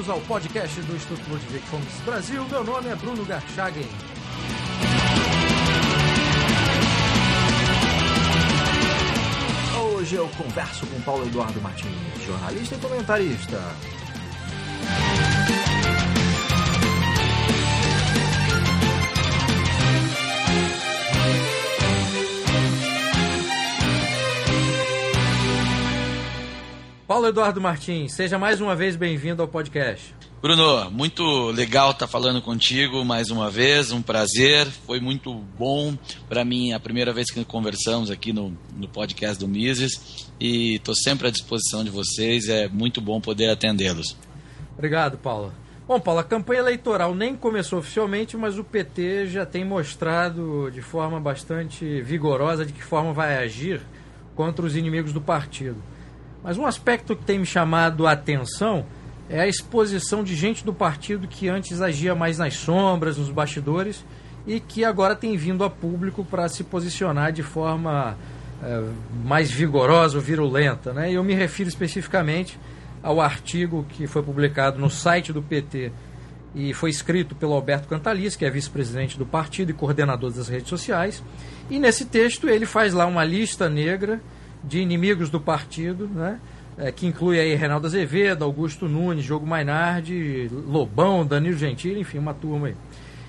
bem-vindos 0.00 0.08
ao 0.08 0.20
podcast 0.20 0.80
do 0.82 0.96
Instituto 0.96 1.28
Ludwig 1.28 1.64
Fomes 1.66 2.00
Brasil. 2.04 2.44
Meu 2.48 2.64
nome 2.64 2.88
é 2.88 2.96
Bruno 2.96 3.24
Garchagen. 3.24 3.86
Hoje 9.92 10.14
eu 10.14 10.28
converso 10.38 10.86
com 10.86 11.00
Paulo 11.02 11.26
Eduardo 11.26 11.60
Martins, 11.60 11.92
jornalista 12.24 12.76
e 12.76 12.78
comentarista. 12.78 13.58
Paulo 27.20 27.28
Eduardo 27.28 27.60
Martins, 27.60 28.14
seja 28.14 28.38
mais 28.38 28.62
uma 28.62 28.74
vez 28.74 28.96
bem-vindo 28.96 29.42
ao 29.42 29.46
podcast. 29.46 30.14
Bruno, 30.40 30.90
muito 30.90 31.50
legal 31.50 31.90
estar 31.90 32.06
falando 32.06 32.40
contigo 32.40 33.04
mais 33.04 33.28
uma 33.28 33.50
vez, 33.50 33.92
um 33.92 34.00
prazer. 34.00 34.66
Foi 34.86 35.00
muito 35.00 35.34
bom 35.34 35.98
para 36.30 36.46
mim 36.46 36.72
a 36.72 36.80
primeira 36.80 37.12
vez 37.12 37.30
que 37.30 37.44
conversamos 37.44 38.10
aqui 38.10 38.32
no, 38.32 38.56
no 38.74 38.88
podcast 38.88 39.38
do 39.38 39.46
Mises 39.46 40.32
e 40.40 40.76
estou 40.76 40.94
sempre 40.94 41.28
à 41.28 41.30
disposição 41.30 41.84
de 41.84 41.90
vocês. 41.90 42.48
É 42.48 42.68
muito 42.68 43.02
bom 43.02 43.20
poder 43.20 43.50
atendê-los. 43.50 44.16
Obrigado, 44.72 45.18
Paulo. 45.18 45.52
Bom, 45.86 46.00
Paulo, 46.00 46.20
a 46.20 46.24
campanha 46.24 46.60
eleitoral 46.60 47.14
nem 47.14 47.36
começou 47.36 47.80
oficialmente, 47.80 48.34
mas 48.34 48.58
o 48.58 48.64
PT 48.64 49.26
já 49.26 49.44
tem 49.44 49.62
mostrado 49.62 50.70
de 50.70 50.80
forma 50.80 51.20
bastante 51.20 52.00
vigorosa 52.00 52.64
de 52.64 52.72
que 52.72 52.82
forma 52.82 53.12
vai 53.12 53.36
agir 53.36 53.82
contra 54.34 54.64
os 54.64 54.74
inimigos 54.74 55.12
do 55.12 55.20
partido. 55.20 55.76
Mas 56.42 56.56
um 56.56 56.66
aspecto 56.66 57.14
que 57.14 57.24
tem 57.24 57.38
me 57.38 57.46
chamado 57.46 58.06
a 58.06 58.12
atenção 58.12 58.84
é 59.28 59.40
a 59.40 59.46
exposição 59.46 60.24
de 60.24 60.34
gente 60.34 60.64
do 60.64 60.74
partido 60.74 61.28
que 61.28 61.48
antes 61.48 61.80
agia 61.80 62.14
mais 62.14 62.38
nas 62.38 62.54
sombras, 62.54 63.16
nos 63.16 63.30
bastidores, 63.30 64.04
e 64.46 64.58
que 64.58 64.84
agora 64.84 65.14
tem 65.14 65.36
vindo 65.36 65.62
a 65.62 65.70
público 65.70 66.24
para 66.24 66.48
se 66.48 66.64
posicionar 66.64 67.30
de 67.32 67.42
forma 67.42 68.16
é, 68.62 68.82
mais 69.24 69.50
vigorosa 69.50 70.16
ou 70.16 70.22
virulenta. 70.22 70.92
Né? 70.92 71.12
E 71.12 71.14
eu 71.14 71.22
me 71.22 71.34
refiro 71.34 71.68
especificamente 71.68 72.58
ao 73.02 73.20
artigo 73.20 73.86
que 73.88 74.06
foi 74.06 74.22
publicado 74.22 74.78
no 74.78 74.90
site 74.90 75.32
do 75.32 75.42
PT 75.42 75.92
e 76.54 76.74
foi 76.74 76.90
escrito 76.90 77.34
pelo 77.34 77.52
Alberto 77.52 77.86
Cantalice, 77.86 78.36
que 78.36 78.44
é 78.44 78.50
vice-presidente 78.50 79.16
do 79.16 79.24
partido 79.24 79.70
e 79.70 79.74
coordenador 79.74 80.32
das 80.32 80.48
redes 80.48 80.68
sociais. 80.68 81.22
E 81.70 81.78
nesse 81.78 82.04
texto 82.06 82.48
ele 82.48 82.66
faz 82.66 82.92
lá 82.92 83.06
uma 83.06 83.24
lista 83.24 83.68
negra 83.68 84.20
de 84.62 84.80
inimigos 84.80 85.30
do 85.30 85.40
partido, 85.40 86.06
né? 86.08 86.40
É, 86.78 86.90
que 86.90 87.06
inclui 87.06 87.38
aí 87.38 87.54
Reinaldo 87.54 87.86
Azevedo, 87.86 88.44
Augusto 88.44 88.88
Nunes, 88.88 89.24
Diogo 89.24 89.46
Mainardi, 89.46 90.48
Lobão, 90.50 91.26
Danilo 91.26 91.58
Gentili, 91.58 92.00
enfim, 92.00 92.18
uma 92.18 92.32
turma 92.32 92.68
aí. 92.68 92.76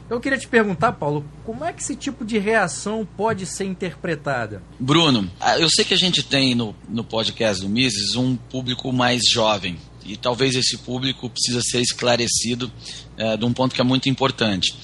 Eu 0.09 0.19
queria 0.19 0.37
te 0.37 0.47
perguntar, 0.47 0.91
Paulo, 0.91 1.25
como 1.45 1.63
é 1.63 1.71
que 1.71 1.81
esse 1.81 1.95
tipo 1.95 2.25
de 2.25 2.37
reação 2.37 3.07
pode 3.15 3.45
ser 3.45 3.63
interpretada? 3.63 4.61
Bruno, 4.77 5.31
eu 5.57 5.69
sei 5.69 5.85
que 5.85 5.93
a 5.93 5.97
gente 5.97 6.21
tem 6.21 6.53
no, 6.53 6.75
no 6.89 7.03
podcast 7.03 7.61
do 7.61 7.69
Mises 7.69 8.15
um 8.15 8.35
público 8.35 8.91
mais 8.91 9.21
jovem. 9.29 9.77
E 10.05 10.17
talvez 10.17 10.55
esse 10.55 10.77
público 10.79 11.29
precisa 11.29 11.61
ser 11.61 11.79
esclarecido 11.79 12.69
é, 13.15 13.37
de 13.37 13.45
um 13.45 13.53
ponto 13.53 13.73
que 13.73 13.79
é 13.79 13.83
muito 13.85 14.09
importante. 14.09 14.75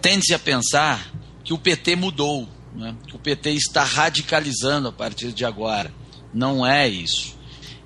Tende-se 0.00 0.34
a 0.34 0.38
pensar 0.38 1.12
que 1.42 1.52
o 1.52 1.58
PT 1.58 1.96
mudou 1.96 2.48
né, 2.76 2.94
o 3.12 3.18
PT 3.18 3.50
está 3.52 3.82
radicalizando 3.82 4.88
a 4.88 4.92
partir 4.92 5.32
de 5.32 5.44
agora. 5.44 5.92
Não 6.32 6.66
é 6.66 6.88
isso. 6.88 7.34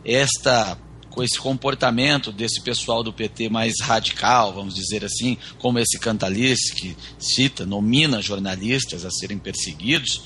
Esta 0.04 0.76
com 1.10 1.22
esse 1.24 1.38
comportamento 1.38 2.30
desse 2.30 2.60
pessoal 2.60 3.02
do 3.02 3.12
PT 3.12 3.48
mais 3.48 3.74
radical, 3.80 4.52
vamos 4.54 4.74
dizer 4.74 5.04
assim, 5.04 5.36
como 5.58 5.78
esse 5.78 5.98
Cantalice 5.98 6.72
que 6.72 6.96
cita, 7.18 7.66
nomina 7.66 8.22
jornalistas 8.22 9.04
a 9.04 9.10
serem 9.10 9.36
perseguidos, 9.36 10.22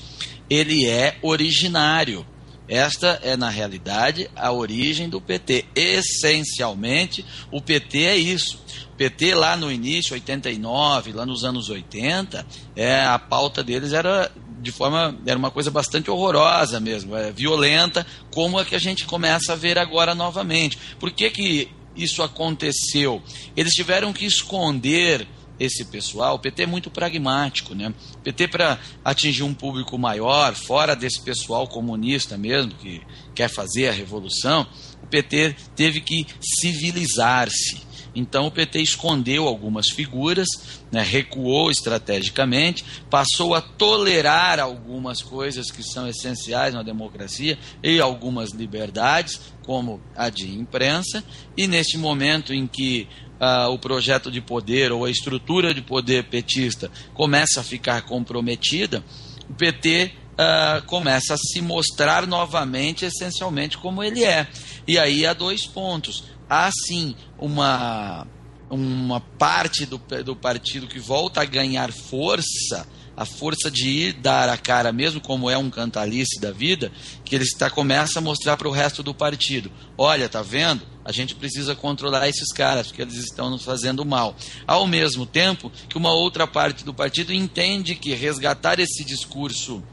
ele 0.49 0.87
é 0.87 1.17
originário. 1.21 2.25
Esta 2.67 3.19
é, 3.21 3.35
na 3.37 3.49
realidade, 3.49 4.29
a 4.35 4.51
origem 4.51 5.07
do 5.07 5.21
PT. 5.21 5.65
Essencialmente, 5.75 7.23
o 7.51 7.61
PT 7.61 8.03
é 8.03 8.17
isso. 8.17 8.59
O 8.93 8.95
PT 8.95 9.35
lá 9.35 9.55
no 9.55 9.71
início, 9.71 10.13
89, 10.13 11.11
lá 11.11 11.25
nos 11.25 11.43
anos 11.43 11.69
80, 11.69 12.45
é, 12.75 13.01
a 13.05 13.19
pauta 13.19 13.63
deles 13.63 13.93
era 13.93 14.31
de 14.65 14.71
forma. 14.71 15.15
Era 15.25 15.37
uma 15.37 15.51
coisa 15.51 15.71
bastante 15.71 16.11
horrorosa 16.11 16.79
mesmo, 16.79 17.15
é, 17.15 17.31
violenta, 17.31 18.05
como 18.33 18.59
é 18.59 18.65
que 18.65 18.75
a 18.75 18.79
gente 18.79 19.05
começa 19.05 19.53
a 19.53 19.55
ver 19.55 19.77
agora 19.77 20.13
novamente. 20.13 20.77
Por 20.99 21.11
que, 21.11 21.29
que 21.29 21.69
isso 21.95 22.21
aconteceu? 22.21 23.21
Eles 23.55 23.73
tiveram 23.73 24.11
que 24.11 24.25
esconder 24.25 25.25
esse 25.57 25.85
pessoal, 25.85 26.35
o 26.35 26.39
PT 26.39 26.63
é 26.63 26.65
muito 26.65 26.91
pragmático, 26.91 27.73
né? 27.73 27.93
O 28.15 28.17
PT 28.17 28.49
para 28.49 28.77
atingir 29.05 29.43
um 29.43 29.53
público 29.53 29.97
maior, 29.97 30.53
fora 30.53 30.95
desse 30.95 31.21
pessoal 31.21 31.65
comunista 31.65 32.37
mesmo 32.37 32.73
que 32.73 33.01
quer 33.33 33.47
fazer 33.47 33.87
a 33.87 33.93
revolução, 33.93 34.67
o 35.01 35.07
PT 35.07 35.55
teve 35.73 36.01
que 36.01 36.27
civilizar-se. 36.59 37.81
Então 38.15 38.47
o 38.47 38.51
PT 38.51 38.81
escondeu 38.81 39.47
algumas 39.47 39.87
figuras, 39.89 40.47
né, 40.91 41.03
recuou 41.03 41.69
estrategicamente, 41.69 42.85
passou 43.09 43.53
a 43.53 43.61
tolerar 43.61 44.59
algumas 44.59 45.21
coisas 45.21 45.69
que 45.69 45.83
são 45.83 46.07
essenciais 46.07 46.73
na 46.73 46.81
democracia 46.81 47.57
e 47.83 47.99
algumas 47.99 48.51
liberdades, 48.51 49.41
como 49.63 49.99
a 50.15 50.29
de 50.29 50.49
imprensa, 50.55 51.23
e 51.57 51.67
neste 51.67 51.97
momento 51.97 52.53
em 52.53 52.65
que 52.65 53.07
uh, 53.39 53.69
o 53.69 53.79
projeto 53.79 54.31
de 54.31 54.39
poder 54.39 54.91
ou 54.91 55.05
a 55.05 55.11
estrutura 55.11 55.73
de 55.73 55.81
poder 55.81 56.25
petista 56.25 56.89
começa 57.13 57.59
a 57.59 57.63
ficar 57.63 58.03
comprometida, 58.03 59.03
o 59.49 59.53
PT 59.53 60.05
uh, 60.05 60.21
ah, 60.37 60.83
começa 60.85 61.33
a 61.33 61.37
se 61.37 61.61
mostrar 61.61 62.27
novamente, 62.27 63.05
essencialmente, 63.05 63.77
como 63.77 64.03
ele 64.03 64.23
é. 64.23 64.47
E 64.87 64.97
aí 64.97 65.25
há 65.25 65.33
dois 65.33 65.65
pontos 65.65 66.23
há 66.49 66.69
sim 66.71 67.15
uma, 67.37 68.27
uma 68.69 69.19
parte 69.19 69.85
do, 69.85 69.97
do 70.23 70.35
partido 70.35 70.87
que 70.87 70.99
volta 70.99 71.41
a 71.41 71.45
ganhar 71.45 71.91
força, 71.91 72.87
a 73.15 73.25
força 73.25 73.71
de 73.71 73.87
ir 73.87 74.13
dar 74.13 74.49
a 74.49 74.57
cara, 74.57 74.91
mesmo 74.91 75.21
como 75.21 75.49
é 75.49 75.57
um 75.57 75.69
cantalice 75.69 76.39
da 76.39 76.51
vida, 76.51 76.91
que 77.23 77.35
ele 77.35 77.43
está, 77.43 77.69
começa 77.69 78.19
a 78.19 78.21
mostrar 78.21 78.57
para 78.57 78.67
o 78.67 78.71
resto 78.71 79.01
do 79.01 79.13
partido: 79.13 79.71
olha, 79.97 80.27
tá 80.27 80.41
vendo? 80.41 80.81
A 81.03 81.11
gente 81.11 81.35
precisa 81.35 81.75
controlar 81.75 82.27
esses 82.27 82.51
caras, 82.51 82.87
porque 82.87 83.01
eles 83.01 83.15
estão 83.15 83.49
nos 83.49 83.63
fazendo 83.63 84.03
mal. 84.03 84.35
Ao 84.65 84.87
mesmo 84.87 85.25
tempo 85.25 85.71
que 85.87 85.97
uma 85.97 86.11
outra 86.11 86.47
parte 86.47 86.83
do 86.83 86.93
partido 86.93 87.31
entende 87.31 87.93
que 87.93 88.13
resgatar 88.15 88.79
esse 88.79 89.05
discurso 89.05 89.83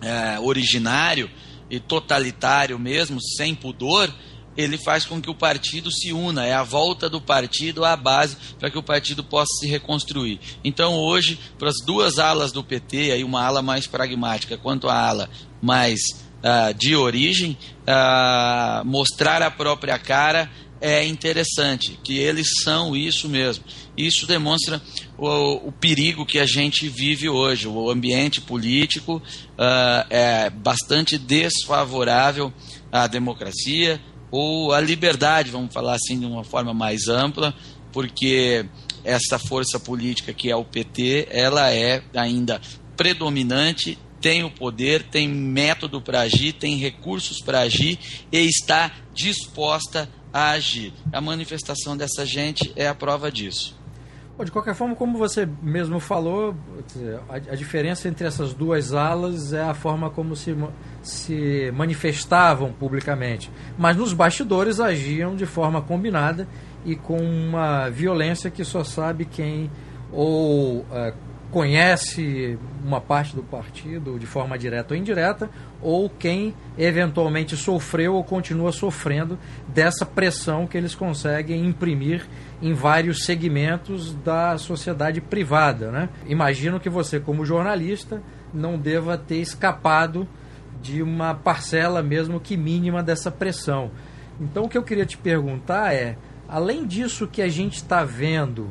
é, 0.00 0.40
originário 0.40 1.30
e 1.68 1.78
totalitário 1.78 2.78
mesmo, 2.78 3.20
sem 3.20 3.54
pudor, 3.54 4.12
ele 4.56 4.78
faz 4.78 5.04
com 5.04 5.20
que 5.20 5.30
o 5.30 5.34
partido 5.34 5.90
se 5.90 6.12
una, 6.12 6.46
é 6.46 6.54
a 6.54 6.62
volta 6.62 7.08
do 7.08 7.20
partido 7.20 7.84
à 7.84 7.96
base 7.96 8.36
para 8.58 8.70
que 8.70 8.78
o 8.78 8.82
partido 8.82 9.22
possa 9.22 9.52
se 9.60 9.66
reconstruir. 9.66 10.40
Então, 10.64 10.94
hoje, 10.94 11.38
para 11.58 11.68
as 11.68 11.76
duas 11.84 12.18
alas 12.18 12.52
do 12.52 12.64
PT, 12.64 13.12
aí 13.12 13.24
uma 13.24 13.42
ala 13.42 13.62
mais 13.62 13.86
pragmática 13.86 14.56
quanto 14.56 14.88
a 14.88 14.98
ala 14.98 15.30
mais 15.60 16.00
uh, 16.38 16.74
de 16.74 16.94
origem, 16.94 17.56
uh, 17.82 18.84
mostrar 18.84 19.42
a 19.42 19.50
própria 19.50 19.98
cara 19.98 20.50
é 20.80 21.04
interessante, 21.04 21.98
que 22.02 22.18
eles 22.18 22.48
são 22.62 22.94
isso 22.94 23.28
mesmo. 23.28 23.64
Isso 23.96 24.26
demonstra 24.26 24.80
o, 25.16 25.68
o 25.68 25.72
perigo 25.72 26.26
que 26.26 26.38
a 26.38 26.46
gente 26.46 26.88
vive 26.88 27.28
hoje. 27.28 27.66
O 27.66 27.90
ambiente 27.90 28.40
político 28.40 29.16
uh, 29.16 30.06
é 30.10 30.50
bastante 30.50 31.16
desfavorável 31.16 32.52
à 32.92 33.06
democracia, 33.06 34.00
ou 34.30 34.72
a 34.72 34.80
liberdade, 34.80 35.50
vamos 35.50 35.72
falar 35.72 35.94
assim 35.94 36.18
de 36.18 36.26
uma 36.26 36.44
forma 36.44 36.74
mais 36.74 37.08
ampla, 37.08 37.54
porque 37.92 38.66
essa 39.04 39.38
força 39.38 39.78
política 39.78 40.32
que 40.32 40.50
é 40.50 40.56
o 40.56 40.64
PT, 40.64 41.28
ela 41.30 41.72
é 41.72 42.02
ainda 42.14 42.60
predominante, 42.96 43.98
tem 44.20 44.42
o 44.42 44.50
poder, 44.50 45.04
tem 45.04 45.28
método 45.28 46.00
para 46.00 46.22
agir, 46.22 46.52
tem 46.52 46.76
recursos 46.76 47.40
para 47.40 47.60
agir 47.60 47.98
e 48.32 48.38
está 48.38 48.90
disposta 49.14 50.08
a 50.32 50.50
agir. 50.50 50.92
A 51.12 51.20
manifestação 51.20 51.96
dessa 51.96 52.26
gente 52.26 52.72
é 52.74 52.88
a 52.88 52.94
prova 52.94 53.30
disso. 53.30 53.76
De 54.44 54.52
qualquer 54.52 54.74
forma, 54.74 54.94
como 54.94 55.16
você 55.16 55.48
mesmo 55.62 55.98
falou, 55.98 56.54
a, 57.28 57.54
diferença 57.54 58.06
entre 58.06 58.26
essas 58.26 58.52
duas 58.52 58.92
alas 58.92 59.54
é 59.54 59.62
a 59.62 59.72
forma 59.72 60.10
como 60.10 60.36
se, 60.36 60.54
se 61.02 61.72
manifestavam 61.74 62.70
publicamente. 62.70 63.50
Mas 63.78 63.96
nos 63.96 64.12
bastidores 64.12 64.78
agiam 64.78 65.34
de 65.34 65.46
forma 65.46 65.80
combinada 65.80 66.46
e 66.84 66.94
com 66.94 67.16
uma 67.18 67.88
violência 67.88 68.50
que 68.50 68.62
só 68.62 68.84
sabe 68.84 69.24
quem 69.24 69.70
ou 70.12 70.84
é, 70.92 71.14
conhece 71.56 72.58
uma 72.84 73.00
parte 73.00 73.34
do 73.34 73.42
partido 73.42 74.18
de 74.18 74.26
forma 74.26 74.58
direta 74.58 74.92
ou 74.92 75.00
indireta, 75.00 75.48
ou 75.80 76.10
quem 76.10 76.54
eventualmente 76.76 77.56
sofreu 77.56 78.14
ou 78.14 78.22
continua 78.22 78.72
sofrendo 78.72 79.38
dessa 79.66 80.04
pressão 80.04 80.66
que 80.66 80.76
eles 80.76 80.94
conseguem 80.94 81.64
imprimir 81.64 82.26
em 82.60 82.74
vários 82.74 83.24
segmentos 83.24 84.14
da 84.16 84.58
sociedade 84.58 85.22
privada. 85.22 85.90
Né? 85.90 86.10
Imagino 86.26 86.78
que 86.78 86.90
você, 86.90 87.18
como 87.18 87.46
jornalista, 87.46 88.20
não 88.52 88.76
deva 88.76 89.16
ter 89.16 89.38
escapado 89.38 90.28
de 90.82 91.02
uma 91.02 91.34
parcela, 91.34 92.02
mesmo 92.02 92.38
que 92.38 92.54
mínima, 92.54 93.02
dessa 93.02 93.30
pressão. 93.30 93.90
Então, 94.38 94.64
o 94.64 94.68
que 94.68 94.76
eu 94.76 94.82
queria 94.82 95.06
te 95.06 95.16
perguntar 95.16 95.94
é: 95.94 96.18
além 96.46 96.86
disso 96.86 97.26
que 97.26 97.40
a 97.40 97.48
gente 97.48 97.76
está 97.76 98.04
vendo 98.04 98.70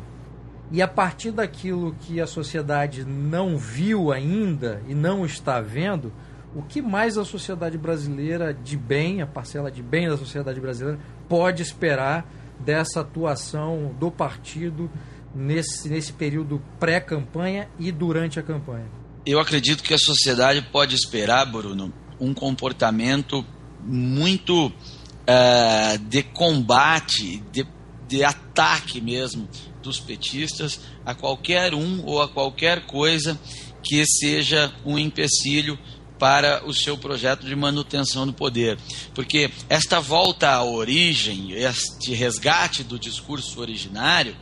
e 0.72 0.82
a 0.82 0.88
partir 0.88 1.32
daquilo 1.32 1.96
que 2.02 2.20
a 2.20 2.28
sociedade 2.28 3.06
não 3.06 3.58
viu 3.58 4.12
ainda 4.12 4.82
e 4.88 4.96
não 4.96 5.26
está 5.26 5.62
vendo, 5.62 6.12
o 6.56 6.62
que 6.64 6.82
mais 6.82 7.18
a 7.18 7.26
sociedade 7.26 7.78
brasileira 7.78 8.54
de 8.54 8.78
bem, 8.78 9.22
a 9.22 9.28
parcela 9.28 9.70
de 9.70 9.84
bem 9.84 10.10
da 10.10 10.18
sociedade 10.18 10.60
brasileira, 10.60 11.00
pode 11.28 11.62
esperar 11.62 12.26
dessa 12.60 13.02
atuação 13.02 13.94
do 14.00 14.10
partido 14.10 14.90
nesse, 15.36 15.90
nesse 15.90 16.14
período 16.14 16.62
pré-campanha 16.80 17.68
e 17.78 17.92
durante 17.92 18.40
a 18.40 18.44
campanha? 18.44 18.88
Eu 19.26 19.40
acredito 19.40 19.84
que 19.84 19.94
a 19.94 19.98
sociedade 19.98 20.62
pode 20.72 20.96
esperar, 20.96 21.46
Bruno, 21.46 21.94
um 22.20 22.34
comportamento 22.34 23.46
muito 23.84 24.68
uh, 24.68 25.98
de 26.08 26.24
combate, 26.24 27.44
de, 27.52 27.68
de 28.08 28.24
ataque 28.24 29.02
mesmo 29.02 29.48
dos 29.86 30.00
petistas 30.00 30.80
a 31.06 31.16
qualquer 31.16 31.74
um 31.74 32.04
ou 32.06 32.22
a 32.22 32.28
qualquer 32.28 32.86
coisa 32.86 33.40
que 33.82 34.06
seja 34.06 34.74
um 34.86 35.00
empecilho 35.00 35.80
para 36.20 36.66
o 36.66 36.74
seu 36.74 36.98
projeto 36.98 37.46
de 37.46 37.56
manutenção 37.56 38.26
do 38.26 38.34
poder. 38.34 38.78
Porque 39.14 39.50
esta 39.70 40.00
volta 40.00 40.50
à 40.50 40.64
origem, 40.64 41.52
este 41.52 42.14
resgate 42.14 42.84
do 42.84 42.98
discurso 42.98 43.60
originário, 43.60 44.36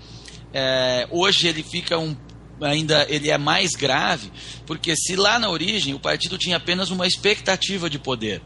é, 0.53 1.07
hoje 1.11 1.47
ele 1.47 1.63
fica 1.63 1.97
um 1.97 2.15
ainda 2.63 3.05
ele 3.09 3.29
é 3.29 3.37
mais 3.37 3.71
grave, 3.71 4.31
porque 4.65 4.95
se 4.95 5.15
lá 5.15 5.37
na 5.37 5.49
origem 5.49 5.93
o 5.93 5.99
partido 5.99 6.37
tinha 6.37 6.57
apenas 6.57 6.89
uma 6.89 7.05
expectativa 7.05 7.89
de 7.89 7.99
poder, 7.99 8.41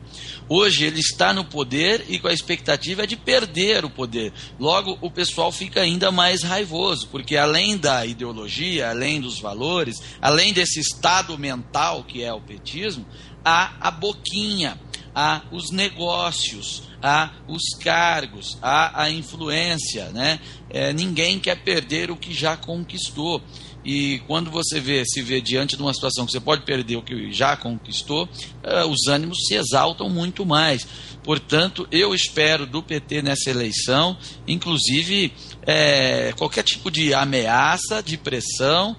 hoje 0.49 0.85
ele 0.85 0.99
está 0.99 1.33
no 1.33 1.45
poder 1.45 2.05
e 2.09 2.19
com 2.19 2.27
a 2.27 2.33
expectativa 2.33 3.05
de 3.05 3.15
perder 3.15 3.85
o 3.85 3.89
poder. 3.89 4.33
Logo, 4.59 4.97
o 5.01 5.11
pessoal 5.11 5.51
fica 5.51 5.81
ainda 5.81 6.11
mais 6.11 6.43
raivoso, 6.43 7.07
porque 7.07 7.37
além 7.37 7.77
da 7.77 8.05
ideologia, 8.05 8.89
além 8.89 9.21
dos 9.21 9.39
valores, 9.39 10.01
além 10.21 10.53
desse 10.53 10.79
estado 10.79 11.37
mental 11.37 12.03
que 12.03 12.23
é 12.23 12.33
o 12.33 12.41
petismo, 12.41 13.05
há 13.43 13.73
a 13.79 13.91
boquinha, 13.91 14.79
há 15.13 15.41
os 15.51 15.71
negócios, 15.71 16.83
há 17.01 17.31
os 17.47 17.63
cargos, 17.81 18.57
há 18.61 19.03
a 19.03 19.09
influência, 19.09 20.09
né? 20.09 20.39
É, 20.69 20.91
ninguém 20.93 21.39
quer 21.39 21.55
perder 21.63 22.11
o 22.11 22.17
que 22.17 22.33
já 22.33 22.57
conquistou. 22.57 23.41
E 23.87 24.19
quando 24.27 24.51
você 24.51 24.81
vê, 24.81 25.05
se 25.05 25.21
vê 25.21 25.39
diante 25.39 25.77
de 25.77 25.81
uma 25.81 25.93
situação 25.93 26.25
que 26.25 26.33
você 26.33 26.41
pode 26.41 26.63
perder 26.63 26.97
o 26.97 27.01
que 27.01 27.31
já 27.31 27.55
conquistou, 27.55 28.25
uh, 28.25 28.85
os 28.89 29.07
ânimos 29.07 29.37
se 29.47 29.55
exaltam 29.55 30.09
muito 30.09 30.45
mais. 30.45 30.85
Portanto, 31.23 31.87
eu 31.89 32.13
espero 32.13 32.65
do 32.65 32.83
PT 32.83 33.21
nessa 33.21 33.49
eleição, 33.49 34.17
inclusive 34.45 35.31
é, 35.61 36.33
qualquer 36.33 36.63
tipo 36.63 36.91
de 36.91 37.13
ameaça, 37.13 38.03
de 38.03 38.17
pressão, 38.17 38.93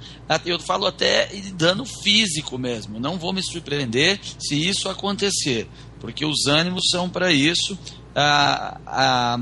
eu 0.46 0.58
falo 0.58 0.87
até 0.87 1.26
de 1.26 1.52
dano 1.52 1.84
físico 1.84 2.56
mesmo. 2.56 2.99
Não 2.99 3.19
vou 3.19 3.34
me 3.34 3.43
surpreender 3.43 4.19
se 4.38 4.55
isso 4.56 4.88
acontecer, 4.88 5.69
porque 6.00 6.25
os 6.25 6.46
ânimos 6.46 6.84
são 6.91 7.11
para 7.11 7.31
isso. 7.31 7.79
Ah, 8.14 8.81
ah, 8.87 9.41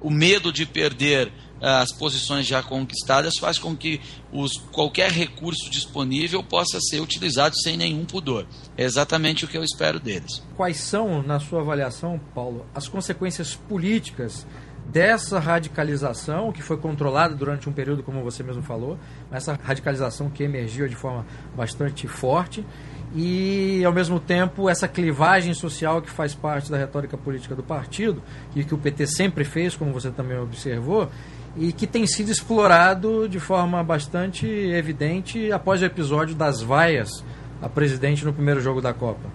o 0.00 0.10
medo 0.10 0.50
de 0.50 0.64
perder 0.64 1.30
as 1.62 1.92
posições 1.92 2.46
já 2.46 2.62
conquistadas 2.62 3.34
faz 3.38 3.58
com 3.58 3.76
que 3.76 4.00
os, 4.32 4.56
qualquer 4.72 5.10
recurso 5.10 5.70
disponível 5.70 6.42
possa 6.42 6.80
ser 6.80 7.00
utilizado 7.00 7.54
sem 7.62 7.76
nenhum 7.76 8.04
pudor. 8.04 8.46
É 8.76 8.82
exatamente 8.82 9.44
o 9.44 9.48
que 9.48 9.56
eu 9.56 9.62
espero 9.62 10.00
deles. 10.00 10.42
Quais 10.56 10.78
são, 10.78 11.22
na 11.22 11.38
sua 11.38 11.60
avaliação, 11.60 12.20
Paulo, 12.34 12.66
as 12.74 12.88
consequências 12.88 13.54
políticas 13.54 14.44
dessa 14.86 15.38
radicalização 15.38 16.50
que 16.50 16.60
foi 16.60 16.76
controlada 16.76 17.34
durante 17.34 17.68
um 17.68 17.72
período, 17.72 18.02
como 18.02 18.22
você 18.22 18.42
mesmo 18.42 18.62
falou, 18.62 18.98
essa 19.30 19.58
radicalização 19.62 20.28
que 20.28 20.42
emergiu 20.42 20.88
de 20.88 20.96
forma 20.96 21.24
bastante 21.56 22.08
forte 22.08 22.64
e, 23.14 23.84
ao 23.84 23.92
mesmo 23.92 24.18
tempo, 24.18 24.68
essa 24.68 24.88
clivagem 24.88 25.52
social 25.54 26.00
que 26.00 26.10
faz 26.10 26.34
parte 26.34 26.70
da 26.70 26.78
retórica 26.78 27.16
política 27.16 27.54
do 27.54 27.62
partido 27.62 28.22
e 28.56 28.64
que 28.64 28.74
o 28.74 28.78
PT 28.78 29.06
sempre 29.06 29.44
fez, 29.44 29.76
como 29.76 29.92
você 29.92 30.10
também 30.10 30.38
observou, 30.38 31.10
e 31.56 31.72
que 31.72 31.86
tem 31.86 32.06
sido 32.06 32.30
explorado 32.30 33.28
de 33.28 33.38
forma 33.38 33.82
bastante 33.82 34.46
evidente 34.46 35.52
após 35.52 35.82
o 35.82 35.84
episódio 35.84 36.34
das 36.34 36.62
vaias 36.62 37.22
a 37.60 37.68
presidente 37.68 38.24
no 38.24 38.32
primeiro 38.32 38.60
jogo 38.60 38.80
da 38.80 38.92
Copa. 38.92 39.30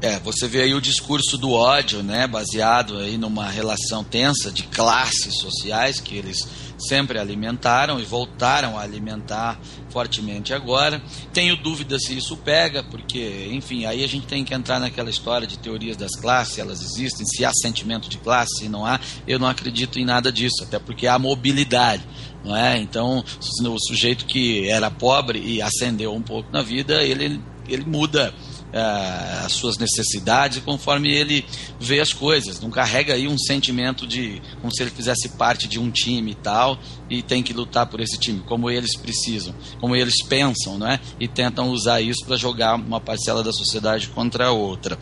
É, 0.00 0.18
você 0.20 0.46
vê 0.46 0.62
aí 0.62 0.74
o 0.74 0.80
discurso 0.80 1.38
do 1.38 1.50
ódio, 1.52 2.02
né, 2.02 2.26
baseado 2.26 2.98
aí 2.98 3.16
numa 3.16 3.48
relação 3.48 4.04
tensa 4.04 4.52
de 4.52 4.64
classes 4.64 5.38
sociais 5.40 5.98
que 5.98 6.16
eles 6.16 6.65
sempre 6.78 7.18
alimentaram 7.18 7.98
e 7.98 8.04
voltaram 8.04 8.78
a 8.78 8.82
alimentar 8.82 9.58
fortemente 9.90 10.52
agora. 10.52 11.02
Tenho 11.32 11.56
dúvidas 11.56 12.02
se 12.04 12.16
isso 12.16 12.36
pega, 12.36 12.82
porque, 12.84 13.48
enfim, 13.52 13.86
aí 13.86 14.04
a 14.04 14.08
gente 14.08 14.26
tem 14.26 14.44
que 14.44 14.54
entrar 14.54 14.78
naquela 14.78 15.10
história 15.10 15.46
de 15.46 15.58
teorias 15.58 15.96
das 15.96 16.12
classes, 16.12 16.58
elas 16.58 16.82
existem, 16.82 17.26
se 17.26 17.44
há 17.44 17.50
sentimento 17.52 18.08
de 18.08 18.18
classe, 18.18 18.58
se 18.58 18.68
não 18.68 18.84
há. 18.84 19.00
Eu 19.26 19.38
não 19.38 19.48
acredito 19.48 19.98
em 19.98 20.04
nada 20.04 20.30
disso, 20.30 20.62
até 20.62 20.78
porque 20.78 21.06
há 21.06 21.18
mobilidade. 21.18 22.02
Não 22.44 22.56
é? 22.56 22.78
Então, 22.78 23.24
o 23.64 23.78
sujeito 23.80 24.24
que 24.24 24.68
era 24.68 24.90
pobre 24.90 25.40
e 25.40 25.60
ascendeu 25.60 26.14
um 26.14 26.22
pouco 26.22 26.50
na 26.52 26.62
vida, 26.62 27.02
ele, 27.02 27.40
ele 27.68 27.84
muda 27.84 28.32
as 28.72 29.52
suas 29.52 29.78
necessidades 29.78 30.62
conforme 30.62 31.12
ele 31.12 31.44
vê 31.80 32.00
as 32.00 32.12
coisas. 32.12 32.60
Não 32.60 32.70
carrega 32.70 33.14
aí 33.14 33.26
um 33.26 33.38
sentimento 33.38 34.06
de 34.06 34.42
como 34.60 34.74
se 34.74 34.82
ele 34.82 34.90
fizesse 34.90 35.30
parte 35.30 35.66
de 35.66 35.78
um 35.78 35.90
time 35.90 36.32
e 36.32 36.34
tal 36.34 36.78
e 37.08 37.22
tem 37.22 37.42
que 37.42 37.52
lutar 37.52 37.86
por 37.86 38.00
esse 38.00 38.18
time, 38.18 38.40
como 38.40 38.70
eles 38.70 38.96
precisam, 38.96 39.54
como 39.80 39.94
eles 39.94 40.22
pensam, 40.28 40.78
né? 40.78 41.00
E 41.18 41.28
tentam 41.28 41.70
usar 41.70 42.00
isso 42.00 42.24
para 42.26 42.36
jogar 42.36 42.74
uma 42.74 43.00
parcela 43.00 43.42
da 43.42 43.52
sociedade 43.52 44.08
contra 44.08 44.46
a 44.48 44.52
outra. 44.52 44.98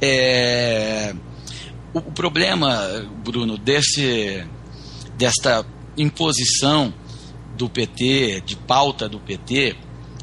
É... 0.00 1.14
O, 1.92 1.98
o 1.98 2.12
problema, 2.12 3.08
Bruno, 3.24 3.56
desse 3.56 4.46
desta 5.16 5.66
imposição 5.96 6.94
do 7.56 7.68
PT, 7.68 8.42
de 8.46 8.54
pauta 8.54 9.08
do 9.08 9.18
PT, 9.18 9.76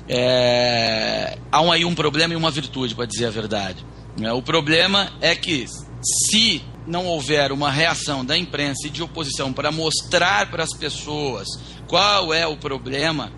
é, 0.08 1.38
há 1.52 1.62
um, 1.62 1.72
aí 1.72 1.86
um 1.86 1.96
problema 1.96 2.34
e 2.34 2.38
uma 2.38 2.52
virtude, 2.52 2.96
para 2.96 3.06
dizer 3.06 3.26
a 3.26 3.32
verdade. 3.32 3.86
É, 4.22 4.32
o 4.32 4.42
problema 4.42 5.12
é 5.22 5.36
que 5.36 5.66
se 6.04 6.64
não 6.88 7.06
houver 7.06 7.52
uma 7.52 7.72
reação 7.72 8.24
da 8.24 8.38
imprensa 8.38 8.88
e 8.88 8.90
de 8.90 9.02
oposição 9.02 9.52
para 9.52 9.72
mostrar 9.72 10.50
para 10.52 10.64
as 10.64 10.72
pessoas 10.78 11.48
qual 11.88 12.34
é 12.34 12.46
o 12.46 12.58
problema 12.58 13.32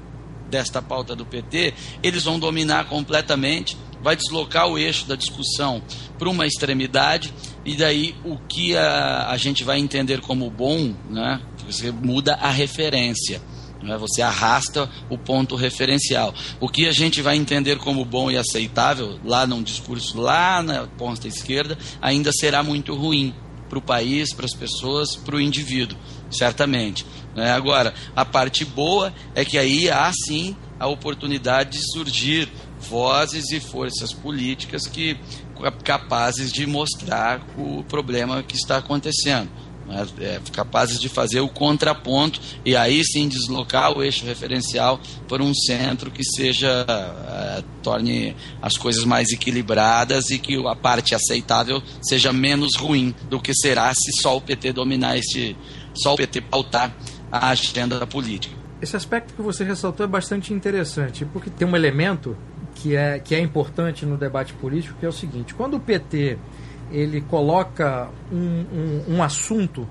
desta 0.50 0.82
pauta 0.82 1.16
do 1.16 1.26
PT, 1.26 1.74
eles 2.02 2.24
vão 2.24 2.40
dominar 2.40 2.86
completamente, 2.86 3.78
vai 4.02 4.16
deslocar 4.16 4.68
o 4.68 4.78
eixo 4.78 5.06
da 5.06 5.16
discussão 5.16 5.82
para 6.18 6.30
uma 6.30 6.46
extremidade 6.46 7.34
e 7.66 7.76
daí 7.76 8.16
o 8.24 8.38
que 8.38 8.76
a, 8.76 9.30
a 9.30 9.38
gente 9.38 9.64
vai 9.64 9.80
entender 9.80 10.22
como 10.22 10.50
bom, 10.50 10.94
né, 11.10 11.42
você 11.66 11.92
muda 11.92 12.36
a 12.36 12.50
referência. 12.50 13.42
Né? 13.82 13.98
Você 13.98 14.22
arrasta 14.22 14.90
o 15.10 15.18
ponto 15.18 15.56
referencial. 15.56 16.34
O 16.60 16.70
que 16.70 16.88
a 16.88 16.92
gente 16.92 17.22
vai 17.22 17.36
entender 17.36 17.78
como 17.78 18.04
bom 18.04 18.30
e 18.32 18.38
aceitável, 18.38 19.20
lá 19.24 19.46
num 19.46 19.62
discurso 19.62 20.20
lá 20.20 20.62
na 20.62 20.88
ponta 20.88 21.28
esquerda, 21.28 21.78
ainda 22.02 22.32
será 22.32 22.64
muito 22.64 22.96
ruim 22.96 23.34
para 23.70 23.80
o 23.80 23.82
país, 23.82 24.34
para 24.34 24.46
as 24.46 24.54
pessoas, 24.54 25.16
para 25.16 25.36
o 25.36 25.42
indivíduo, 25.42 25.98
certamente. 26.32 27.06
Né? 27.36 27.52
Agora, 27.52 27.94
a 28.16 28.26
parte 28.26 28.64
boa 28.64 29.14
é 29.36 29.44
que 29.44 29.58
aí 29.58 29.90
há 29.90 30.12
sim 30.14 30.56
a 30.80 30.88
oportunidade 30.88 31.72
de 31.72 31.92
surgir 31.92 32.50
vozes 32.80 33.52
e 33.52 33.60
forças 33.60 34.14
políticas 34.14 34.88
que 34.88 35.18
capazes 35.84 36.52
de 36.52 36.68
mostrar 36.68 37.42
o 37.58 37.84
problema 37.84 38.44
que 38.44 38.56
está 38.56 38.78
acontecendo 38.78 39.50
né, 39.88 40.06
é, 40.20 40.40
capazes 40.52 41.00
de 41.00 41.10
fazer 41.10 41.40
o 41.40 41.48
contraponto 41.48 42.40
e 42.66 42.76
aí 42.76 43.04
sim 43.04 43.28
deslocar 43.28 43.98
o 43.98 44.04
eixo 44.04 44.26
referencial 44.26 45.00
para 45.28 45.42
um 45.42 45.54
centro 45.54 46.12
que 46.12 46.24
seja 46.24 46.86
é, 46.88 47.64
torne 47.82 48.36
as 48.62 48.78
coisas 48.78 49.04
mais 49.06 49.30
equilibradas 49.30 50.30
e 50.30 50.38
que 50.38 50.56
a 50.68 50.76
parte 50.76 51.16
aceitável 51.16 51.82
seja 52.02 52.34
menos 52.34 52.76
ruim 52.76 53.16
do 53.30 53.40
que 53.40 53.54
será 53.54 53.94
se 53.94 54.12
só 54.22 54.38
o 54.38 54.42
PT 54.42 54.74
dominar 54.74 55.18
este 55.18 55.56
só 55.94 56.14
o 56.14 56.18
PT 56.18 56.42
pautar 56.42 56.96
a 57.32 57.50
agenda 57.50 58.00
da 58.00 58.06
política. 58.06 58.56
Esse 58.82 58.96
aspecto 58.96 59.34
que 59.34 59.42
você 59.42 59.64
ressaltou 59.64 60.04
é 60.04 60.08
bastante 60.08 60.54
interessante, 60.54 61.26
porque 61.26 61.50
tem 61.50 61.68
um 61.68 61.76
elemento 61.76 62.38
que 62.76 62.96
é, 62.96 63.20
que 63.20 63.34
é 63.34 63.40
importante 63.40 64.06
no 64.06 64.18
debate 64.18 64.54
político, 64.54 64.96
que 65.00 65.06
é 65.06 65.10
o 65.10 65.14
seguinte: 65.14 65.56
quando 65.56 65.76
o 65.76 65.80
PT 65.80 66.38
ele 66.92 67.22
coloca 67.22 68.10
um, 68.32 68.38
um, 68.38 69.16
um 69.16 69.24
assunto 69.24 69.88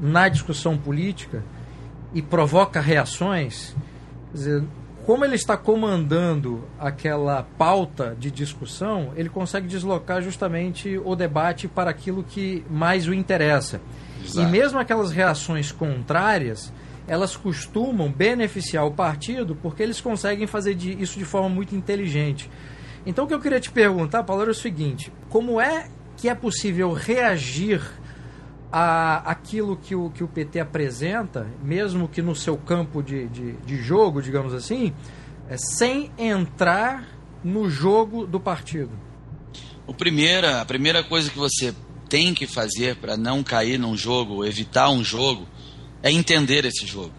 na 0.00 0.28
discussão 0.28 0.76
política 0.76 1.42
e 2.12 2.22
provoca 2.22 2.80
reações, 2.80 3.74
dizer, 4.32 4.62
como 5.06 5.24
ele 5.24 5.36
está 5.36 5.56
comandando 5.56 6.64
aquela 6.78 7.44
pauta 7.56 8.16
de 8.18 8.30
discussão, 8.30 9.12
ele 9.14 9.28
consegue 9.28 9.68
deslocar 9.68 10.20
justamente 10.20 10.98
o 11.04 11.14
debate 11.14 11.68
para 11.68 11.90
aquilo 11.90 12.24
que 12.24 12.64
mais 12.68 13.06
o 13.06 13.14
interessa. 13.14 13.80
Exato. 14.24 14.40
E 14.40 14.50
mesmo 14.50 14.78
aquelas 14.78 15.12
reações 15.12 15.70
contrárias, 15.70 16.72
elas 17.06 17.36
costumam 17.36 18.10
beneficiar 18.10 18.84
o 18.84 18.90
partido 18.90 19.54
porque 19.54 19.82
eles 19.82 20.00
conseguem 20.00 20.46
fazer 20.46 20.74
de, 20.74 21.00
isso 21.00 21.18
de 21.18 21.24
forma 21.24 21.48
muito 21.48 21.76
inteligente. 21.76 22.50
Então 23.06 23.24
o 23.24 23.28
que 23.28 23.34
eu 23.34 23.40
queria 23.40 23.60
te 23.60 23.70
perguntar, 23.70 24.24
Paulo, 24.24 24.42
era 24.42 24.50
o 24.50 24.54
seguinte: 24.54 25.12
como 25.28 25.60
é 25.60 25.88
que 26.16 26.28
é 26.28 26.34
possível 26.34 26.92
reagir 26.92 27.80
a 28.72 29.18
aquilo 29.30 29.76
que 29.76 29.94
o, 29.94 30.10
que 30.10 30.24
o 30.24 30.28
PT 30.28 30.60
apresenta, 30.60 31.46
mesmo 31.62 32.08
que 32.08 32.20
no 32.20 32.34
seu 32.34 32.56
campo 32.56 33.02
de, 33.02 33.28
de, 33.28 33.52
de 33.52 33.76
jogo, 33.82 34.20
digamos 34.20 34.52
assim, 34.52 34.92
é, 35.48 35.56
sem 35.56 36.10
entrar 36.18 37.06
no 37.44 37.70
jogo 37.70 38.26
do 38.26 38.40
partido? 38.40 38.90
O 39.86 39.94
primeira, 39.94 40.60
a 40.60 40.64
primeira 40.64 41.04
coisa 41.04 41.30
que 41.30 41.38
você 41.38 41.74
tem 42.08 42.34
que 42.34 42.46
fazer 42.46 42.96
para 42.96 43.16
não 43.16 43.42
cair 43.42 43.78
num 43.78 43.96
jogo, 43.96 44.44
evitar 44.44 44.90
um 44.90 45.04
jogo, 45.04 45.46
é 46.02 46.10
entender 46.10 46.64
esse 46.64 46.86
jogo. 46.86 47.12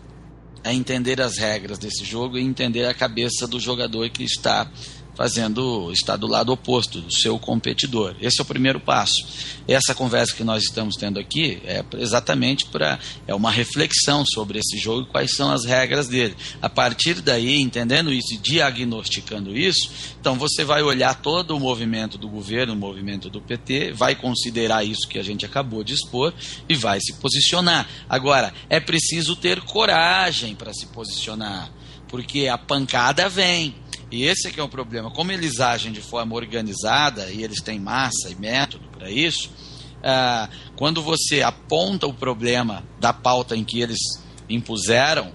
É 0.63 0.73
entender 0.73 1.21
as 1.21 1.37
regras 1.37 1.77
desse 1.77 2.03
jogo 2.03 2.37
e 2.37 2.41
entender 2.41 2.85
a 2.85 2.93
cabeça 2.93 3.47
do 3.47 3.59
jogador 3.59 4.09
que 4.09 4.23
está 4.23 4.69
fazendo 5.17 5.91
está 5.91 6.15
do 6.15 6.27
lado 6.27 6.53
oposto 6.53 7.01
do 7.01 7.11
seu 7.11 7.39
competidor. 7.39 8.15
Esse 8.21 8.39
é 8.39 8.43
o 8.43 8.45
primeiro 8.45 8.79
passo. 8.79 9.25
Essa 9.67 9.95
conversa 9.95 10.35
que 10.35 10.43
nós 10.43 10.63
estamos 10.63 10.95
tendo 10.95 11.19
aqui 11.19 11.59
é 11.65 11.83
exatamente 11.97 12.67
para 12.67 12.99
é 13.25 13.33
uma 13.33 13.49
reflexão 13.49 14.23
sobre 14.23 14.59
esse 14.59 14.77
jogo 14.77 15.01
e 15.01 15.11
quais 15.11 15.35
são 15.35 15.49
as 15.49 15.65
regras 15.65 16.07
dele. 16.07 16.35
A 16.61 16.69
partir 16.69 17.15
daí, 17.15 17.59
entendendo 17.59 18.13
isso 18.13 18.35
e 18.35 18.37
diagnosticando 18.37 19.57
isso, 19.57 19.89
então 20.21 20.35
você 20.35 20.63
vai 20.63 20.83
olhar 20.83 21.15
todo 21.15 21.57
o 21.57 21.59
movimento 21.59 22.15
do 22.15 22.29
governo, 22.29 22.73
o 22.73 22.77
movimento 22.77 23.27
do 23.27 23.41
PT, 23.41 23.93
vai 23.93 24.15
considerar 24.15 24.85
isso 24.85 25.07
que 25.07 25.17
a 25.17 25.23
gente 25.23 25.47
acabou 25.47 25.83
de 25.83 25.95
expor 25.95 26.31
e 26.69 26.75
vai 26.75 26.99
se 27.01 27.13
posicionar. 27.15 27.89
Agora, 28.07 28.53
é 28.69 28.79
preciso 28.79 29.35
ter 29.35 29.61
coragem 29.61 30.53
para 30.53 30.73
se 30.73 30.85
posicionar, 30.87 31.71
porque 32.07 32.47
a 32.47 32.57
pancada 32.57 33.27
vem 33.27 33.73
e 34.09 34.23
esse 34.23 34.47
é 34.47 34.51
que 34.51 34.59
é 34.59 34.63
o 34.63 34.69
problema. 34.69 35.11
Como 35.11 35.31
eles 35.31 35.59
agem 35.59 35.91
de 35.91 36.01
forma 36.01 36.35
organizada 36.35 37.29
e 37.29 37.43
eles 37.43 37.61
têm 37.61 37.79
massa 37.79 38.29
e 38.29 38.35
método 38.35 38.87
para 38.89 39.11
isso, 39.11 39.49
ah, 40.03 40.49
quando 40.75 41.01
você 41.01 41.41
aponta 41.41 42.07
o 42.07 42.13
problema 42.13 42.83
da 42.99 43.11
pauta 43.11 43.55
em 43.55 43.63
que 43.63 43.81
eles 43.81 43.99
impuseram, 44.49 45.31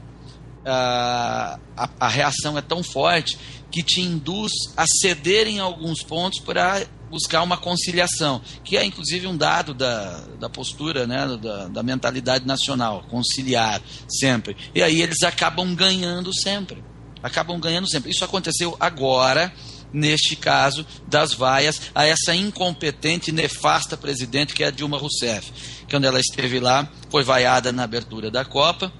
ah, 0.64 1.59
a, 1.76 1.91
a, 2.00 2.09
reação 2.09 2.57
é 2.57 2.62
tão 2.62 2.83
forte 2.83 3.37
que 3.71 3.83
te 3.83 4.00
induz 4.00 4.52
a 4.76 4.87
ceder 4.87 5.49
em 5.49 5.59
alguns 5.59 6.02
pontos 6.02 6.41
para 6.41 6.87
buscar 7.11 7.43
uma 7.43 7.59
conciliação, 7.59 8.41
que 8.64 8.79
é 8.79 8.85
inclusive 8.85 9.26
um 9.26 9.37
dado 9.37 9.75
da, 9.75 10.21
da 10.41 10.49
postura, 10.49 11.07
né, 11.07 11.37
da, 11.37 11.69
da 11.69 11.83
mentalidade 11.83 12.47
nacional, 12.47 13.05
conciliar 13.11 13.83
sempre. 14.09 14.57
E 14.75 14.83
aí 14.83 15.02
eles 15.02 15.23
acabam 15.23 15.75
ganhando 15.75 16.33
sempre 16.35 16.83
acabam 17.23 17.59
ganhando 17.61 17.88
sempre. 17.88 18.11
Isso 18.11 18.25
aconteceu 18.25 18.76
agora, 18.81 19.52
neste 19.93 20.35
caso 20.35 20.87
das 21.07 21.35
vaias, 21.35 21.81
a 21.95 22.07
essa 22.07 22.35
incompetente 22.35 23.31
nefasta 23.31 23.97
presidente 23.97 24.55
que 24.55 24.64
é 24.64 24.69
a 24.69 24.71
Dilma 24.71 24.99
Rousseff. 24.99 25.52
Quando 25.88 26.05
ela 26.05 26.21
esteve 26.21 26.59
lá, 26.59 26.88
foi 27.11 27.23
vaiada 27.23 27.71
na 27.71 27.85
abertura 27.85 28.31
da 28.31 28.45
Copa. 28.45 28.93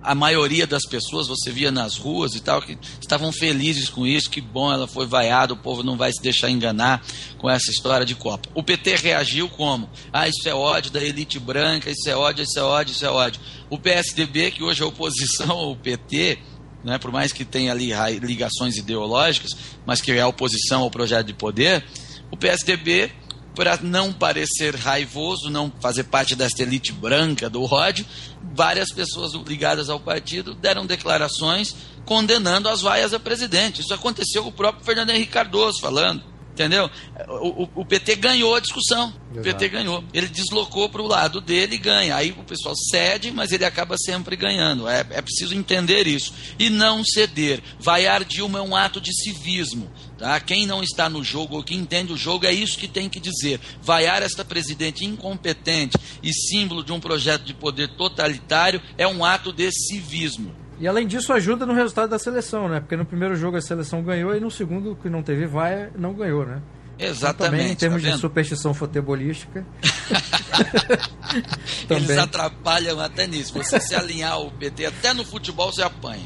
A 0.00 0.14
maioria 0.14 0.64
das 0.64 0.84
pessoas, 0.88 1.26
você 1.26 1.50
via 1.50 1.72
nas 1.72 1.96
ruas 1.96 2.34
e 2.36 2.40
tal, 2.40 2.62
que 2.62 2.78
estavam 3.00 3.32
felizes 3.32 3.90
com 3.90 4.06
isso, 4.06 4.30
que 4.30 4.40
bom, 4.40 4.72
ela 4.72 4.86
foi 4.86 5.06
vaiada, 5.06 5.52
o 5.52 5.56
povo 5.56 5.82
não 5.82 5.96
vai 5.96 6.12
se 6.12 6.22
deixar 6.22 6.48
enganar 6.48 7.04
com 7.36 7.50
essa 7.50 7.70
história 7.70 8.06
de 8.06 8.14
Copa. 8.14 8.48
O 8.54 8.62
PT 8.62 8.94
reagiu 8.94 9.48
como? 9.48 9.90
Ah, 10.12 10.28
isso 10.28 10.48
é 10.48 10.54
ódio 10.54 10.92
da 10.92 11.02
elite 11.02 11.40
branca, 11.40 11.90
isso 11.90 12.08
é 12.08 12.16
ódio, 12.16 12.44
isso 12.44 12.58
é 12.58 12.62
ódio, 12.62 12.92
isso 12.92 13.04
é 13.04 13.10
ódio. 13.10 13.40
O 13.68 13.76
PSDB, 13.76 14.52
que 14.52 14.62
hoje 14.62 14.82
é 14.82 14.86
oposição 14.86 15.50
ao 15.50 15.76
PT, 15.76 16.38
né, 16.84 16.98
por 16.98 17.10
mais 17.10 17.32
que 17.32 17.44
tenha 17.44 17.72
ali 17.72 17.92
ligações 18.20 18.76
ideológicas, 18.76 19.50
mas 19.84 20.00
que 20.00 20.12
é 20.12 20.24
oposição 20.24 20.82
ao 20.82 20.90
projeto 20.90 21.26
de 21.26 21.34
poder, 21.34 21.84
o 22.30 22.36
PSDB, 22.36 23.10
para 23.54 23.78
não 23.82 24.12
parecer 24.12 24.76
raivoso, 24.76 25.50
não 25.50 25.72
fazer 25.80 26.04
parte 26.04 26.36
desta 26.36 26.62
elite 26.62 26.92
branca 26.92 27.50
do 27.50 27.62
ódio, 27.64 28.06
várias 28.54 28.92
pessoas 28.92 29.32
ligadas 29.46 29.90
ao 29.90 29.98
partido 29.98 30.54
deram 30.54 30.86
declarações 30.86 31.74
condenando 32.04 32.68
as 32.68 32.80
vaias 32.80 33.12
a 33.12 33.18
presidente. 33.18 33.80
Isso 33.80 33.92
aconteceu 33.92 34.42
com 34.42 34.48
o 34.50 34.52
próprio 34.52 34.84
Fernando 34.84 35.10
Henrique 35.10 35.32
Cardoso 35.32 35.80
falando. 35.80 36.37
Entendeu? 36.58 36.90
O, 37.28 37.62
o, 37.62 37.70
o, 37.76 37.84
PT 37.84 38.16
ganhou 38.16 38.52
a 38.52 38.58
discussão. 38.58 39.14
Exato. 39.30 39.38
O 39.38 39.42
PT 39.42 39.68
ganhou. 39.68 40.04
Ele 40.12 40.26
deslocou 40.26 40.88
para 40.88 41.00
o 41.00 41.06
lado 41.06 41.40
dele 41.40 41.76
e 41.76 41.78
ganha. 41.78 42.16
Aí 42.16 42.32
o 42.32 42.42
pessoal 42.42 42.74
cede, 42.74 43.30
mas 43.30 43.52
ele 43.52 43.64
acaba 43.64 43.96
sempre 43.96 44.34
ganhando. 44.34 44.88
É, 44.88 45.06
é 45.10 45.22
preciso 45.22 45.54
entender 45.54 46.08
isso. 46.08 46.34
E 46.58 46.68
não 46.68 47.04
ceder. 47.04 47.62
Vaiar 47.78 48.24
Dilma 48.24 48.58
é 48.58 48.62
um 48.62 48.74
ato 48.74 49.00
de 49.00 49.14
civismo. 49.14 49.88
Tá? 50.18 50.40
Quem 50.40 50.66
não 50.66 50.82
está 50.82 51.08
no 51.08 51.22
jogo 51.22 51.54
ou 51.54 51.62
quem 51.62 51.78
entende 51.78 52.12
o 52.12 52.16
jogo 52.16 52.44
é 52.44 52.52
isso 52.52 52.76
que 52.76 52.88
tem 52.88 53.08
que 53.08 53.20
dizer. 53.20 53.60
Vaiar 53.80 54.20
esta 54.20 54.44
presidente 54.44 55.04
incompetente 55.04 55.96
e 56.20 56.32
símbolo 56.32 56.82
de 56.82 56.92
um 56.92 56.98
projeto 56.98 57.44
de 57.44 57.54
poder 57.54 57.86
totalitário 57.94 58.82
é 58.96 59.06
um 59.06 59.24
ato 59.24 59.52
de 59.52 59.70
civismo. 59.70 60.52
E 60.80 60.86
além 60.86 61.06
disso, 61.06 61.32
ajuda 61.32 61.66
no 61.66 61.74
resultado 61.74 62.10
da 62.10 62.18
seleção, 62.18 62.68
né? 62.68 62.80
Porque 62.80 62.96
no 62.96 63.04
primeiro 63.04 63.34
jogo 63.34 63.56
a 63.56 63.60
seleção 63.60 64.02
ganhou 64.02 64.34
e 64.34 64.40
no 64.40 64.50
segundo, 64.50 64.96
que 64.96 65.08
não 65.08 65.22
teve 65.22 65.46
vai, 65.46 65.90
não 65.96 66.14
ganhou, 66.14 66.46
né? 66.46 66.62
Exatamente. 66.98 67.36
Então, 67.36 67.50
também, 67.50 67.72
em 67.72 67.76
termos 67.76 68.02
tá 68.02 68.10
de 68.10 68.18
superstição 68.18 68.74
futebolística. 68.74 69.64
Eles 71.88 72.18
atrapalham 72.18 73.00
até 73.00 73.26
nisso. 73.26 73.52
Você 73.54 73.78
se 73.80 73.94
alinhar 73.94 74.32
ao 74.32 74.50
PT, 74.50 74.86
até 74.86 75.12
no 75.12 75.24
futebol 75.24 75.72
você 75.72 75.82
apanha. 75.82 76.24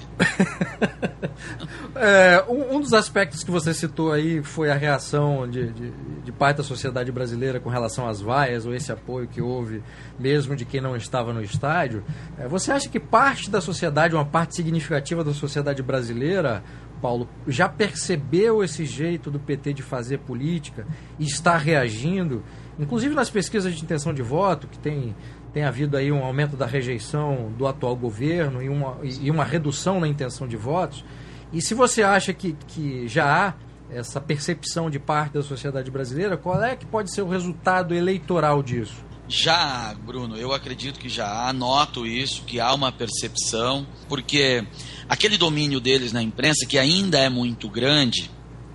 é, 1.97 2.45
um, 2.49 2.77
um, 2.77 2.81
dos 2.81 2.93
aspectos 2.93 3.43
que 3.43 3.51
você 3.51 3.75
citou 3.75 4.13
aí 4.13 4.43
foi 4.43 4.71
a 4.71 4.75
reação 4.75 5.49
de, 5.49 5.73
de, 5.73 5.91
de 6.25 6.33
parte 6.33 6.59
da 6.59 6.63
sociedade 6.63 7.11
brasileira 7.11 7.61
com 7.61 7.69
relação 7.69 8.09
às 8.09 8.21
vaias, 8.21 8.65
ou 8.65 8.75
esse 8.75 8.93
apoio 8.93 9.29
que 9.29 9.41
houve, 9.41 9.83
mesmo 10.19 10.55
de 10.55 10.65
quem 10.65 10.81
não 10.81 10.97
estava 10.97 11.33
no 11.33 11.43
estádio. 11.43 12.05
É, 12.39 12.47
você 12.47 12.71
acha 12.73 12.89
que 12.89 13.01
parte 13.01 13.51
da 13.51 13.61
sociedade, 13.61 14.15
uma 14.15 14.27
parte 14.27 14.55
significativa 14.55 15.25
da 15.25 15.35
sociedade 15.35 15.83
brasileira, 15.83 16.63
Paulo, 17.01 17.29
já 17.49 17.69
percebeu 17.69 18.63
esse 18.63 18.87
jeito 18.87 19.29
do 19.29 19.41
PT 19.41 19.75
de 19.75 19.83
fazer 19.83 20.19
política 20.19 20.87
e 21.19 21.25
está 21.25 21.57
reagindo, 21.57 22.45
inclusive 22.83 23.15
nas 23.15 23.31
pesquisas 23.31 23.75
de 23.75 23.83
intenção 23.83 24.13
de 24.13 24.23
voto, 24.23 24.67
que 24.67 24.79
tem, 24.79 25.15
tem 25.53 25.65
havido 25.65 25.97
aí 25.97 26.11
um 26.11 26.25
aumento 26.25 26.57
da 26.57 26.67
rejeição 26.67 27.53
do 27.57 27.67
atual 27.67 27.97
governo 27.97 28.63
e 28.63 28.69
uma, 28.69 28.99
e 29.03 29.31
uma 29.31 29.45
redução 29.45 30.01
na 30.01 30.09
intenção 30.09 30.47
de 30.47 30.57
votos. 30.57 31.05
E 31.53 31.61
se 31.61 31.75
você 31.75 32.03
acha 32.03 32.33
que, 32.33 32.57
que 32.69 33.07
já 33.09 33.49
há 33.49 33.55
essa 33.91 34.21
percepção 34.21 34.89
de 34.89 34.99
parte 34.99 35.35
da 35.35 35.43
sociedade 35.43 35.91
brasileira, 35.91 36.37
qual 36.37 36.63
é 36.63 36.75
que 36.75 36.87
pode 36.87 37.13
ser 37.13 37.23
o 37.23 37.29
resultado 37.29 37.95
eleitoral 37.95 38.63
disso? 38.63 39.05
Já, 39.29 39.95
Bruno, 40.05 40.37
eu 40.37 40.53
acredito 40.53 40.99
que 40.99 41.09
já 41.09 41.47
há, 41.49 41.53
noto 41.53 42.07
isso, 42.07 42.43
que 42.45 42.59
há 42.59 42.73
uma 42.75 42.91
percepção, 42.91 43.87
porque 44.09 44.67
aquele 45.09 45.39
domínio 45.39 45.81
deles 45.81 46.13
na 46.13 46.23
imprensa, 46.23 46.67
que 46.67 46.79
ainda 46.79 47.19
é 47.19 47.29
muito 47.29 47.69
grande, 47.69 48.31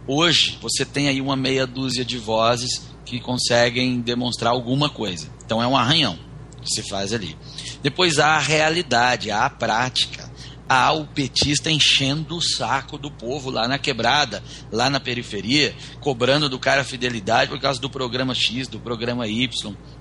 hoje 0.07 0.57
você 0.61 0.85
tem 0.85 1.09
aí 1.09 1.19
uma 1.19 1.35
meia 1.35 1.67
dúzia 1.67 2.05
de 2.05 2.17
vozes 2.17 2.86
que 3.07 3.19
conseguem 3.19 4.01
demonstrar 4.01 4.51
alguma 4.51 4.89
coisa. 4.89 5.29
Então 5.45 5.61
é 5.61 5.67
um 5.67 5.77
arranhão 5.77 6.19
que 6.61 6.69
se 6.69 6.87
faz 6.89 7.13
ali. 7.13 7.37
Depois 7.81 8.19
há 8.19 8.35
a 8.35 8.39
realidade, 8.39 9.31
há 9.31 9.45
a 9.45 9.49
prática. 9.49 10.27
Há 10.69 10.91
o 10.91 11.07
petista 11.07 11.71
enchendo 11.71 12.35
o 12.35 12.41
saco 12.41 12.97
do 12.97 13.09
povo 13.09 13.49
lá 13.49 13.69
na 13.69 13.77
quebrada, 13.79 14.43
lá 14.69 14.89
na 14.89 14.99
periferia, 14.99 15.73
cobrando 16.01 16.49
do 16.49 16.59
cara 16.59 16.83
fidelidade 16.83 17.49
por 17.49 17.61
causa 17.61 17.79
do 17.79 17.89
programa 17.89 18.35
X, 18.35 18.67
do 18.67 18.77
programa 18.77 19.25
Y 19.29 19.47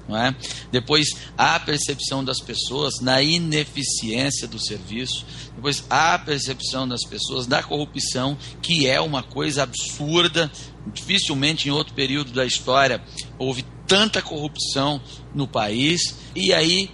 não 0.09 0.17
é? 0.17 0.35
Depois 0.71 1.09
há 1.37 1.57
a 1.57 1.61
percepção 1.61 2.25
das 2.25 2.41
pessoas 2.41 3.01
na 3.01 3.23
ineficiência 3.23 4.47
do 4.47 4.59
serviço, 4.59 5.25
depois 5.55 5.85
há 5.91 6.15
a 6.15 6.19
percepção 6.19 6.87
das 6.87 7.03
pessoas 7.09 7.47
da 7.47 7.63
corrupção, 7.63 8.37
que 8.63 8.87
é 8.87 9.01
uma 9.01 9.23
coisa 9.23 9.63
absurda. 9.63 10.51
Dificilmente 10.93 11.69
em 11.69 11.73
outro 11.73 11.95
período 11.95 12.33
da 12.33 12.45
história 12.45 13.03
houve 13.39 13.65
tanta 13.87 14.21
corrupção 14.21 15.01
no 15.35 15.47
país, 15.47 16.19
e 16.35 16.53
aí 16.53 16.91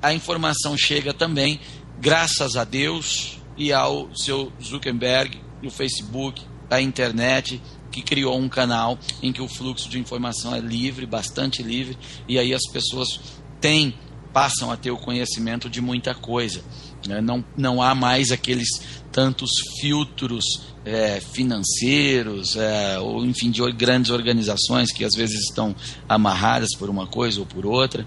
a 0.00 0.12
informação 0.12 0.76
chega 0.76 1.14
também 1.14 1.60
graças 2.00 2.56
a 2.56 2.64
Deus 2.64 3.38
e 3.56 3.72
ao 3.72 4.14
seu 4.14 4.52
Zuckerberg, 4.62 5.40
o 5.64 5.70
Facebook, 5.70 6.42
a 6.68 6.80
internet, 6.80 7.62
que 7.90 8.02
criou 8.02 8.36
um 8.38 8.48
canal 8.48 8.98
em 9.22 9.32
que 9.32 9.42
o 9.42 9.46
fluxo 9.46 9.88
de 9.88 9.98
informação 9.98 10.54
é 10.54 10.60
livre, 10.60 11.06
bastante 11.06 11.62
livre, 11.62 11.96
e 12.26 12.38
aí 12.38 12.54
as 12.54 12.62
pessoas 12.72 13.20
têm, 13.60 13.94
passam 14.32 14.70
a 14.70 14.76
ter 14.76 14.90
o 14.90 14.96
conhecimento 14.96 15.68
de 15.68 15.80
muita 15.80 16.14
coisa. 16.14 16.64
Né? 17.06 17.20
Não, 17.20 17.44
não 17.56 17.82
há 17.82 17.94
mais 17.94 18.32
aqueles 18.32 19.01
tantos 19.12 19.50
filtros 19.80 20.44
é, 20.84 21.20
financeiros, 21.20 22.56
é, 22.56 22.98
ou 22.98 23.24
enfim, 23.24 23.50
de 23.50 23.60
grandes 23.72 24.10
organizações 24.10 24.90
que 24.90 25.04
às 25.04 25.14
vezes 25.14 25.40
estão 25.48 25.76
amarradas 26.08 26.70
por 26.76 26.88
uma 26.88 27.06
coisa 27.06 27.38
ou 27.40 27.46
por 27.46 27.66
outra. 27.66 28.06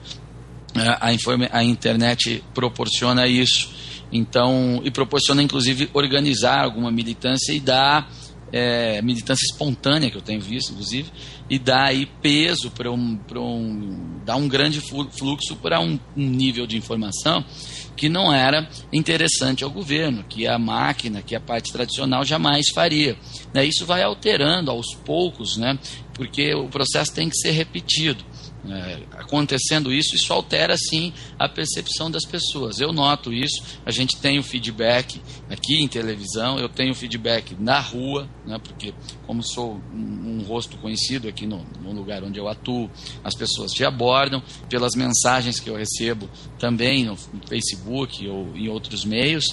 É, 0.76 0.90
a, 0.90 1.58
a 1.58 1.64
internet 1.64 2.44
proporciona 2.54 3.28
isso. 3.28 3.70
Então, 4.12 4.82
e 4.84 4.92
proporciona 4.92 5.42
inclusive 5.42 5.90
organizar 5.94 6.64
alguma 6.64 6.92
militância 6.92 7.54
e 7.54 7.60
dar 7.60 8.10
é, 8.52 9.02
militância 9.02 9.46
espontânea 9.46 10.10
que 10.10 10.18
eu 10.18 10.22
tenho 10.22 10.42
visto, 10.42 10.72
inclusive, 10.72 11.12
e 11.50 11.58
dá 11.60 11.86
aí 11.86 12.06
peso 12.22 12.72
para 12.72 12.92
um, 12.92 13.20
um, 13.36 14.20
dar 14.26 14.36
um 14.36 14.48
grande 14.48 14.82
fluxo 14.82 15.56
para 15.62 15.80
um, 15.80 16.00
um 16.16 16.30
nível 16.30 16.66
de 16.66 16.78
informação 16.78 17.44
que 17.96 18.10
não 18.10 18.34
era 18.34 18.68
interessante 18.92 19.64
ao 19.64 19.70
governo, 19.70 20.24
que 20.28 20.48
a 20.48 20.60
máquina, 20.60 21.22
que 21.22 21.36
a 21.36 21.40
parte 21.40 21.72
tradicional 21.72 22.24
jamais 22.26 22.68
faria. 22.74 23.18
Né? 23.54 23.66
Isso 23.66 23.86
vai 23.86 24.04
alterando 24.04 24.72
aos 24.72 24.94
poucos, 24.94 25.58
né? 25.58 25.78
porque 26.14 26.54
o 26.54 26.68
processo 26.68 27.14
tem 27.14 27.30
que 27.30 27.38
ser 27.38 27.52
repetido. 27.52 28.24
É, 28.68 29.04
acontecendo 29.20 29.94
isso, 29.94 30.16
isso 30.16 30.34
altera 30.34 30.76
sim 30.78 31.14
a 31.38 31.48
percepção 31.48 32.10
das 32.10 32.26
pessoas. 32.26 32.80
Eu 32.80 32.92
noto 32.92 33.32
isso, 33.32 33.64
a 33.86 33.92
gente 33.92 34.18
tem 34.18 34.40
o 34.40 34.44
feedback 34.44 35.22
aqui 35.50 35.82
em 35.82 35.88
televisão, 35.88 36.58
eu 36.58 36.68
tenho 36.68 36.96
feedback 36.96 37.56
na 37.60 37.80
rua, 37.80 38.28
né, 38.46 38.58
porque 38.64 38.94
como 39.28 39.44
sou 39.44 39.80
um, 39.94 40.40
um 40.40 40.44
rosto 40.44 40.78
conhecido 40.78 41.28
aqui 41.28 41.46
no, 41.46 41.64
no, 41.82 41.92
lugar 41.92 42.24
onde 42.24 42.40
eu 42.40 42.48
atuo, 42.48 42.90
as 43.24 43.36
pessoas 43.36 43.72
te 43.72 43.84
abordam, 43.86 44.42
pelas 44.70 44.96
mensagens 44.96 45.60
que 45.60 45.70
eu 45.70 45.76
recebo 45.76 46.30
também 46.58 47.06
no, 47.06 47.16
Facebook 47.48 48.28
ou 48.28 48.56
em 48.56 48.68
outros 48.68 49.06
meios, 49.06 49.46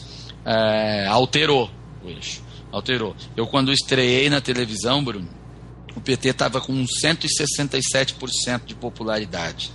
é, 0.45 1.07
alterou 1.07 1.71
o 2.03 2.09
eixo. 2.09 2.43
Alterou. 2.71 3.15
Eu 3.37 3.47
quando 3.47 3.71
estreiei 3.71 4.31
na 4.31 4.41
televisão, 4.41 5.05
Bruno, 5.05 5.29
o 5.95 6.01
PT 6.01 6.31
estava 6.31 6.61
com 6.61 6.73
167% 6.85 8.65
de 8.65 8.75
popularidade. 8.75 9.71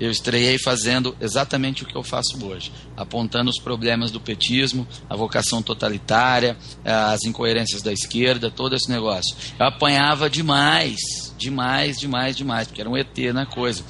Eu 0.00 0.10
estreiei 0.10 0.58
fazendo 0.58 1.14
exatamente 1.20 1.82
o 1.82 1.86
que 1.86 1.94
eu 1.94 2.02
faço 2.02 2.42
hoje, 2.42 2.72
apontando 2.96 3.50
os 3.50 3.60
problemas 3.60 4.10
do 4.10 4.18
petismo, 4.18 4.88
a 5.10 5.14
vocação 5.14 5.60
totalitária, 5.62 6.56
as 6.82 7.22
incoerências 7.24 7.82
da 7.82 7.92
esquerda, 7.92 8.50
todo 8.50 8.74
esse 8.74 8.90
negócio. 8.90 9.36
Eu 9.58 9.66
apanhava 9.66 10.30
demais, 10.30 11.34
demais, 11.36 11.98
demais, 11.98 12.34
demais, 12.34 12.66
porque 12.66 12.80
era 12.80 12.88
um 12.88 12.96
ET 12.96 13.14
na 13.34 13.44
coisa. 13.44 13.84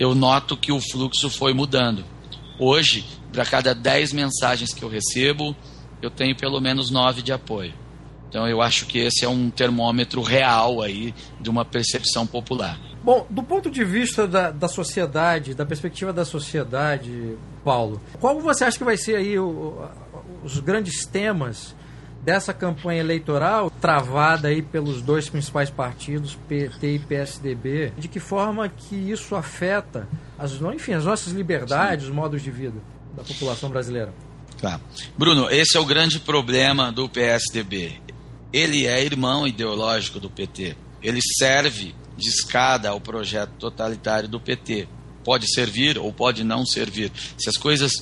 Eu 0.00 0.16
noto 0.16 0.56
que 0.56 0.72
o 0.72 0.80
fluxo 0.80 1.30
foi 1.30 1.54
mudando. 1.54 2.04
Hoje, 2.58 3.04
para 3.32 3.46
cada 3.46 3.72
10 3.72 4.12
mensagens 4.12 4.74
que 4.74 4.82
eu 4.82 4.88
recebo, 4.88 5.54
eu 6.02 6.10
tenho 6.10 6.36
pelo 6.36 6.60
menos 6.60 6.90
9 6.90 7.22
de 7.22 7.32
apoio. 7.32 7.72
Então 8.32 8.48
eu 8.48 8.62
acho 8.62 8.86
que 8.86 8.98
esse 8.98 9.26
é 9.26 9.28
um 9.28 9.50
termômetro 9.50 10.22
real 10.22 10.80
aí 10.80 11.14
de 11.38 11.50
uma 11.50 11.66
percepção 11.66 12.26
popular. 12.26 12.80
Bom, 13.04 13.26
do 13.28 13.42
ponto 13.42 13.70
de 13.70 13.84
vista 13.84 14.26
da, 14.26 14.50
da 14.50 14.68
sociedade, 14.68 15.52
da 15.52 15.66
perspectiva 15.66 16.14
da 16.14 16.24
sociedade, 16.24 17.36
Paulo, 17.62 18.00
qual 18.18 18.40
você 18.40 18.64
acha 18.64 18.78
que 18.78 18.84
vai 18.84 18.96
ser 18.96 19.16
aí 19.16 19.38
o, 19.38 19.86
os 20.42 20.58
grandes 20.60 21.04
temas 21.04 21.76
dessa 22.22 22.54
campanha 22.54 23.00
eleitoral 23.00 23.70
travada 23.70 24.48
aí 24.48 24.62
pelos 24.62 25.02
dois 25.02 25.28
principais 25.28 25.68
partidos, 25.68 26.34
PT 26.48 26.94
e 26.94 26.98
PSDB? 27.00 27.92
De 27.98 28.08
que 28.08 28.18
forma 28.18 28.66
que 28.66 28.96
isso 28.96 29.36
afeta 29.36 30.08
as, 30.38 30.52
enfim, 30.52 30.94
as 30.94 31.04
nossas 31.04 31.34
liberdades, 31.34 32.06
os 32.06 32.10
modos 32.10 32.40
de 32.40 32.50
vida 32.50 32.80
da 33.14 33.22
população 33.22 33.68
brasileira? 33.68 34.14
Tá. 34.58 34.80
Bruno, 35.18 35.50
esse 35.50 35.76
é 35.76 35.80
o 35.80 35.84
grande 35.84 36.18
problema 36.18 36.90
do 36.90 37.08
PSDB 37.10 38.00
ele 38.52 38.86
é 38.86 39.02
irmão 39.02 39.46
ideológico 39.46 40.20
do 40.20 40.28
PT. 40.28 40.76
Ele 41.02 41.20
serve 41.38 41.94
de 42.16 42.28
escada 42.28 42.90
ao 42.90 43.00
projeto 43.00 43.52
totalitário 43.58 44.28
do 44.28 44.38
PT. 44.38 44.86
Pode 45.24 45.52
servir 45.52 45.98
ou 45.98 46.12
pode 46.12 46.44
não 46.44 46.66
servir. 46.66 47.12
Se 47.38 47.48
as 47.48 47.56
coisas 47.56 47.92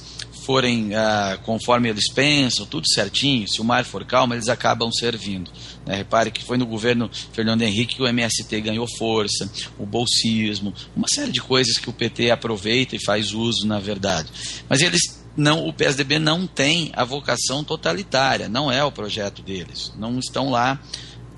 forem 0.44 0.94
ah, 0.94 1.38
conforme 1.44 1.88
eles 1.88 2.10
pensam, 2.12 2.66
tudo 2.66 2.88
certinho, 2.88 3.46
se 3.46 3.60
o 3.60 3.64
mar 3.64 3.84
for 3.84 4.04
calmo, 4.04 4.34
eles 4.34 4.48
acabam 4.48 4.90
servindo. 4.90 5.50
Né? 5.86 5.96
Repare 5.96 6.30
que 6.30 6.42
foi 6.42 6.56
no 6.56 6.66
governo 6.66 7.10
Fernando 7.32 7.62
Henrique 7.62 7.96
que 7.96 8.02
o 8.02 8.08
MST 8.08 8.60
ganhou 8.60 8.86
força, 8.98 9.50
o 9.78 9.86
bolsismo, 9.86 10.74
uma 10.96 11.06
série 11.08 11.30
de 11.30 11.40
coisas 11.40 11.76
que 11.76 11.90
o 11.90 11.92
PT 11.92 12.30
aproveita 12.30 12.96
e 12.96 13.04
faz 13.04 13.32
uso, 13.32 13.66
na 13.66 13.78
verdade. 13.78 14.28
Mas 14.68 14.80
eles 14.80 15.19
não, 15.36 15.66
o 15.66 15.72
PSDB 15.72 16.18
não 16.18 16.46
tem 16.46 16.90
a 16.94 17.04
vocação 17.04 17.62
totalitária, 17.62 18.48
não 18.48 18.70
é 18.70 18.84
o 18.84 18.92
projeto 18.92 19.42
deles, 19.42 19.92
não 19.96 20.18
estão 20.18 20.50
lá 20.50 20.80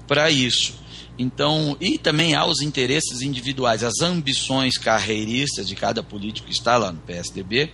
para 0.07 0.31
isso. 0.31 0.83
Então, 1.19 1.77
e 1.81 1.99
também 1.99 2.35
há 2.35 2.47
os 2.47 2.63
interesses 2.63 3.21
individuais, 3.21 3.85
as 3.85 4.01
ambições 4.01 4.79
carreiristas 4.79 5.69
de 5.69 5.77
cada 5.77 6.03
político 6.03 6.47
que 6.47 6.55
está 6.55 6.79
lá 6.79 6.91
no 6.91 7.01
PSDB 7.01 7.71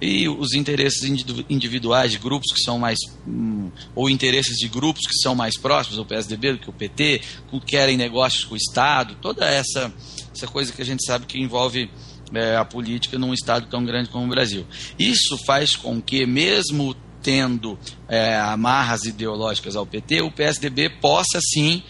e 0.00 0.28
os 0.28 0.54
interesses 0.54 1.02
individuais 1.50 2.12
de 2.12 2.18
grupos 2.18 2.52
que 2.52 2.62
são 2.62 2.78
mais 2.78 2.98
hum, 3.26 3.70
ou 3.94 4.08
interesses 4.08 4.56
de 4.56 4.68
grupos 4.68 5.06
que 5.06 5.14
são 5.20 5.34
mais 5.34 5.58
próximos 5.58 5.98
ao 5.98 6.06
PSDB 6.06 6.52
do 6.52 6.58
que 6.58 6.70
o 6.70 6.72
PT, 6.72 7.20
que 7.50 7.60
querem 7.60 7.96
negócios 7.96 8.44
com 8.44 8.54
o 8.54 8.56
Estado, 8.56 9.16
toda 9.20 9.44
essa 9.44 9.92
essa 10.32 10.46
coisa 10.46 10.72
que 10.72 10.80
a 10.80 10.84
gente 10.84 11.04
sabe 11.04 11.26
que 11.26 11.40
envolve 11.40 11.90
é, 12.34 12.56
a 12.56 12.64
política 12.64 13.18
num 13.18 13.32
estado 13.32 13.66
tão 13.68 13.84
grande 13.84 14.08
como 14.08 14.26
o 14.26 14.28
Brasil. 14.28 14.66
Isso 14.98 15.38
faz 15.46 15.76
com 15.76 16.00
que, 16.00 16.26
mesmo 16.26 16.94
tendo 17.22 17.78
é, 18.08 18.38
amarras 18.38 19.04
ideológicas 19.04 19.76
ao 19.76 19.86
PT, 19.86 20.22
o 20.22 20.30
PSDB 20.30 20.88
possa 21.00 21.40
sim 21.40 21.82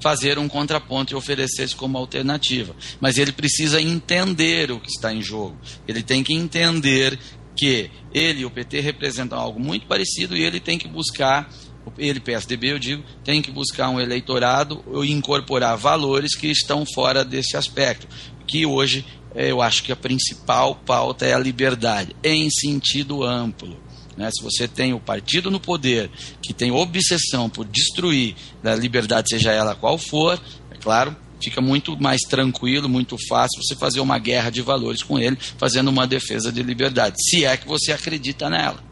fazer 0.00 0.38
um 0.38 0.48
contraponto 0.48 1.12
e 1.12 1.16
oferecer 1.16 1.64
isso 1.64 1.76
como 1.76 1.98
alternativa. 1.98 2.74
Mas 3.00 3.18
ele 3.18 3.32
precisa 3.32 3.80
entender 3.80 4.70
o 4.70 4.78
que 4.78 4.90
está 4.90 5.12
em 5.12 5.22
jogo. 5.22 5.56
Ele 5.86 6.02
tem 6.02 6.22
que 6.22 6.34
entender 6.34 7.18
que 7.56 7.90
ele 8.14 8.42
e 8.42 8.44
o 8.44 8.50
PT 8.50 8.80
representam 8.80 9.38
algo 9.38 9.58
muito 9.58 9.86
parecido 9.86 10.36
e 10.36 10.44
ele 10.44 10.60
tem 10.60 10.78
que 10.78 10.86
buscar 10.86 11.50
ele, 11.96 12.20
PSDB, 12.20 12.72
eu 12.72 12.78
digo, 12.78 13.02
tem 13.24 13.40
que 13.40 13.50
buscar 13.50 13.88
um 13.88 13.98
eleitorado 13.98 14.84
e 15.04 15.10
incorporar 15.10 15.76
valores 15.76 16.36
que 16.36 16.48
estão 16.48 16.84
fora 16.84 17.24
desse 17.24 17.56
aspecto, 17.56 18.06
que 18.46 18.66
hoje 18.66 19.06
eu 19.34 19.60
acho 19.60 19.82
que 19.82 19.92
a 19.92 19.96
principal 19.96 20.74
pauta 20.74 21.26
é 21.26 21.34
a 21.34 21.38
liberdade, 21.38 22.14
em 22.22 22.48
sentido 22.50 23.22
amplo. 23.22 23.76
Né? 24.16 24.30
Se 24.32 24.42
você 24.42 24.66
tem 24.66 24.92
o 24.92 25.00
partido 25.00 25.50
no 25.50 25.60
poder, 25.60 26.10
que 26.42 26.52
tem 26.52 26.70
obsessão 26.72 27.48
por 27.48 27.64
destruir 27.64 28.34
a 28.64 28.74
liberdade, 28.74 29.28
seja 29.30 29.52
ela 29.52 29.74
qual 29.74 29.96
for, 29.96 30.40
é 30.70 30.76
claro, 30.76 31.16
fica 31.42 31.60
muito 31.60 31.96
mais 32.00 32.22
tranquilo, 32.22 32.88
muito 32.88 33.16
fácil 33.28 33.62
você 33.62 33.76
fazer 33.76 34.00
uma 34.00 34.18
guerra 34.18 34.50
de 34.50 34.60
valores 34.60 35.02
com 35.02 35.18
ele, 35.18 35.38
fazendo 35.56 35.88
uma 35.88 36.06
defesa 36.06 36.50
de 36.50 36.62
liberdade, 36.62 37.16
se 37.18 37.44
é 37.44 37.56
que 37.56 37.68
você 37.68 37.92
acredita 37.92 38.50
nela. 38.50 38.88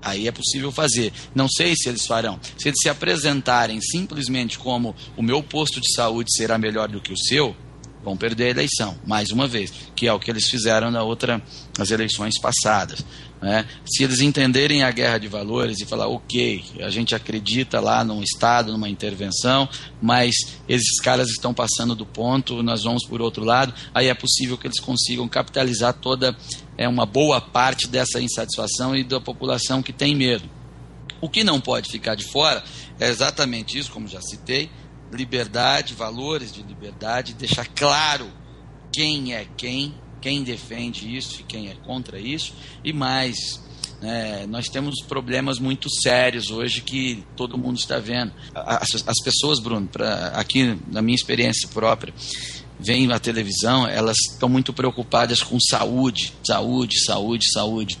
Aí 0.00 0.28
é 0.28 0.32
possível 0.32 0.70
fazer. 0.70 1.12
Não 1.34 1.48
sei 1.48 1.74
se 1.76 1.88
eles 1.88 2.06
farão. 2.06 2.38
Se 2.56 2.68
eles 2.68 2.78
se 2.80 2.88
apresentarem 2.88 3.80
simplesmente 3.80 4.56
como 4.56 4.94
o 5.16 5.22
meu 5.22 5.42
posto 5.42 5.80
de 5.80 5.92
saúde 5.92 6.32
será 6.32 6.56
melhor 6.56 6.88
do 6.88 7.00
que 7.00 7.12
o 7.12 7.18
seu, 7.18 7.56
vão 8.02 8.16
perder 8.16 8.46
a 8.46 8.50
eleição, 8.50 8.96
mais 9.06 9.30
uma 9.30 9.46
vez, 9.46 9.72
que 9.94 10.06
é 10.06 10.12
o 10.12 10.18
que 10.18 10.30
eles 10.30 10.48
fizeram 10.48 10.90
na 10.90 11.02
outra, 11.02 11.42
nas 11.76 11.90
eleições 11.90 12.38
passadas. 12.38 13.04
Né? 13.40 13.66
Se 13.86 14.02
eles 14.02 14.20
entenderem 14.20 14.82
a 14.82 14.90
guerra 14.90 15.18
de 15.18 15.28
valores 15.28 15.80
e 15.80 15.86
falar, 15.86 16.08
ok, 16.08 16.64
a 16.80 16.90
gente 16.90 17.14
acredita 17.14 17.80
lá 17.80 18.02
num 18.04 18.22
Estado, 18.22 18.72
numa 18.72 18.88
intervenção, 18.88 19.68
mas 20.00 20.34
esses 20.68 21.00
caras 21.00 21.28
estão 21.28 21.54
passando 21.54 21.94
do 21.94 22.06
ponto, 22.06 22.62
nós 22.62 22.82
vamos 22.82 23.04
por 23.04 23.20
outro 23.20 23.44
lado, 23.44 23.72
aí 23.94 24.08
é 24.08 24.14
possível 24.14 24.56
que 24.56 24.66
eles 24.66 24.80
consigam 24.80 25.28
capitalizar 25.28 25.94
toda 25.94 26.36
é, 26.76 26.88
uma 26.88 27.06
boa 27.06 27.40
parte 27.40 27.86
dessa 27.88 28.20
insatisfação 28.20 28.96
e 28.96 29.04
da 29.04 29.20
população 29.20 29.82
que 29.82 29.92
tem 29.92 30.14
medo. 30.14 30.48
O 31.20 31.28
que 31.28 31.42
não 31.42 31.60
pode 31.60 31.90
ficar 31.90 32.14
de 32.14 32.24
fora 32.24 32.62
é 32.98 33.08
exatamente 33.08 33.76
isso, 33.76 33.90
como 33.90 34.06
já 34.06 34.20
citei, 34.20 34.70
liberdade, 35.12 35.94
valores 35.94 36.52
de 36.52 36.62
liberdade, 36.62 37.34
deixar 37.34 37.66
claro 37.66 38.30
quem 38.92 39.34
é 39.34 39.46
quem, 39.56 39.94
quem 40.20 40.42
defende 40.42 41.14
isso 41.16 41.40
e 41.40 41.44
quem 41.44 41.68
é 41.68 41.74
contra 41.74 42.18
isso, 42.18 42.54
e 42.84 42.92
mais. 42.92 43.66
É, 44.00 44.46
nós 44.46 44.68
temos 44.68 45.02
problemas 45.08 45.58
muito 45.58 45.90
sérios 45.90 46.52
hoje 46.52 46.82
que 46.82 47.24
todo 47.34 47.58
mundo 47.58 47.78
está 47.78 47.98
vendo. 47.98 48.32
As, 48.54 48.94
as 49.04 49.24
pessoas, 49.24 49.58
Bruno, 49.58 49.88
pra, 49.88 50.28
aqui 50.28 50.78
na 50.86 51.02
minha 51.02 51.16
experiência 51.16 51.68
própria, 51.68 52.14
veem 52.78 53.10
a 53.12 53.18
televisão, 53.18 53.88
elas 53.88 54.16
estão 54.30 54.48
muito 54.48 54.72
preocupadas 54.72 55.42
com 55.42 55.58
saúde, 55.58 56.32
saúde, 56.46 57.04
saúde, 57.04 57.52
saúde. 57.52 57.98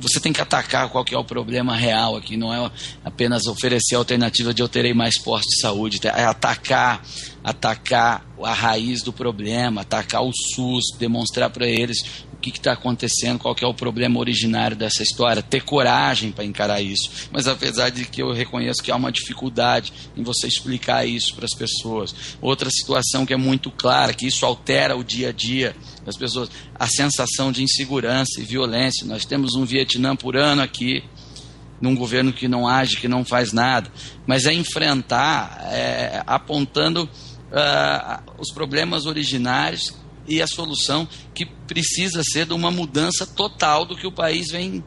Você 0.00 0.20
tem 0.20 0.32
que 0.32 0.40
atacar 0.40 0.88
qual 0.88 1.04
que 1.04 1.14
é 1.14 1.18
o 1.18 1.24
problema 1.24 1.74
real 1.74 2.16
aqui, 2.16 2.36
não 2.36 2.52
é 2.52 2.70
apenas 3.04 3.46
oferecer 3.46 3.94
a 3.94 3.98
alternativa 3.98 4.52
de 4.52 4.62
eu 4.62 4.68
terei 4.68 4.92
mais 4.92 5.18
postos 5.18 5.54
de 5.54 5.60
saúde, 5.60 6.00
é 6.04 6.24
atacar, 6.24 7.02
atacar 7.42 8.26
a 8.42 8.52
raiz 8.52 9.02
do 9.02 9.12
problema, 9.12 9.80
atacar 9.80 10.22
o 10.22 10.32
SUS, 10.32 10.84
demonstrar 10.98 11.50
para 11.50 11.66
eles 11.66 12.25
que 12.50 12.58
está 12.58 12.72
acontecendo, 12.72 13.38
qual 13.38 13.56
é 13.60 13.66
o 13.66 13.74
problema 13.74 14.18
originário 14.18 14.76
dessa 14.76 15.02
história, 15.02 15.42
ter 15.42 15.62
coragem 15.62 16.32
para 16.32 16.44
encarar 16.44 16.80
isso. 16.80 17.28
Mas 17.30 17.46
apesar 17.46 17.90
de 17.90 18.04
que 18.04 18.22
eu 18.22 18.32
reconheço 18.32 18.82
que 18.82 18.90
há 18.90 18.96
uma 18.96 19.12
dificuldade 19.12 19.92
em 20.16 20.22
você 20.22 20.46
explicar 20.46 21.06
isso 21.06 21.34
para 21.34 21.44
as 21.44 21.54
pessoas. 21.54 22.14
Outra 22.40 22.70
situação 22.70 23.24
que 23.26 23.32
é 23.32 23.36
muito 23.36 23.70
clara, 23.70 24.12
que 24.12 24.26
isso 24.26 24.44
altera 24.44 24.96
o 24.96 25.04
dia 25.04 25.30
a 25.30 25.32
dia 25.32 25.76
das 26.04 26.16
pessoas, 26.16 26.50
a 26.74 26.86
sensação 26.86 27.50
de 27.50 27.62
insegurança 27.62 28.40
e 28.40 28.44
violência. 28.44 29.06
Nós 29.06 29.24
temos 29.24 29.54
um 29.54 29.64
Vietnã 29.64 30.14
por 30.14 30.36
ano 30.36 30.62
aqui, 30.62 31.02
num 31.80 31.94
governo 31.94 32.32
que 32.32 32.48
não 32.48 32.66
age, 32.66 32.96
que 32.96 33.08
não 33.08 33.24
faz 33.24 33.52
nada, 33.52 33.90
mas 34.26 34.46
é 34.46 34.52
enfrentar 34.52 35.68
é, 35.70 36.22
apontando 36.26 37.04
uh, 37.04 38.32
os 38.38 38.50
problemas 38.52 39.06
originários 39.06 39.94
e 40.28 40.42
a 40.42 40.46
solução 40.46 41.08
que 41.34 41.44
precisa 41.44 42.22
ser 42.24 42.46
de 42.46 42.52
uma 42.52 42.70
mudança 42.70 43.26
total 43.26 43.84
do 43.84 43.96
que 43.96 44.06
o 44.06 44.12
país 44.12 44.50
vem, 44.50 44.84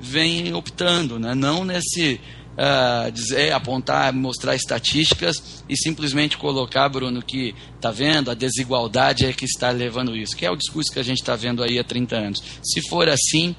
vem 0.00 0.54
optando, 0.54 1.18
né? 1.18 1.34
não 1.34 1.64
nesse 1.64 2.20
uh, 2.58 3.10
dizer, 3.12 3.52
apontar, 3.52 4.12
mostrar 4.12 4.54
estatísticas 4.54 5.64
e 5.68 5.76
simplesmente 5.76 6.36
colocar, 6.36 6.88
Bruno, 6.88 7.22
que 7.22 7.54
está 7.76 7.90
vendo, 7.90 8.30
a 8.30 8.34
desigualdade 8.34 9.24
é 9.24 9.32
que 9.32 9.44
está 9.44 9.70
levando 9.70 10.16
isso, 10.16 10.36
que 10.36 10.44
é 10.44 10.50
o 10.50 10.56
discurso 10.56 10.92
que 10.92 10.98
a 10.98 11.04
gente 11.04 11.20
está 11.20 11.36
vendo 11.36 11.62
aí 11.62 11.78
há 11.78 11.84
30 11.84 12.16
anos. 12.16 12.42
Se 12.62 12.82
for 12.88 13.08
assim, 13.08 13.54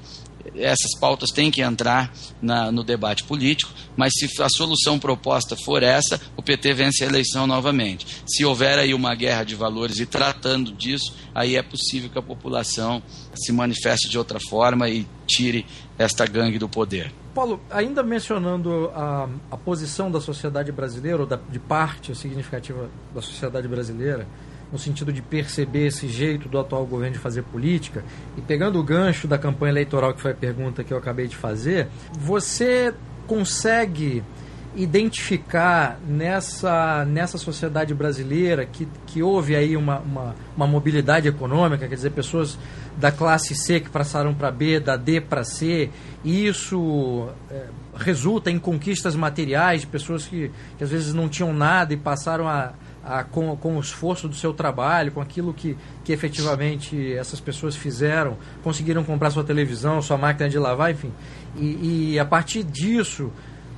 essas 0.54 0.98
pautas 0.98 1.30
têm 1.30 1.50
que 1.50 1.62
entrar 1.62 2.12
na, 2.40 2.70
no 2.72 2.82
debate 2.82 3.24
político, 3.24 3.72
mas 3.96 4.12
se 4.14 4.42
a 4.42 4.48
solução 4.48 4.98
proposta 4.98 5.56
for 5.56 5.82
essa, 5.82 6.20
o 6.36 6.42
PT 6.42 6.74
vence 6.74 7.04
a 7.04 7.06
eleição 7.06 7.46
novamente. 7.46 8.06
Se 8.26 8.44
houver 8.44 8.78
aí 8.78 8.94
uma 8.94 9.14
guerra 9.14 9.44
de 9.44 9.54
valores 9.54 9.98
e 9.98 10.06
tratando 10.06 10.72
disso, 10.72 11.14
aí 11.34 11.56
é 11.56 11.62
possível 11.62 12.10
que 12.10 12.18
a 12.18 12.22
população 12.22 13.02
se 13.34 13.52
manifeste 13.52 14.08
de 14.08 14.18
outra 14.18 14.38
forma 14.40 14.88
e 14.88 15.06
tire 15.26 15.66
esta 15.98 16.26
gangue 16.26 16.58
do 16.58 16.68
poder. 16.68 17.12
Paulo, 17.34 17.60
ainda 17.70 18.02
mencionando 18.02 18.90
a, 18.94 19.28
a 19.50 19.56
posição 19.56 20.10
da 20.10 20.20
sociedade 20.20 20.72
brasileira, 20.72 21.20
ou 21.20 21.26
da, 21.26 21.36
de 21.36 21.58
parte 21.58 22.14
significativa 22.14 22.90
da 23.14 23.22
sociedade 23.22 23.68
brasileira, 23.68 24.26
no 24.72 24.78
sentido 24.78 25.12
de 25.12 25.20
perceber 25.20 25.86
esse 25.86 26.08
jeito 26.08 26.48
do 26.48 26.58
atual 26.58 26.86
governo 26.86 27.14
de 27.14 27.18
fazer 27.18 27.42
política, 27.42 28.04
e 28.36 28.40
pegando 28.40 28.78
o 28.78 28.82
gancho 28.82 29.26
da 29.26 29.38
campanha 29.38 29.72
eleitoral, 29.72 30.14
que 30.14 30.20
foi 30.20 30.32
a 30.32 30.34
pergunta 30.34 30.84
que 30.84 30.92
eu 30.92 30.98
acabei 30.98 31.26
de 31.26 31.36
fazer, 31.36 31.88
você 32.18 32.94
consegue 33.26 34.22
identificar 34.74 35.98
nessa, 36.06 37.04
nessa 37.04 37.36
sociedade 37.36 37.92
brasileira 37.92 38.64
que, 38.64 38.86
que 39.06 39.22
houve 39.22 39.56
aí 39.56 39.76
uma, 39.76 39.98
uma, 39.98 40.34
uma 40.56 40.66
mobilidade 40.66 41.26
econômica, 41.26 41.88
quer 41.88 41.94
dizer, 41.94 42.10
pessoas 42.10 42.56
da 42.96 43.10
classe 43.10 43.54
C 43.54 43.80
que 43.80 43.90
passaram 43.90 44.32
para 44.32 44.50
B, 44.50 44.78
da 44.78 44.96
D 44.96 45.20
para 45.20 45.42
C, 45.42 45.90
e 46.24 46.46
isso 46.46 47.28
é, 47.50 47.66
resulta 47.96 48.50
em 48.50 48.58
conquistas 48.58 49.16
materiais 49.16 49.80
de 49.80 49.86
pessoas 49.88 50.26
que, 50.26 50.50
que 50.78 50.84
às 50.84 50.90
vezes 50.90 51.12
não 51.12 51.28
tinham 51.28 51.52
nada 51.52 51.92
e 51.92 51.96
passaram 51.96 52.46
a 52.46 52.72
a, 53.04 53.24
com, 53.24 53.56
com 53.56 53.76
o 53.76 53.80
esforço 53.80 54.28
do 54.28 54.34
seu 54.34 54.52
trabalho, 54.52 55.12
com 55.12 55.20
aquilo 55.20 55.54
que, 55.54 55.76
que 56.04 56.12
efetivamente 56.12 57.14
essas 57.14 57.40
pessoas 57.40 57.74
fizeram, 57.76 58.36
conseguiram 58.62 59.02
comprar 59.04 59.30
sua 59.30 59.44
televisão, 59.44 60.00
sua 60.02 60.18
máquina 60.18 60.48
de 60.48 60.58
lavar, 60.58 60.90
enfim. 60.90 61.12
E, 61.56 62.12
e 62.12 62.18
a 62.18 62.24
partir 62.24 62.62
disso, 62.62 63.32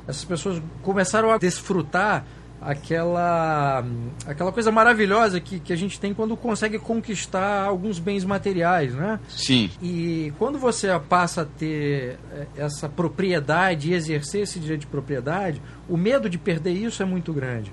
essas 0.06 0.24
pessoas 0.24 0.62
começaram 0.82 1.30
a 1.30 1.38
desfrutar 1.38 2.24
aquela, 2.62 3.85
aquela 4.24 4.52
coisa 4.52 4.70
maravilhosa 4.70 5.40
que, 5.40 5.58
que 5.58 5.72
a 5.72 5.76
gente 5.76 5.98
tem 5.98 6.14
quando 6.14 6.37
consegue 6.37 6.78
conquistar 6.78 7.64
alguns 7.64 7.98
bens 7.98 8.24
materiais, 8.24 8.94
né? 8.94 9.18
Sim. 9.28 9.68
E 9.82 10.32
quando 10.38 10.58
você 10.58 10.88
passa 11.08 11.42
a 11.42 11.44
ter 11.44 12.18
eh, 12.32 12.46
essa 12.56 12.88
propriedade 12.88 13.90
e 13.90 13.94
exercer 13.94 14.42
esse 14.42 14.61
direito 14.61 14.82
de 14.82 14.87
propriedade, 14.87 15.61
o 15.88 15.96
medo 15.96 16.30
de 16.30 16.38
perder 16.38 16.72
isso 16.72 17.02
é 17.02 17.06
muito 17.06 17.32
grande. 17.32 17.72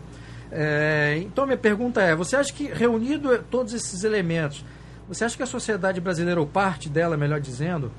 É, 0.52 1.20
então, 1.24 1.46
minha 1.46 1.58
pergunta 1.58 2.02
é: 2.02 2.16
você 2.16 2.36
acha 2.36 2.52
que, 2.52 2.66
reunido 2.66 3.38
todos 3.50 3.74
esses 3.74 4.04
elementos, 4.04 4.64
você 5.08 5.26
acha 5.26 5.36
que 5.36 5.44
a 5.44 5.48
sociedade 5.48 6.00
brasileira, 6.00 6.40
ou 6.40 6.48
parte 6.48 6.90
dela, 6.90 7.18
melhor 7.18 7.40
dizendo, 7.40 7.92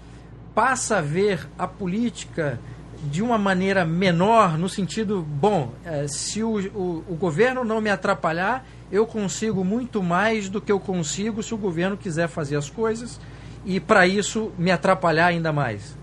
passa 0.54 0.98
a 0.98 1.00
ver 1.00 1.48
a 1.58 1.66
política 1.66 2.58
de 3.04 3.22
uma 3.22 3.38
maneira 3.38 3.84
menor, 3.84 4.58
no 4.58 4.68
sentido, 4.68 5.22
bom, 5.22 5.72
é, 5.84 6.06
se 6.06 6.42
o, 6.42 6.58
o, 6.74 7.04
o, 7.08 7.16
governo 7.16 7.64
não 7.64 7.80
me 7.80 7.88
atrapalhar, 7.88 8.66
eu 8.92 9.06
consigo 9.06 9.64
muito 9.64 10.02
mais 10.02 10.48
do 10.48 10.60
que 10.60 10.70
eu 10.70 10.78
consigo 10.78 11.42
se 11.42 11.54
o 11.54 11.56
governo 11.56 11.96
quiser 11.96 12.28
fazer 12.28 12.56
as 12.56 12.68
coisas 12.68 13.18
e, 13.64 13.80
para 13.80 14.06
isso, 14.06 14.52
me 14.58 14.70
atrapalhar 14.70 15.26
ainda 15.26 15.52
mais? 15.52 15.96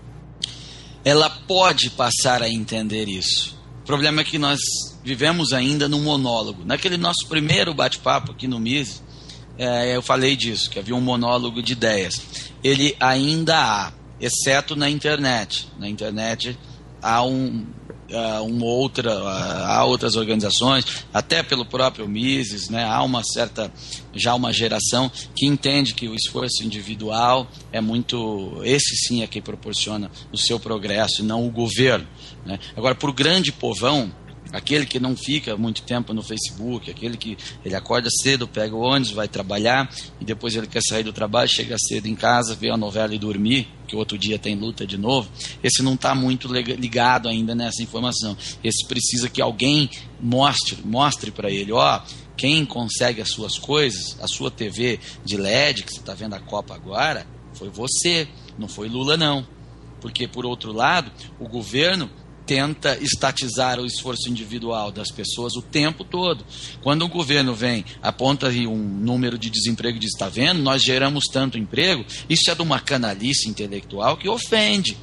Ela 1.04 1.30
pode 1.30 1.90
passar 1.90 2.42
a 2.42 2.48
entender 2.48 3.08
isso. 3.08 3.57
O 3.88 3.90
problema 3.90 4.20
é 4.20 4.24
que 4.24 4.36
nós 4.36 4.60
vivemos 5.02 5.54
ainda 5.54 5.88
num 5.88 6.02
monólogo. 6.02 6.62
Naquele 6.62 6.98
nosso 6.98 7.26
primeiro 7.26 7.72
bate-papo 7.72 8.32
aqui 8.32 8.46
no 8.46 8.60
MIS, 8.60 9.02
é, 9.56 9.96
eu 9.96 10.02
falei 10.02 10.36
disso, 10.36 10.68
que 10.68 10.78
havia 10.78 10.94
um 10.94 11.00
monólogo 11.00 11.62
de 11.62 11.72
ideias. 11.72 12.20
Ele 12.62 12.94
ainda 13.00 13.56
há, 13.56 13.92
exceto 14.20 14.76
na 14.76 14.90
internet. 14.90 15.68
Na 15.78 15.88
internet 15.88 16.58
há 17.00 17.22
um, 17.22 17.64
uh, 18.10 18.44
uma 18.44 18.66
outra, 18.66 19.22
uh, 19.22 19.26
há 19.26 19.84
outras 19.84 20.16
organizações, 20.16 20.84
até 21.12 21.42
pelo 21.42 21.64
próprio 21.64 22.08
Mises, 22.08 22.68
né, 22.68 22.84
há 22.84 23.02
uma 23.02 23.22
certa, 23.24 23.72
já 24.14 24.34
uma 24.34 24.52
geração 24.52 25.10
que 25.34 25.46
entende 25.46 25.94
que 25.94 26.08
o 26.08 26.14
esforço 26.14 26.62
individual 26.62 27.48
é 27.72 27.80
muito, 27.80 28.60
esse 28.64 28.96
sim 29.06 29.22
é 29.22 29.26
quem 29.26 29.42
proporciona 29.42 30.10
o 30.32 30.36
seu 30.36 30.58
progresso, 30.58 31.24
não 31.24 31.46
o 31.46 31.50
governo. 31.50 32.06
Né. 32.48 32.58
Agora, 32.74 32.94
para 32.94 33.10
o 33.10 33.12
grande 33.12 33.52
povão, 33.52 34.10
Aquele 34.50 34.86
que 34.86 34.98
não 34.98 35.14
fica 35.14 35.58
muito 35.58 35.82
tempo 35.82 36.14
no 36.14 36.22
Facebook, 36.22 36.90
aquele 36.90 37.18
que 37.18 37.36
ele 37.62 37.74
acorda 37.74 38.08
cedo, 38.22 38.48
pega 38.48 38.74
o 38.74 38.80
ônibus, 38.80 39.10
vai 39.10 39.28
trabalhar 39.28 39.94
e 40.18 40.24
depois 40.24 40.56
ele 40.56 40.66
quer 40.66 40.80
sair 40.80 41.02
do 41.02 41.12
trabalho, 41.12 41.50
chega 41.50 41.76
cedo 41.78 42.06
em 42.06 42.14
casa, 42.14 42.54
vê 42.54 42.70
a 42.70 42.76
novela 42.76 43.14
e 43.14 43.18
dormir, 43.18 43.68
que 43.86 43.94
outro 43.94 44.16
dia 44.16 44.38
tem 44.38 44.56
luta 44.56 44.86
de 44.86 44.96
novo. 44.96 45.30
Esse 45.62 45.82
não 45.82 45.92
está 45.92 46.14
muito 46.14 46.48
ligado 46.50 47.28
ainda 47.28 47.54
nessa 47.54 47.82
informação. 47.82 48.34
Esse 48.64 48.86
precisa 48.86 49.28
que 49.28 49.42
alguém 49.42 49.90
mostre, 50.18 50.78
mostre 50.82 51.30
para 51.30 51.50
ele, 51.50 51.72
ó, 51.72 52.00
quem 52.34 52.64
consegue 52.64 53.20
as 53.20 53.28
suas 53.28 53.58
coisas, 53.58 54.16
a 54.18 54.26
sua 54.26 54.50
TV 54.50 54.98
de 55.26 55.36
LED 55.36 55.82
que 55.82 55.92
você 55.92 56.00
está 56.00 56.14
vendo 56.14 56.34
a 56.34 56.40
Copa 56.40 56.74
agora, 56.74 57.26
foi 57.52 57.68
você, 57.68 58.26
não 58.58 58.66
foi 58.66 58.88
Lula 58.88 59.14
não. 59.14 59.46
Porque 60.00 60.26
por 60.26 60.46
outro 60.46 60.72
lado, 60.72 61.10
o 61.38 61.48
governo 61.48 62.08
tenta 62.48 62.96
estatizar 63.02 63.78
o 63.78 63.84
esforço 63.84 64.30
individual 64.30 64.90
das 64.90 65.10
pessoas 65.10 65.54
o 65.54 65.60
tempo 65.60 66.02
todo. 66.02 66.46
Quando 66.82 67.04
o 67.04 67.08
governo 67.08 67.54
vem, 67.54 67.84
aponta 68.02 68.48
um 68.48 68.78
número 68.78 69.38
de 69.38 69.50
desemprego 69.50 69.98
e 69.98 70.00
diz: 70.00 70.14
está 70.14 70.30
vendo, 70.30 70.62
nós 70.62 70.82
geramos 70.82 71.24
tanto 71.30 71.58
emprego, 71.58 72.06
isso 72.28 72.50
é 72.50 72.54
de 72.54 72.62
uma 72.62 72.80
canalice 72.80 73.48
intelectual 73.48 74.16
que 74.16 74.28
ofende 74.28 74.96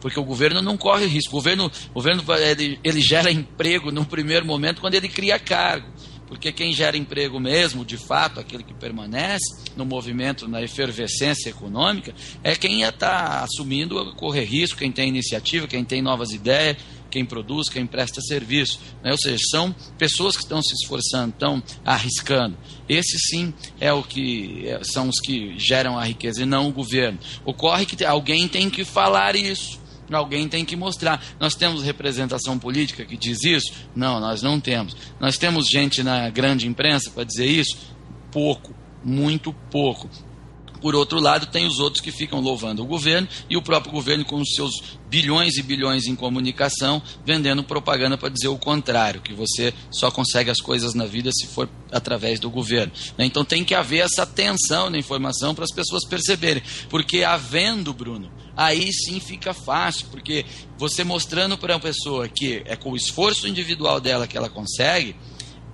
porque 0.00 0.18
o 0.18 0.24
governo 0.24 0.60
não 0.60 0.76
corre 0.76 1.06
risco. 1.06 1.30
O 1.30 1.38
governo, 1.38 1.70
o 1.90 1.94
governo 1.94 2.24
ele, 2.36 2.76
ele, 2.82 3.00
gera 3.00 3.30
emprego 3.30 3.92
no 3.92 4.04
primeiro 4.04 4.44
momento 4.44 4.80
quando 4.80 4.94
ele 4.94 5.08
cria 5.08 5.38
cargo. 5.38 5.86
Porque 6.32 6.50
quem 6.50 6.72
gera 6.72 6.96
emprego 6.96 7.38
mesmo, 7.38 7.84
de 7.84 7.98
fato, 7.98 8.40
aquele 8.40 8.62
que 8.62 8.72
permanece 8.72 9.54
no 9.76 9.84
movimento, 9.84 10.48
na 10.48 10.62
efervescência 10.62 11.50
econômica, 11.50 12.14
é 12.42 12.56
quem 12.56 12.80
está 12.80 13.44
assumindo 13.44 14.14
correr 14.14 14.44
risco, 14.44 14.78
quem 14.78 14.90
tem 14.90 15.10
iniciativa, 15.10 15.68
quem 15.68 15.84
tem 15.84 16.00
novas 16.00 16.32
ideias, 16.32 16.78
quem 17.10 17.22
produz, 17.22 17.68
quem 17.68 17.86
presta 17.86 18.22
serviço. 18.22 18.80
Né? 19.04 19.10
Ou 19.10 19.18
seja, 19.18 19.36
são 19.50 19.76
pessoas 19.98 20.34
que 20.34 20.42
estão 20.42 20.62
se 20.62 20.72
esforçando, 20.72 21.34
estão 21.34 21.62
arriscando. 21.84 22.56
Esse 22.88 23.18
sim 23.18 23.52
é 23.78 23.92
o 23.92 24.02
que 24.02 24.66
é, 24.66 24.82
são 24.84 25.10
os 25.10 25.20
que 25.20 25.58
geram 25.58 25.98
a 25.98 26.04
riqueza 26.04 26.42
e 26.42 26.46
não 26.46 26.66
o 26.66 26.72
governo. 26.72 27.18
Ocorre 27.44 27.84
que 27.84 28.02
alguém 28.06 28.48
tem 28.48 28.70
que 28.70 28.86
falar 28.86 29.36
isso. 29.36 29.81
Alguém 30.16 30.48
tem 30.48 30.64
que 30.64 30.76
mostrar. 30.76 31.22
Nós 31.38 31.54
temos 31.54 31.82
representação 31.82 32.58
política 32.58 33.04
que 33.04 33.16
diz 33.16 33.42
isso? 33.44 33.72
Não, 33.94 34.20
nós 34.20 34.42
não 34.42 34.60
temos. 34.60 34.96
Nós 35.20 35.36
temos 35.36 35.68
gente 35.68 36.02
na 36.02 36.28
grande 36.30 36.66
imprensa 36.66 37.10
para 37.10 37.24
dizer 37.24 37.46
isso? 37.46 37.76
Pouco, 38.30 38.74
muito 39.04 39.52
pouco. 39.70 40.08
Por 40.82 40.96
outro 40.96 41.20
lado, 41.20 41.46
tem 41.46 41.64
os 41.64 41.78
outros 41.78 42.02
que 42.02 42.10
ficam 42.10 42.40
louvando 42.40 42.82
o 42.82 42.86
governo 42.86 43.28
e 43.48 43.56
o 43.56 43.62
próprio 43.62 43.92
governo 43.92 44.24
com 44.24 44.40
os 44.40 44.52
seus 44.54 44.98
bilhões 45.08 45.56
e 45.56 45.62
bilhões 45.62 46.06
em 46.06 46.16
comunicação 46.16 47.00
vendendo 47.24 47.62
propaganda 47.62 48.18
para 48.18 48.28
dizer 48.28 48.48
o 48.48 48.58
contrário, 48.58 49.20
que 49.20 49.32
você 49.32 49.72
só 49.90 50.10
consegue 50.10 50.50
as 50.50 50.60
coisas 50.60 50.92
na 50.92 51.06
vida 51.06 51.30
se 51.32 51.46
for 51.46 51.68
através 51.92 52.40
do 52.40 52.50
governo. 52.50 52.92
Né? 53.16 53.26
Então 53.26 53.44
tem 53.44 53.62
que 53.62 53.74
haver 53.74 53.98
essa 53.98 54.26
tensão 54.26 54.90
na 54.90 54.98
informação 54.98 55.54
para 55.54 55.64
as 55.64 55.72
pessoas 55.72 56.04
perceberem, 56.04 56.62
porque 56.90 57.22
havendo, 57.22 57.92
Bruno, 57.92 58.32
aí 58.56 58.92
sim 58.92 59.20
fica 59.20 59.54
fácil, 59.54 60.06
porque 60.10 60.44
você 60.76 61.04
mostrando 61.04 61.56
para 61.56 61.74
uma 61.74 61.80
pessoa 61.80 62.28
que 62.28 62.62
é 62.64 62.74
com 62.74 62.90
o 62.90 62.96
esforço 62.96 63.46
individual 63.46 64.00
dela 64.00 64.26
que 64.26 64.36
ela 64.36 64.48
consegue, 64.48 65.14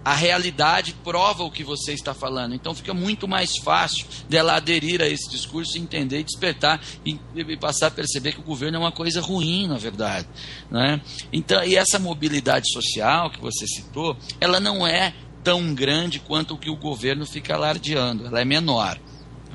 a 0.08 0.14
realidade 0.14 0.94
prova 1.04 1.44
o 1.44 1.50
que 1.50 1.62
você 1.62 1.92
está 1.92 2.14
falando. 2.14 2.54
Então 2.54 2.74
fica 2.74 2.94
muito 2.94 3.28
mais 3.28 3.58
fácil 3.58 4.06
dela 4.26 4.56
aderir 4.56 5.02
a 5.02 5.06
esse 5.06 5.28
discurso, 5.28 5.76
entender, 5.76 6.22
despertar 6.22 6.80
e, 7.04 7.20
e, 7.36 7.56
passar 7.58 7.88
a 7.88 7.90
perceber 7.90 8.32
que 8.32 8.40
o 8.40 8.42
governo 8.42 8.78
é 8.78 8.80
uma 8.80 8.90
coisa 8.90 9.20
ruim, 9.20 9.66
na 9.66 9.76
verdade. 9.76 10.26
Né? 10.70 10.98
Então, 11.30 11.62
e 11.62 11.76
essa 11.76 11.98
mobilidade 11.98 12.72
social 12.72 13.28
que 13.30 13.38
você 13.38 13.66
citou, 13.66 14.16
ela 14.40 14.58
não 14.58 14.86
é 14.86 15.12
tão 15.44 15.74
grande 15.74 16.20
quanto 16.20 16.54
o 16.54 16.58
que 16.58 16.70
o 16.70 16.76
governo 16.76 17.26
fica 17.26 17.54
alardeando, 17.54 18.28
ela 18.28 18.40
é 18.40 18.46
menor. 18.46 18.98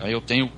Eu 0.03 0.21
tenho 0.21 0.51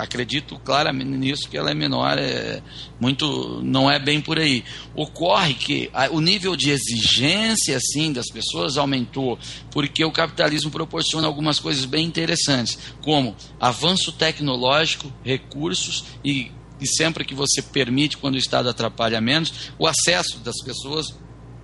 acredito 0.00 0.58
claramente 0.58 1.10
nisso 1.10 1.48
que 1.48 1.56
ela 1.56 1.70
é 1.70 1.74
menor, 1.74 2.18
é 2.18 2.62
muito, 3.00 3.60
não 3.62 3.90
é 3.90 3.98
bem 3.98 4.20
por 4.20 4.38
aí. 4.38 4.64
Ocorre 4.94 5.54
que 5.54 5.90
a, 5.92 6.08
o 6.10 6.20
nível 6.20 6.56
de 6.56 6.70
exigência 6.70 7.76
assim 7.76 8.12
das 8.12 8.26
pessoas 8.26 8.76
aumentou 8.76 9.38
porque 9.70 10.04
o 10.04 10.12
capitalismo 10.12 10.70
proporciona 10.70 11.26
algumas 11.26 11.58
coisas 11.58 11.84
bem 11.84 12.06
interessantes, 12.06 12.78
como 13.02 13.36
avanço 13.60 14.12
tecnológico, 14.12 15.12
recursos 15.24 16.04
e 16.24 16.50
e 16.80 16.86
sempre 16.86 17.24
que 17.24 17.34
você 17.34 17.62
permite, 17.62 18.18
quando 18.18 18.34
o 18.34 18.38
Estado 18.38 18.68
atrapalha 18.68 19.20
menos, 19.20 19.70
o 19.78 19.86
acesso 19.86 20.38
das 20.40 20.56
pessoas 20.62 21.14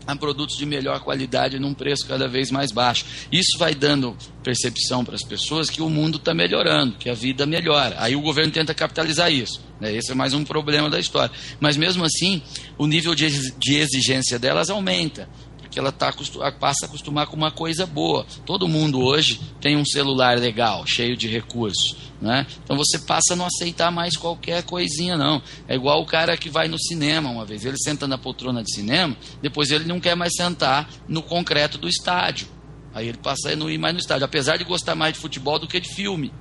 a 0.07 0.17
produtos 0.17 0.57
de 0.57 0.67
melhor 0.67 1.01
qualidade 1.01 1.59
num 1.59 1.75
preço 1.75 2.07
cada 2.07 2.29
vez 2.29 2.51
mais 2.51 2.73
baixo. 2.73 3.05
Isso 3.31 3.59
vai 3.59 3.75
dando 3.75 4.17
percepção 4.43 5.05
para 5.05 5.15
as 5.15 5.23
pessoas 5.23 5.69
que 5.69 5.83
o 5.83 5.89
mundo 5.89 6.17
está 6.17 6.35
melhorando, 6.35 6.97
que 6.97 7.09
a 7.09 7.15
vida 7.15 7.47
melhora. 7.47 7.97
Aí 7.99 8.17
o 8.17 8.21
governo 8.21 8.53
tenta 8.53 8.75
capitalizar 8.75 9.33
isso. 9.33 9.61
Né? 9.81 9.95
Esse 9.95 10.13
é 10.13 10.15
mais 10.15 10.35
um 10.35 10.45
problema 10.45 10.91
da 10.91 10.99
história. 10.99 11.31
Mas 11.59 11.77
mesmo 11.77 12.05
assim, 12.05 12.43
o 12.77 12.87
nível 12.87 13.15
de 13.15 13.27
exigência 13.75 14.39
delas 14.39 14.71
aumenta 14.71 15.29
que 15.71 15.79
ela 15.79 15.93
tá, 15.93 16.13
passa 16.59 16.85
a 16.85 16.89
acostumar 16.89 17.27
com 17.27 17.37
uma 17.37 17.51
coisa 17.51 17.87
boa. 17.87 18.27
Todo 18.45 18.69
mundo 18.69 19.01
hoje 19.01 19.41
tem 19.61 19.77
um 19.77 19.85
celular 19.85 20.39
legal, 20.39 20.85
cheio 20.87 21.17
de 21.17 21.29
recursos. 21.29 21.97
Né? 22.21 22.47
Então 22.63 22.77
você 22.77 22.99
passa 22.99 23.33
a 23.33 23.37
não 23.37 23.47
aceitar 23.47 23.91
mais 23.91 24.17
qualquer 24.17 24.63
coisinha, 24.65 25.17
não. 25.17 25.41
É 25.67 25.75
igual 25.75 26.03
o 26.03 26.07
cara 26.07 26.37
que 26.37 26.51
vai 26.51 26.69
no 26.69 26.79
cinema 26.79 27.31
uma 27.31 27.47
vez. 27.47 27.65
Ele 27.65 27.79
senta 27.79 28.07
na 28.07 28.19
poltrona 28.19 28.63
de 28.63 28.75
cinema, 28.75 29.17
depois 29.41 29.71
ele 29.71 29.85
não 29.85 30.01
quer 30.01 30.15
mais 30.15 30.35
sentar 30.35 30.91
no 31.09 31.23
concreto 31.23 31.79
do 31.79 31.89
estádio. 31.89 32.49
Aí 32.93 33.09
ele 33.09 33.19
passa 33.19 33.51
a 33.51 33.57
não 33.57 33.71
ir 33.71 33.79
mais 33.79 33.95
no 33.95 34.01
estádio, 34.01 34.25
apesar 34.25 34.57
de 34.57 34.65
gostar 34.65 34.95
mais 34.95 35.15
de 35.15 35.21
futebol 35.21 35.59
do 35.59 35.69
que 35.69 35.81
de 35.81 35.89
filme. 35.89 36.33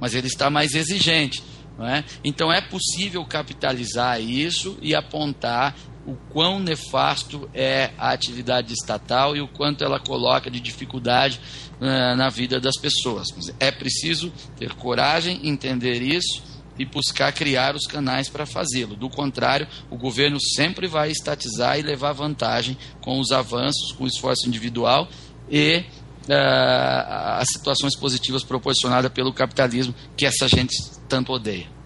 Mas 0.00 0.14
ele 0.14 0.26
está 0.26 0.50
mais 0.50 0.74
exigente. 0.74 1.42
É? 1.80 2.04
Então 2.22 2.52
é 2.52 2.60
possível 2.60 3.24
capitalizar 3.24 4.20
isso 4.20 4.78
e 4.82 4.94
apontar 4.94 5.74
o 6.06 6.16
quão 6.30 6.58
nefasto 6.58 7.48
é 7.54 7.90
a 7.96 8.10
atividade 8.10 8.72
estatal 8.72 9.36
e 9.36 9.40
o 9.40 9.48
quanto 9.48 9.84
ela 9.84 10.00
coloca 10.00 10.50
de 10.50 10.60
dificuldade 10.60 11.40
uh, 11.80 12.16
na 12.16 12.28
vida 12.28 12.60
das 12.60 12.76
pessoas. 12.76 13.28
É 13.60 13.70
preciso 13.70 14.32
ter 14.56 14.74
coragem, 14.74 15.40
entender 15.44 16.02
isso 16.02 16.42
e 16.78 16.84
buscar 16.84 17.32
criar 17.32 17.76
os 17.76 17.86
canais 17.86 18.28
para 18.28 18.46
fazê-lo. 18.46 18.96
Do 18.96 19.08
contrário, 19.08 19.68
o 19.90 19.96
governo 19.96 20.38
sempre 20.40 20.88
vai 20.88 21.10
estatizar 21.10 21.78
e 21.78 21.82
levar 21.82 22.12
vantagem 22.12 22.76
com 23.00 23.20
os 23.20 23.30
avanços, 23.30 23.92
com 23.92 24.04
o 24.04 24.08
esforço 24.08 24.48
individual 24.48 25.08
e 25.50 25.84
uh, 26.28 27.38
as 27.38 27.48
situações 27.48 27.96
positivas 27.96 28.42
proporcionadas 28.42 29.12
pelo 29.12 29.32
capitalismo 29.32 29.94
que 30.16 30.26
essa 30.26 30.48
gente 30.48 30.74
tanto 31.08 31.32
odeia. 31.32 31.81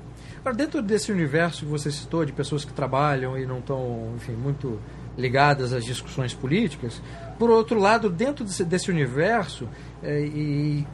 Agora, 0.46 0.58
dentro 0.58 0.80
desse 0.80 1.10
universo 1.10 1.64
que 1.64 1.70
você 1.72 1.90
citou, 1.90 2.24
de 2.24 2.32
pessoas 2.32 2.64
que 2.64 2.72
trabalham 2.72 3.36
e 3.36 3.44
não 3.44 3.58
estão, 3.58 4.12
enfim, 4.14 4.30
muito 4.30 4.78
ligadas 5.18 5.72
às 5.72 5.84
discussões 5.84 6.32
políticas, 6.34 7.02
por 7.36 7.50
outro 7.50 7.80
lado, 7.80 8.08
dentro 8.08 8.44
desse, 8.44 8.64
desse 8.64 8.88
universo, 8.88 9.68
é, 10.04 10.20
e, 10.20 10.86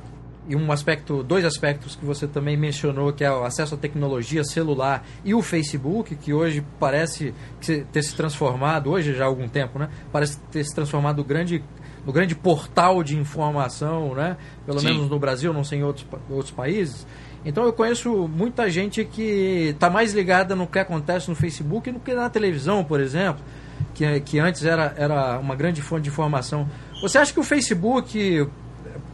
e 0.49 0.57
um 0.57 0.73
aspecto, 0.73 1.23
dois 1.23 1.45
aspectos 1.45 1.95
que 1.95 2.03
você 2.03 2.27
também 2.27 2.57
mencionou, 2.57 3.13
que 3.13 3.25
é 3.25 3.31
o 3.31 3.45
acesso 3.45 3.75
à 3.75 3.77
tecnologia 3.77 4.43
celular 4.43 5.05
e 5.23 5.35
o 5.35 5.43
Facebook, 5.43 6.17
que 6.17 6.33
hoje 6.33 6.65
parece 6.81 7.35
ter 7.61 8.03
se 8.03 8.17
transformado, 8.17 8.89
hoje 8.89 9.13
já 9.13 9.25
há 9.25 9.27
algum 9.27 9.49
tempo, 9.49 9.79
né? 9.79 9.91
Parece 10.11 10.41
ter 10.51 10.65
se 10.65 10.75
transformado 10.75 11.19
no 11.19 11.25
grande, 11.25 11.63
no 12.07 12.13
grande 12.13 12.35
portal 12.35 13.05
de 13.05 13.19
informação, 13.19 14.15
né? 14.15 14.39
Pelo 14.65 14.81
Sim. 14.81 14.87
menos 14.87 15.11
no 15.11 15.19
Brasil, 15.19 15.53
não 15.53 15.63
sei 15.63 15.81
em 15.81 15.83
outros, 15.83 16.07
outros 16.31 16.51
países. 16.51 17.07
Então 17.45 17.65
eu 17.65 17.73
conheço 17.73 18.29
muita 18.29 18.71
gente 18.71 19.05
que 19.05 19.71
está 19.71 19.91
mais 19.91 20.13
ligada 20.13 20.55
no 20.55 20.67
que 20.67 20.79
acontece 20.79 21.29
no 21.29 21.35
Facebook 21.35 21.91
do 21.91 21.99
que 21.99 22.15
na 22.15 22.31
televisão, 22.31 22.85
por 22.85 23.01
exemplo, 23.01 23.43
que, 23.95 24.21
que 24.21 24.39
antes 24.39 24.65
era, 24.65 24.95
era 24.97 25.39
uma 25.39 25.57
grande 25.57 25.83
fonte 25.83 26.05
de 26.05 26.09
informação. 26.09 26.69
Você 27.01 27.19
acha 27.19 27.33
que 27.33 27.41
o 27.41 27.43
Facebook, 27.43 28.49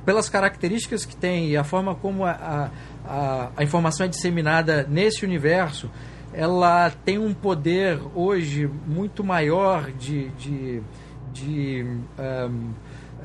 pelas 0.04 0.28
características 0.28 1.06
que 1.06 1.16
tem 1.16 1.48
e 1.48 1.56
a 1.56 1.64
forma 1.64 1.94
como 1.94 2.24
a, 2.26 2.70
a, 3.06 3.50
a 3.56 3.64
informação 3.64 4.04
é 4.04 4.08
disseminada 4.08 4.86
nesse 4.88 5.24
universo, 5.24 5.90
ela 6.32 6.90
tem 6.90 7.18
um 7.18 7.32
poder 7.32 7.98
hoje 8.14 8.70
muito 8.86 9.24
maior 9.24 9.90
de, 9.92 10.28
de, 10.30 10.82
de 11.32 11.86
um, 12.18 12.72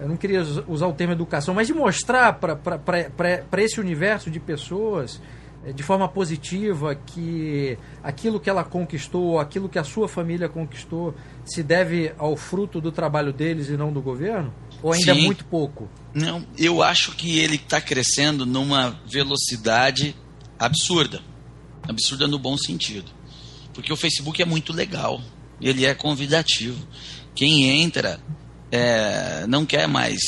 eu 0.02 0.08
não 0.08 0.18
queria 0.18 0.42
usar 0.68 0.88
o 0.88 0.94
termo 0.94 1.14
educação, 1.14 1.54
mas 1.54 1.68
de 1.68 1.74
mostrar 1.74 2.34
para 2.34 3.62
esse 3.62 3.80
universo 3.80 4.30
de 4.30 4.40
pessoas 4.40 5.22
eh, 5.66 5.72
de 5.72 5.84
forma 5.84 6.08
positiva 6.08 6.96
que 6.96 7.78
aquilo 8.04 8.40
que 8.40 8.50
ela 8.50 8.64
conquistou, 8.64 9.40
aquilo 9.40 9.70
que 9.70 9.80
a 9.80 9.84
sua 9.84 10.08
família 10.08 10.50
conquistou, 10.50 11.16
se 11.46 11.64
deve 11.64 12.14
ao 12.18 12.36
fruto 12.36 12.82
do 12.82 12.92
trabalho 12.92 13.32
deles 13.32 13.70
e 13.70 13.78
não 13.78 13.92
do 13.92 14.02
governo? 14.02 14.54
Ou 14.82 14.92
ainda 14.92 15.12
é 15.12 15.16
Sim. 15.16 15.22
é 15.22 15.26
muito 15.26 15.46
pouco? 15.46 15.90
Não, 16.14 16.46
eu 16.58 16.84
acho 16.84 17.16
que 17.16 17.40
ele 17.40 17.56
está 17.56 17.80
crescendo 17.80 18.46
numa 18.46 19.00
velocidade 19.06 20.16
absurda. 20.60 21.22
Absurda 21.88 22.28
no 22.28 22.40
bom 22.40 22.58
sentido. 22.58 23.12
Porque 23.74 23.92
o 23.92 23.98
Facebook 23.98 24.42
é 24.42 24.46
muito 24.46 24.74
legal. 24.74 25.22
Ele 25.62 25.86
é 25.86 25.94
convidativo. 25.94 26.86
Quem 27.34 27.82
entra 27.82 28.20
é, 28.76 29.46
não 29.48 29.68
quer 29.68 29.88
mais 29.88 30.20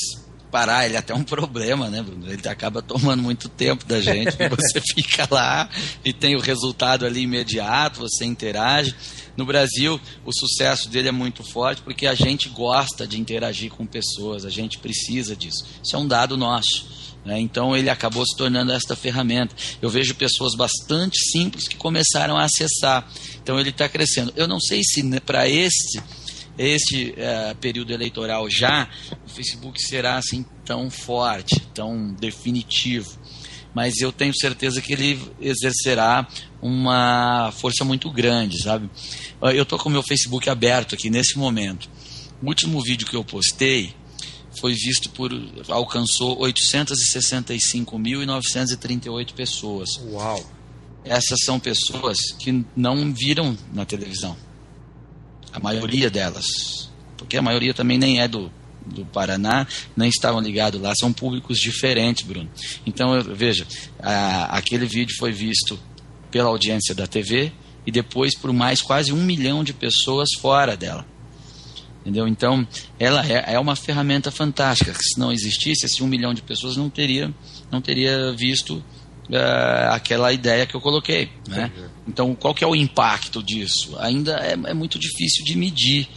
parar, 0.52 0.86
ele 0.86 0.96
é 0.96 1.00
até 1.00 1.16
um 1.16 1.24
problema, 1.26 1.90
né, 1.90 2.04
Bruno? 2.04 2.32
Ele 2.32 2.48
acaba 2.48 2.80
tomando 2.80 3.24
muito 3.24 3.50
tempo 3.50 3.84
da 3.86 4.00
gente, 4.00 4.38
você 4.50 4.80
fica 4.94 5.28
lá 5.32 5.68
e 6.04 6.14
tem 6.14 6.36
o 6.36 6.40
resultado 6.40 7.08
ali 7.08 7.22
imediato, 7.22 8.02
você 8.02 8.24
interage. 8.24 8.96
No 9.36 9.46
Brasil, 9.46 10.00
o 10.24 10.32
sucesso 10.32 10.88
dele 10.88 11.10
é 11.10 11.12
muito 11.12 11.44
forte 11.44 11.82
porque 11.82 12.06
a 12.06 12.14
gente 12.14 12.48
gosta 12.48 13.08
de 13.08 13.20
interagir 13.20 13.72
com 13.72 13.86
pessoas, 13.86 14.46
a 14.46 14.50
gente 14.50 14.78
precisa 14.78 15.36
disso. 15.36 15.66
Isso 15.84 15.96
é 15.96 16.00
um 16.00 16.08
dado 16.08 16.38
nosso. 16.38 16.88
Né? 17.26 17.40
Então 17.40 17.76
ele 17.76 17.90
acabou 17.90 18.24
se 18.26 18.38
tornando 18.38 18.72
esta 18.72 18.96
ferramenta. 18.96 19.56
Eu 19.82 19.90
vejo 19.90 20.14
pessoas 20.14 20.56
bastante 20.56 21.18
simples 21.32 21.68
que 21.68 21.76
começaram 21.76 22.38
a 22.38 22.44
acessar. 22.44 23.06
Então 23.42 23.60
ele 23.60 23.72
está 23.72 23.90
crescendo. 23.90 24.32
Eu 24.38 24.48
não 24.48 24.60
sei 24.60 24.82
se 24.84 25.02
né, 25.02 25.20
para 25.20 25.50
esse 25.50 26.00
este 26.58 27.12
uh, 27.12 27.56
período 27.56 27.92
eleitoral 27.92 28.50
já, 28.50 28.88
o 29.26 29.30
Facebook 29.30 29.82
será 29.82 30.18
assim 30.18 30.46
tão 30.64 30.90
forte, 30.90 31.60
tão 31.74 32.14
definitivo. 32.14 33.20
Mas 33.74 34.00
eu 34.00 34.10
tenho 34.12 34.34
certeza 34.34 34.82
que 34.82 34.94
ele 34.94 35.22
exercerá 35.42 36.26
uma 36.62 37.52
força 37.52 37.84
muito 37.84 38.10
grande, 38.10 38.64
sabe? 38.64 38.90
Eu 39.42 39.64
estou 39.64 39.78
com 39.78 39.90
o 39.90 39.92
meu 39.92 40.02
Facebook 40.02 40.50
aberto 40.50 40.96
aqui 40.96 41.10
nesse 41.10 41.38
momento. 41.38 41.90
O 42.42 42.48
último 42.48 42.82
vídeo 42.82 43.06
que 43.06 43.18
eu 43.18 43.24
postei 43.24 43.94
foi 44.58 44.74
visto 44.74 45.10
por. 45.10 45.30
alcançou 45.68 46.40
865.938 46.40 49.34
pessoas. 49.34 49.90
Uau! 50.10 50.42
Essas 51.04 51.40
são 51.44 51.60
pessoas 51.60 52.18
que 52.40 52.64
não 52.76 53.14
viram 53.14 53.58
na 53.74 53.84
televisão 53.84 54.38
a 55.56 55.60
maioria 55.60 56.10
delas, 56.10 56.46
porque 57.18 57.38
a 57.38 57.42
maioria 57.42 57.74
também 57.74 57.98
nem 57.98 58.20
é 58.20 58.28
do, 58.28 58.52
do 58.86 59.06
Paraná, 59.06 59.66
nem 59.96 60.10
estavam 60.10 60.42
ligados 60.42 60.82
lá, 60.82 60.94
são 60.94 61.14
públicos 61.14 61.58
diferentes, 61.58 62.26
Bruno. 62.26 62.50
Então, 62.86 63.22
veja, 63.34 63.66
a, 64.00 64.58
aquele 64.58 64.86
vídeo 64.86 65.16
foi 65.18 65.32
visto 65.32 65.80
pela 66.30 66.50
audiência 66.50 66.94
da 66.94 67.08
TV 67.08 67.54
e 67.88 67.92
depois 67.92 68.38
por 68.38 68.52
mais 68.52 68.82
quase 68.82 69.14
um 69.14 69.24
milhão 69.24 69.64
de 69.64 69.72
pessoas 69.74 70.28
fora 70.42 70.76
dela. 70.76 71.06
Entendeu? 72.02 72.28
Então, 72.28 72.68
ela 73.00 73.26
é, 73.26 73.54
é 73.54 73.60
uma 73.60 73.76
ferramenta 73.76 74.30
fantástica. 74.30 74.94
Se 74.94 75.18
não 75.18 75.32
existisse, 75.32 75.86
esse 75.86 76.04
um 76.04 76.08
milhão 76.08 76.34
de 76.34 76.42
pessoas 76.42 76.76
não 76.76 76.90
teria, 76.90 77.34
não 77.72 77.82
teria 77.82 78.34
visto 78.34 78.84
uh, 79.30 79.92
aquela 79.92 80.32
ideia 80.32 80.66
que 80.66 80.76
eu 80.76 80.82
coloquei. 80.82 81.30
Né? 81.48 81.72
Então, 82.08 82.36
qual 82.36 82.54
que 82.54 82.64
é 82.64 82.68
o 82.68 82.76
impacto 82.76 83.42
disso? 83.42 83.98
Ainda 84.00 84.38
é, 84.38 84.54
é 84.54 84.74
muito 84.74 85.00
difícil 85.00 85.44
de 85.44 85.58
medir. 85.58 86.08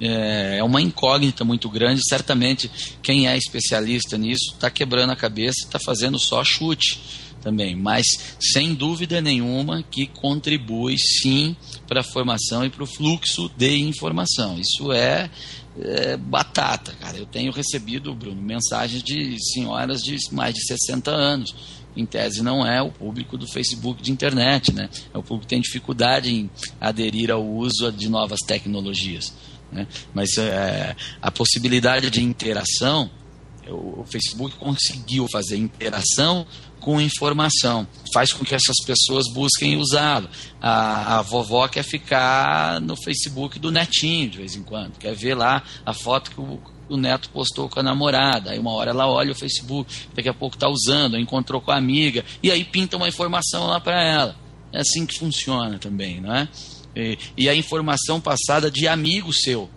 É, 0.00 0.58
é 0.58 0.64
uma 0.64 0.80
incógnita 0.80 1.44
muito 1.44 1.68
grande. 1.68 2.00
Certamente, 2.08 2.70
quem 3.02 3.28
é 3.28 3.36
especialista 3.36 4.18
nisso 4.18 4.52
está 4.54 4.70
quebrando 4.70 5.10
a 5.10 5.16
cabeça, 5.16 5.64
está 5.64 5.78
fazendo 5.78 6.18
só 6.18 6.42
chute 6.42 6.98
também, 7.42 7.74
mas 7.74 8.04
sem 8.40 8.72
dúvida 8.72 9.20
nenhuma 9.20 9.82
que 9.82 10.06
contribui 10.06 10.96
sim 10.96 11.56
para 11.86 12.00
a 12.00 12.04
formação 12.04 12.64
e 12.64 12.70
para 12.70 12.84
o 12.84 12.86
fluxo 12.86 13.50
de 13.56 13.76
informação. 13.78 14.58
Isso 14.58 14.92
é, 14.92 15.28
é, 15.80 16.16
batata, 16.16 16.92
cara. 16.92 17.18
Eu 17.18 17.26
tenho 17.26 17.52
recebido, 17.52 18.14
Bruno, 18.14 18.40
mensagens 18.40 19.02
de 19.02 19.36
senhoras 19.52 20.00
de 20.00 20.16
mais 20.30 20.54
de 20.54 20.64
60 20.64 21.10
anos. 21.10 21.54
Em 21.96 22.06
tese, 22.06 22.42
não 22.42 22.66
é 22.66 22.80
o 22.80 22.90
público 22.90 23.36
do 23.36 23.46
Facebook 23.46 24.02
de 24.02 24.10
internet, 24.10 24.72
né? 24.72 24.88
É 25.12 25.18
o 25.18 25.22
público 25.22 25.42
que 25.42 25.48
tem 25.48 25.60
dificuldade 25.60 26.32
em 26.32 26.50
aderir 26.80 27.30
ao 27.30 27.46
uso 27.46 27.92
de 27.92 28.08
novas 28.08 28.40
tecnologias. 28.40 29.32
Né? 29.70 29.86
Mas 30.14 30.36
é, 30.38 30.96
a 31.20 31.30
possibilidade 31.30 32.10
de 32.10 32.22
interação, 32.22 33.10
o 33.68 34.04
Facebook 34.04 34.56
conseguiu 34.56 35.26
fazer 35.30 35.56
interação 35.56 36.46
com 36.82 37.00
informação. 37.00 37.86
Faz 38.12 38.32
com 38.32 38.44
que 38.44 38.54
essas 38.54 38.76
pessoas 38.84 39.32
busquem 39.32 39.76
usá-lo. 39.76 40.28
A, 40.60 41.18
a, 41.18 41.22
vovó 41.22 41.66
quer 41.68 41.84
ficar 41.84 42.80
no 42.80 42.96
Facebook 42.96 43.58
do 43.58 43.70
netinho 43.70 44.28
de 44.28 44.38
vez 44.38 44.56
em 44.56 44.62
quando, 44.62 44.98
quer 44.98 45.14
ver 45.14 45.34
lá 45.34 45.62
a 45.86 45.94
foto 45.94 46.30
que 46.32 46.40
o, 46.40 46.60
o 46.94 46.96
neto 46.96 47.28
postou 47.30 47.68
com 47.68 47.80
a 47.80 47.82
namorada. 47.82 48.50
Aí 48.50 48.58
uma 48.58 48.72
hora 48.72 48.90
ela 48.90 49.08
olha 49.08 49.32
o 49.32 49.34
Facebook, 49.34 49.92
daqui 50.14 50.28
a 50.28 50.34
pouco 50.34 50.56
está 50.56 50.68
usando, 50.68 51.18
encontrou 51.18 51.60
com 51.60 51.70
a 51.70 51.76
amiga, 51.76 52.24
e 52.42 52.50
aí 52.50 52.64
pinta 52.64 52.96
uma 52.96 53.08
informação 53.08 53.66
lá 53.66 53.80
para 53.80 54.02
ela. 54.02 54.36
É 54.72 54.80
assim 54.80 55.04
que 55.06 55.18
funciona 55.18 55.78
também, 55.78 56.20
não 56.20 56.34
é? 56.34 56.48
E, 56.94 57.18
e 57.36 57.48
a 57.48 57.54
informação 57.54 58.20
passada 58.20 58.70
de 58.70 58.86
amigo 58.86 59.32
seu. 59.32 59.70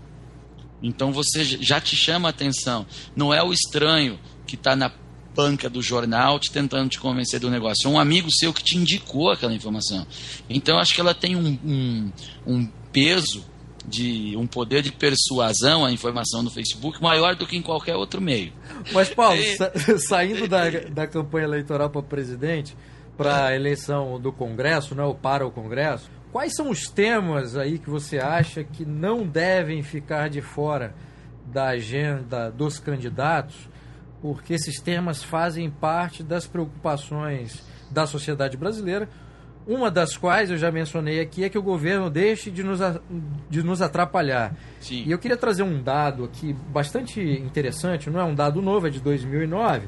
Então 0.81 1.11
você 1.11 1.43
já 1.43 1.79
te 1.79 1.95
chama 1.95 2.29
a 2.29 2.31
atenção. 2.31 2.85
Não 3.15 3.33
é 3.33 3.41
o 3.41 3.51
estranho 3.51 4.19
que 4.45 4.55
está 4.55 4.75
na 4.75 4.91
banca 5.35 5.69
do 5.69 5.81
jornal 5.81 6.39
te 6.39 6.49
tentando 6.49 6.89
te 6.89 6.99
convencer 6.99 7.39
do 7.39 7.49
negócio. 7.49 7.87
É 7.87 7.89
um 7.89 7.99
amigo 7.99 8.29
seu 8.31 8.53
que 8.53 8.63
te 8.63 8.77
indicou 8.77 9.31
aquela 9.31 9.53
informação. 9.53 10.07
Então, 10.49 10.79
acho 10.79 10.93
que 10.95 11.01
ela 11.01 11.13
tem 11.13 11.35
um, 11.35 11.59
um, 11.63 12.11
um 12.47 12.65
peso 12.91 13.43
de 13.87 14.35
um 14.37 14.47
poder 14.47 14.81
de 14.81 14.91
persuasão 14.91 15.85
à 15.85 15.91
informação 15.91 16.41
no 16.41 16.49
Facebook 16.49 17.01
maior 17.01 17.35
do 17.35 17.45
que 17.45 17.57
em 17.57 17.61
qualquer 17.61 17.95
outro 17.95 18.21
meio. 18.21 18.51
Mas, 18.91 19.09
Paulo, 19.09 19.41
sa 19.57 19.71
saindo 19.99 20.47
da, 20.47 20.69
da 20.69 21.07
campanha 21.07 21.45
eleitoral 21.45 21.89
para 21.89 22.01
presidente, 22.01 22.75
para 23.17 23.47
a 23.47 23.55
eleição 23.55 24.19
do 24.19 24.31
Congresso, 24.31 24.95
né, 24.95 25.03
ou 25.03 25.15
para 25.15 25.45
o 25.45 25.51
Congresso, 25.51 26.09
quais 26.31 26.53
são 26.55 26.69
os 26.69 26.89
temas 26.89 27.55
aí 27.55 27.79
que 27.79 27.89
você 27.89 28.17
acha 28.17 28.63
que 28.63 28.85
não 28.85 29.25
devem 29.25 29.81
ficar 29.83 30.29
de 30.29 30.41
fora 30.41 30.95
da 31.45 31.69
agenda 31.69 32.49
dos 32.49 32.79
candidatos 32.79 33.69
porque 34.25 34.55
esses 34.55 34.79
temas 34.81 35.23
fazem 35.23 35.69
parte 35.69 36.23
das 36.23 36.47
preocupações 36.47 37.63
da 37.91 38.07
sociedade 38.07 38.57
brasileira. 38.57 39.07
Uma 39.67 39.89
das 39.89 40.15
quais 40.15 40.51
eu 40.51 40.57
já 40.57 40.71
mencionei 40.71 41.19
aqui 41.19 41.43
é 41.43 41.49
que 41.49 41.57
o 41.57 41.61
governo 41.61 42.07
deixe 42.07 42.51
de 42.51 42.63
nos, 42.63 42.79
de 43.49 43.63
nos 43.63 43.81
atrapalhar. 43.81 44.55
Sim. 44.79 45.03
E 45.07 45.11
eu 45.11 45.17
queria 45.17 45.35
trazer 45.35 45.63
um 45.63 45.81
dado 45.81 46.23
aqui 46.23 46.55
bastante 46.71 47.19
interessante, 47.19 48.09
não 48.09 48.19
é 48.19 48.23
um 48.23 48.35
dado 48.35 48.61
novo, 48.61 48.85
é 48.85 48.89
de 48.91 48.99
2009, 48.99 49.87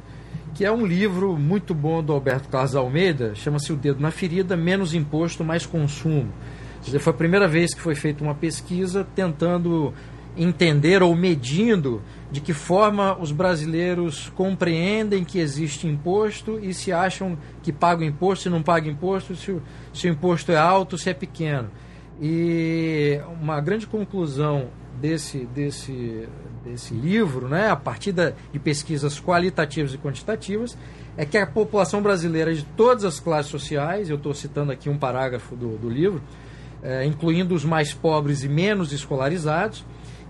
que 0.55 0.65
é 0.65 0.71
um 0.71 0.83
livro 0.83 1.37
muito 1.37 1.75
bom 1.75 2.01
do 2.01 2.11
Alberto 2.11 2.49
Carlos 2.49 2.75
Almeida, 2.75 3.35
chama-se 3.35 3.71
O 3.71 3.75
Dedo 3.75 4.01
na 4.01 4.09
Ferida, 4.09 4.57
Menos 4.57 4.95
Imposto, 4.95 5.43
Mais 5.43 5.63
Consumo. 5.63 6.33
Dizer, 6.81 6.97
foi 6.97 7.13
a 7.13 7.15
primeira 7.15 7.47
vez 7.47 7.75
que 7.75 7.81
foi 7.81 7.93
feita 7.93 8.23
uma 8.23 8.33
pesquisa 8.33 9.05
tentando 9.15 9.93
entender 10.35 11.03
ou 11.03 11.15
medindo 11.15 12.01
de 12.29 12.41
que 12.41 12.53
forma 12.53 13.17
os 13.19 13.31
brasileiros 13.31 14.29
compreendem 14.35 15.23
que 15.23 15.39
existe 15.39 15.87
imposto 15.87 16.59
e 16.59 16.73
se 16.73 16.91
acham 16.91 17.37
que 17.63 17.71
pagam 17.71 18.05
imposto, 18.05 18.43
se 18.43 18.49
não 18.49 18.61
pagam 18.61 18.91
imposto, 18.91 19.35
se 19.35 19.51
o, 19.51 19.61
se 19.93 20.07
o 20.07 20.11
imposto 20.11 20.51
é 20.51 20.57
alto, 20.57 20.97
se 20.97 21.09
é 21.09 21.13
pequeno. 21.13 21.69
E 22.21 23.19
uma 23.41 23.61
grande 23.61 23.87
conclusão 23.87 24.69
desse, 24.99 25.45
desse, 25.45 26.27
desse 26.65 26.93
livro, 26.93 27.47
né, 27.47 27.69
a 27.69 27.75
partir 27.75 28.11
da, 28.11 28.33
de 28.51 28.59
pesquisas 28.59 29.19
qualitativas 29.19 29.93
e 29.93 29.97
quantitativas, 29.97 30.77
é 31.15 31.25
que 31.25 31.37
a 31.37 31.47
população 31.47 32.01
brasileira 32.01 32.53
de 32.53 32.63
todas 32.63 33.05
as 33.05 33.19
classes 33.19 33.49
sociais, 33.49 34.09
eu 34.09 34.17
estou 34.17 34.33
citando 34.33 34.71
aqui 34.71 34.89
um 34.89 34.97
parágrafo 34.97 35.55
do, 35.55 35.77
do 35.77 35.89
livro, 35.89 36.21
é, 36.83 37.05
incluindo 37.05 37.55
os 37.55 37.63
mais 37.63 37.93
pobres 37.93 38.43
e 38.43 38.49
menos 38.49 38.91
escolarizados, 38.91 39.85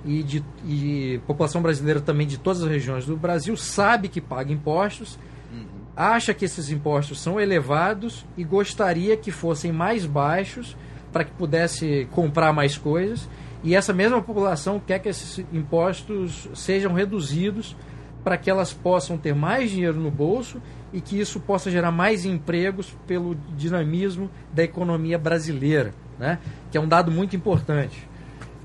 e, 0.07 0.23
de, 0.23 0.43
e 0.65 1.19
população 1.27 1.61
brasileira 1.61 1.99
também 1.99 2.25
de 2.25 2.37
todas 2.37 2.63
as 2.63 2.69
regiões 2.69 3.05
do 3.05 3.17
Brasil 3.17 3.55
sabe 3.57 4.07
que 4.07 4.21
paga 4.21 4.51
impostos, 4.51 5.19
uhum. 5.51 5.65
acha 5.95 6.33
que 6.33 6.45
esses 6.45 6.71
impostos 6.71 7.19
são 7.19 7.39
elevados 7.39 8.25
e 8.37 8.43
gostaria 8.43 9.17
que 9.17 9.31
fossem 9.31 9.71
mais 9.71 10.05
baixos 10.05 10.77
para 11.11 11.25
que 11.25 11.31
pudesse 11.31 12.07
comprar 12.11 12.53
mais 12.53 12.77
coisas. 12.77 13.29
E 13.63 13.75
essa 13.75 13.93
mesma 13.93 14.21
população 14.21 14.79
quer 14.79 14.99
que 14.99 15.09
esses 15.09 15.45
impostos 15.51 16.47
sejam 16.53 16.93
reduzidos 16.93 17.75
para 18.23 18.37
que 18.37 18.49
elas 18.49 18.71
possam 18.71 19.17
ter 19.17 19.35
mais 19.35 19.71
dinheiro 19.71 19.99
no 19.99 20.11
bolso 20.11 20.61
e 20.93 21.01
que 21.01 21.19
isso 21.19 21.39
possa 21.39 21.69
gerar 21.69 21.91
mais 21.91 22.23
empregos 22.23 22.95
pelo 23.05 23.35
dinamismo 23.57 24.29
da 24.53 24.63
economia 24.63 25.17
brasileira, 25.17 25.93
né? 26.17 26.39
que 26.71 26.77
é 26.77 26.81
um 26.81 26.87
dado 26.87 27.11
muito 27.11 27.35
importante 27.35 28.07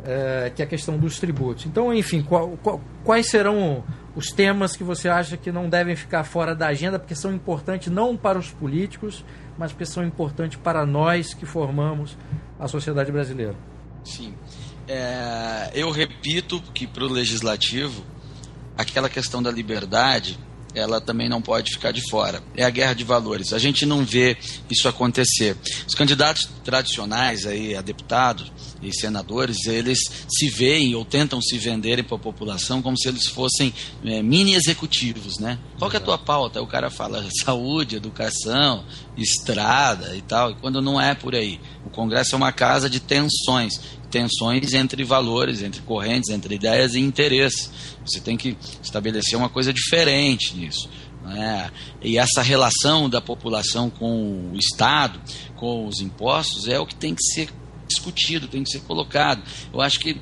é, 0.05 0.51
que 0.55 0.62
é 0.62 0.65
a 0.65 0.69
questão 0.69 0.99
dos 0.99 1.19
tributos. 1.19 1.67
Então, 1.67 1.93
enfim, 1.93 2.23
qual, 2.23 2.57
qual, 2.62 2.81
quais 3.05 3.29
serão 3.29 3.85
os 4.15 4.29
temas 4.29 4.77
que 4.77 4.85
você 4.85 5.09
acha 5.09 5.37
que 5.37 5.51
não 5.51 5.69
devem 5.69 5.97
ficar 5.97 6.25
fora 6.25 6.55
da 6.55 6.69
agenda, 6.69 6.99
porque 6.99 7.15
são 7.15 7.33
importantes 7.33 7.91
não 7.91 8.17
para 8.17 8.38
os 8.38 8.51
políticos, 8.51 9.25
mas 9.57 9.73
porque 9.73 9.87
são 9.87 10.05
importantes 10.05 10.59
para 10.59 10.85
nós 10.85 11.35
que 11.35 11.47
formamos 11.47 12.17
a 12.59 12.69
sociedade 12.69 13.11
brasileira? 13.11 13.55
Sim. 14.05 14.35
É, 14.88 15.71
eu 15.75 15.91
repito 15.91 16.61
que 16.75 16.87
para 16.87 17.05
o 17.05 17.09
legislativo, 17.09 18.05
aquela 18.77 19.09
questão 19.09 19.43
da 19.43 19.51
liberdade 19.51 20.38
ela 20.75 21.01
também 21.01 21.29
não 21.29 21.43
pode 21.43 21.73
ficar 21.73 21.93
de 21.93 22.03
fora. 22.09 22.43
É 22.57 22.65
a 22.65 22.71
guerra 22.71 22.95
de 22.95 23.05
valores. 23.05 23.53
A 23.53 23.59
gente 23.59 23.85
não 23.85 24.05
vê 24.05 24.37
isso 24.71 24.89
acontecer. 24.89 25.57
Os 25.87 25.95
candidatos 25.95 26.49
tradicionais 26.65 27.47
aí 27.47 27.75
a 27.77 27.83
deputados 27.83 28.51
e 28.83 28.93
senadores, 28.93 29.67
eles 29.67 29.99
se 30.29 30.49
veem 30.49 30.95
ou 30.95 31.05
tentam 31.05 31.41
se 31.41 31.57
venderem 31.57 32.03
para 32.03 32.17
a 32.17 32.21
população 32.21 32.83
como 32.83 32.99
se 32.99 33.09
eles 33.09 33.27
fossem 33.27 33.73
é, 34.05 34.23
mini 34.23 34.55
executivos, 34.55 35.39
né? 35.39 35.59
Qual 35.79 35.91
que 35.91 35.97
é 35.97 36.01
a 36.01 36.03
tua 36.03 36.19
pauta? 36.19 36.61
O 36.61 36.67
cara 36.67 36.91
fala 36.91 37.25
saúde, 37.43 37.97
educação, 37.97 38.85
estrada 39.17 40.17
e 40.17 40.23
tal, 40.23 40.51
e 40.51 40.55
quando 40.57 40.83
não 40.83 41.01
é 41.01 41.15
por 41.15 41.35
aí. 41.35 41.61
O 41.85 41.91
Congresso 41.91 42.35
é 42.35 42.37
uma 42.37 42.53
casa 42.53 42.91
de 42.91 42.99
tensões, 42.99 43.81
tensões 44.12 44.75
entre 44.75 45.03
valores, 45.03 45.62
entre 45.62 45.81
correntes, 45.81 46.31
entre 46.31 46.55
ideias 46.55 46.94
e 46.94 47.01
interesses. 47.01 47.70
Você 48.07 48.20
tem 48.20 48.37
que 48.37 48.57
estabelecer 48.83 49.37
uma 49.37 49.48
coisa 49.48 49.72
diferente 49.72 50.55
nisso. 50.55 50.88
Né? 51.25 51.70
E 52.03 52.18
essa 52.18 52.42
relação 52.42 53.09
da 53.09 53.20
população 53.20 53.88
com 53.88 54.53
o 54.53 54.57
Estado, 54.57 55.18
com 55.57 55.87
os 55.87 56.01
impostos, 56.01 56.68
é 56.68 56.79
o 56.79 56.87
que 56.87 56.94
tem 56.94 57.14
que 57.14 57.22
ser 57.22 57.48
discutido, 57.87 58.48
tem 58.48 58.62
que 58.62 58.70
ser 58.70 58.81
colocado. 58.81 59.42
Eu 59.72 59.81
acho 59.81 59.98
que 59.98 60.12
uh, 60.12 60.20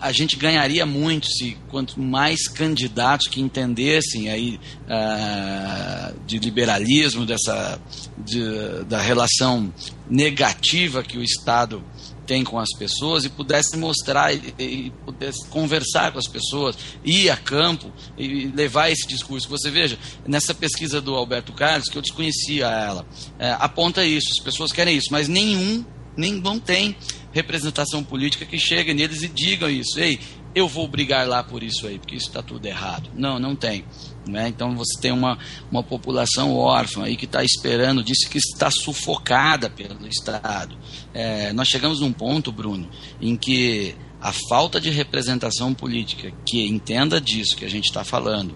a 0.00 0.12
gente 0.12 0.36
ganharia 0.36 0.86
muito 0.86 1.26
se 1.26 1.56
quanto 1.68 2.00
mais 2.00 2.46
candidatos 2.48 3.26
que 3.26 3.40
entendessem 3.40 4.28
aí 4.28 4.60
uh, 4.86 6.18
de 6.26 6.38
liberalismo, 6.38 7.26
dessa 7.26 7.80
de, 8.18 8.84
da 8.88 9.00
relação 9.00 9.72
negativa 10.08 11.02
que 11.02 11.18
o 11.18 11.22
Estado 11.22 11.82
tem 12.30 12.44
com 12.44 12.60
as 12.60 12.68
pessoas 12.78 13.24
e 13.24 13.28
pudesse 13.28 13.76
mostrar 13.76 14.32
e, 14.32 14.54
e, 14.56 14.92
pudesse 15.04 15.44
conversar 15.48 16.12
com 16.12 16.18
as 16.20 16.28
pessoas, 16.28 16.78
ir 17.04 17.28
a 17.28 17.36
campo 17.36 17.90
e 18.16 18.46
levar 18.54 18.88
esse 18.88 19.04
discurso. 19.04 19.48
Você 19.48 19.68
veja, 19.68 19.98
nessa 20.24 20.54
pesquisa 20.54 21.00
do 21.00 21.16
Alberto 21.16 21.52
Carlos, 21.52 21.88
que 21.88 21.98
eu 21.98 22.02
desconhecia 22.02 22.66
ela, 22.66 23.04
é, 23.36 23.50
aponta 23.58 24.04
isso, 24.04 24.28
as 24.30 24.44
pessoas 24.44 24.70
querem 24.70 24.96
isso, 24.96 25.08
mas 25.10 25.26
nenhum, 25.26 25.84
nem, 26.16 26.34
não 26.34 26.60
tem 26.60 26.94
representação 27.32 28.04
política 28.04 28.46
que 28.46 28.60
chegue 28.60 28.94
neles 28.94 29.22
e 29.22 29.28
digam 29.28 29.68
isso. 29.68 29.98
Ei, 29.98 30.20
eu 30.54 30.68
vou 30.68 30.86
brigar 30.86 31.26
lá 31.26 31.42
por 31.42 31.64
isso 31.64 31.84
aí, 31.88 31.98
porque 31.98 32.14
isso 32.14 32.28
está 32.28 32.42
tudo 32.42 32.64
errado. 32.64 33.10
Não, 33.12 33.40
não 33.40 33.56
tem. 33.56 33.84
Né? 34.28 34.48
Então 34.48 34.76
você 34.76 35.00
tem 35.00 35.12
uma, 35.12 35.38
uma 35.70 35.82
população 35.82 36.54
órfã 36.54 37.04
aí 37.04 37.16
que 37.16 37.24
está 37.24 37.42
esperando 37.42 38.02
disso, 38.02 38.28
que 38.28 38.38
está 38.38 38.70
sufocada 38.70 39.70
pelo 39.70 40.06
Estado. 40.06 40.76
É, 41.14 41.52
nós 41.52 41.68
chegamos 41.68 42.00
num 42.00 42.12
ponto, 42.12 42.52
Bruno, 42.52 42.88
em 43.20 43.36
que 43.36 43.94
a 44.20 44.32
falta 44.48 44.80
de 44.80 44.90
representação 44.90 45.72
política 45.72 46.30
que 46.44 46.66
entenda 46.66 47.20
disso 47.20 47.56
que 47.56 47.64
a 47.64 47.70
gente 47.70 47.86
está 47.86 48.04
falando, 48.04 48.54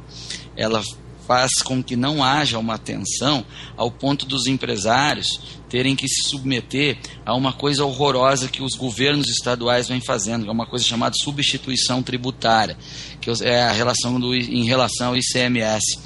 ela 0.55 0.83
faz 1.27 1.62
com 1.62 1.83
que 1.83 1.97
não 1.97 2.22
haja 2.22 2.59
uma 2.59 2.79
tensão 2.79 3.45
ao 3.77 3.91
ponto 3.91 4.27
dos 4.27 4.47
empresários 4.47 5.41
terem 5.68 5.97
que 5.97 6.07
se 6.07 6.29
submeter 6.29 6.99
a 7.27 7.35
uma 7.35 7.53
coisa 7.53 7.85
horrorosa 7.85 8.49
que 8.49 8.62
os 8.62 8.75
governos 8.75 9.29
estaduais 9.29 9.89
vêm 9.89 10.01
fazendo, 10.01 10.45
que 10.45 10.49
é 10.49 10.53
uma 10.53 10.66
coisa 10.66 10.85
chamada 10.85 11.16
substituição 11.18 12.03
tributária, 12.03 12.77
que 13.20 13.31
é 13.43 13.62
a 13.62 13.72
relação 13.72 14.20
do, 14.20 14.35
em 14.35 14.64
relação 14.64 15.09
ao 15.09 15.16
ICMS. 15.16 15.99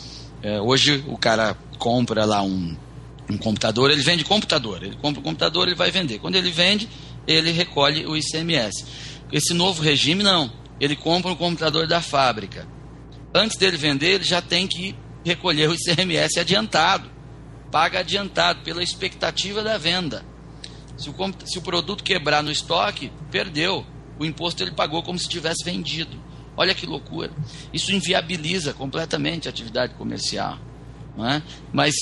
É, 0.43 0.61
hoje 0.61 1.05
o 1.07 1.19
cara 1.19 1.55
compra 1.79 2.25
lá 2.25 2.43
um, 2.43 2.77
um 3.29 3.37
computador, 3.37 3.91
ele 3.91 4.03
vende 4.03 4.25
computador, 4.25 4.83
ele 4.83 4.97
compra 4.97 5.21
o 5.21 5.23
computador, 5.23 5.67
ele 5.67 5.77
vai 5.77 5.91
vender. 5.91 6.19
Quando 6.19 6.37
ele 6.37 6.51
vende, 6.51 6.89
ele 7.27 7.51
recolhe 7.51 8.07
o 8.07 8.17
ICMS. 8.17 8.87
Esse 9.31 9.53
novo 9.53 9.83
regime 9.83 10.23
não, 10.23 10.51
ele 10.81 10.97
compra 10.97 11.31
um 11.31 11.37
computador 11.37 11.87
da 11.87 12.01
fábrica. 12.01 12.67
Antes 13.35 13.59
dele 13.59 13.77
vender, 13.77 14.15
ele 14.15 14.25
já 14.25 14.41
tem 14.41 14.67
que 14.67 14.95
recolher 15.25 15.69
o 15.69 15.75
ICMS 15.75 16.41
adiantado. 16.41 17.11
Paga 17.71 18.01
adiantado 18.01 18.63
pela 18.63 18.83
expectativa 18.83 19.63
da 19.63 19.77
venda. 19.77 20.25
Se 20.97 21.11
o, 21.11 21.15
se 21.45 21.59
o 21.59 21.63
produto 21.63 22.03
quebrar 22.03 22.43
no 22.43 22.51
estoque, 22.51 23.13
perdeu. 23.31 23.87
O 24.19 24.25
imposto 24.25 24.63
ele 24.63 24.73
pagou 24.73 25.03
como 25.03 25.19
se 25.19 25.29
tivesse 25.29 25.65
vendido. 25.65 26.21
Olha 26.57 26.75
que 26.75 26.87
loucura. 26.87 27.31
Isso 27.73 27.93
inviabiliza 27.93 28.73
completamente 28.73 29.47
a 29.47 29.51
atividade 29.51 29.95
comercial. 29.95 30.59
É? 31.27 31.43
Mas 31.73 31.95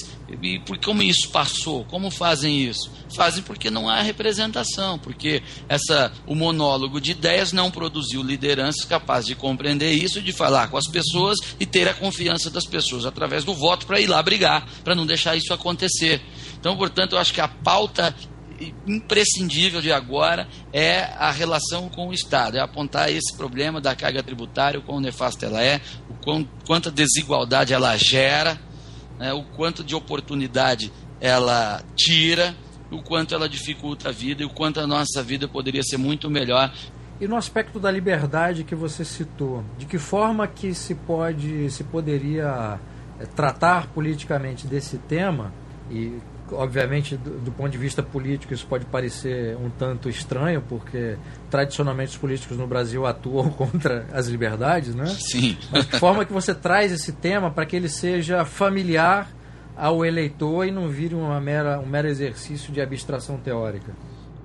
e 0.42 0.58
por 0.60 0.78
como 0.78 1.02
isso 1.02 1.28
passou? 1.30 1.84
Como 1.84 2.10
fazem 2.10 2.64
isso? 2.64 2.90
Fazem 3.14 3.42
porque 3.42 3.70
não 3.70 3.88
há 3.88 4.02
representação, 4.02 4.98
porque 4.98 5.42
essa 5.68 6.12
o 6.26 6.34
monólogo 6.34 7.00
de 7.00 7.12
ideias 7.12 7.52
não 7.52 7.70
produziu 7.70 8.22
lideranças 8.22 8.84
capazes 8.84 9.28
de 9.28 9.34
compreender 9.34 9.92
isso, 9.92 10.20
de 10.20 10.32
falar 10.32 10.68
com 10.68 10.76
as 10.76 10.86
pessoas 10.86 11.38
e 11.58 11.64
ter 11.64 11.88
a 11.88 11.94
confiança 11.94 12.50
das 12.50 12.66
pessoas 12.66 13.06
através 13.06 13.44
do 13.44 13.54
voto 13.54 13.86
para 13.86 14.00
ir 14.00 14.06
lá 14.06 14.22
brigar, 14.22 14.66
para 14.82 14.94
não 14.94 15.06
deixar 15.06 15.36
isso 15.36 15.54
acontecer. 15.54 16.20
Então, 16.58 16.76
portanto, 16.76 17.12
eu 17.12 17.18
acho 17.18 17.32
que 17.32 17.40
a 17.40 17.48
pauta 17.48 18.14
imprescindível 18.86 19.82
de 19.82 19.92
agora 19.92 20.48
é 20.72 21.00
a 21.18 21.30
relação 21.30 21.88
com 21.88 22.08
o 22.08 22.12
Estado, 22.12 22.56
é 22.56 22.60
apontar 22.60 23.10
esse 23.10 23.36
problema 23.36 23.80
da 23.80 23.94
carga 23.94 24.22
tributária, 24.22 24.80
o 24.80 24.82
quão 24.82 25.00
nefasta 25.00 25.46
ela 25.46 25.62
é, 25.62 25.80
o 26.08 26.14
quão, 26.14 26.48
quanta 26.66 26.90
desigualdade 26.90 27.72
ela 27.74 27.96
gera 27.96 28.58
né, 29.18 29.32
o 29.32 29.42
quanto 29.42 29.82
de 29.82 29.94
oportunidade 29.94 30.92
ela 31.20 31.82
tira, 31.94 32.54
o 32.90 33.02
quanto 33.02 33.34
ela 33.34 33.48
dificulta 33.48 34.10
a 34.10 34.12
vida 34.12 34.42
e 34.42 34.46
o 34.46 34.50
quanto 34.50 34.80
a 34.80 34.86
nossa 34.86 35.22
vida 35.22 35.48
poderia 35.48 35.82
ser 35.82 35.96
muito 35.96 36.30
melhor. 36.30 36.72
E 37.20 37.26
no 37.26 37.36
aspecto 37.36 37.80
da 37.80 37.90
liberdade 37.90 38.62
que 38.62 38.74
você 38.74 39.04
citou, 39.04 39.64
de 39.78 39.86
que 39.86 39.98
forma 39.98 40.46
que 40.46 40.74
se 40.74 40.94
pode, 40.94 41.70
se 41.70 41.82
poderia 41.82 42.78
é, 43.18 43.24
tratar 43.24 43.86
politicamente 43.88 44.66
desse 44.66 44.98
tema 44.98 45.52
e 45.90 46.18
obviamente, 46.52 47.16
do, 47.16 47.38
do, 47.38 47.52
ponto 47.52 47.70
de 47.70 47.78
vista 47.78 48.02
político, 48.02 48.52
isso 48.52 48.66
pode 48.66 48.84
parecer 48.84 49.56
um 49.56 49.70
tanto 49.70 50.08
estranho, 50.08 50.62
porque 50.68 51.16
tradicionalmente 51.50 52.12
os 52.12 52.16
políticos 52.16 52.56
no 52.56 52.66
Brasil 52.66 53.06
atuam 53.06 53.50
contra 53.56 54.06
as 54.12 54.28
liberdades, 54.28 54.94
né? 54.94 55.06
Sim. 55.06 55.56
Mas 55.70 55.86
de 55.86 55.98
forma 55.98 56.24
que 56.24 56.32
você 56.32 56.54
traz 56.54 56.92
esse 56.92 57.12
tema 57.12 57.50
para 57.50 57.66
que 57.66 57.76
ele 57.76 57.88
seja 57.88 58.44
familiar 58.44 59.30
ao 59.76 60.04
eleitor 60.04 60.66
e 60.66 60.70
não 60.70 60.88
vire 60.88 61.14
uma 61.14 61.40
mera, 61.40 61.78
um 61.78 61.86
mero 61.86 62.08
exercício 62.08 62.72
de 62.72 62.80
abstração 62.80 63.36
teórica. 63.36 63.94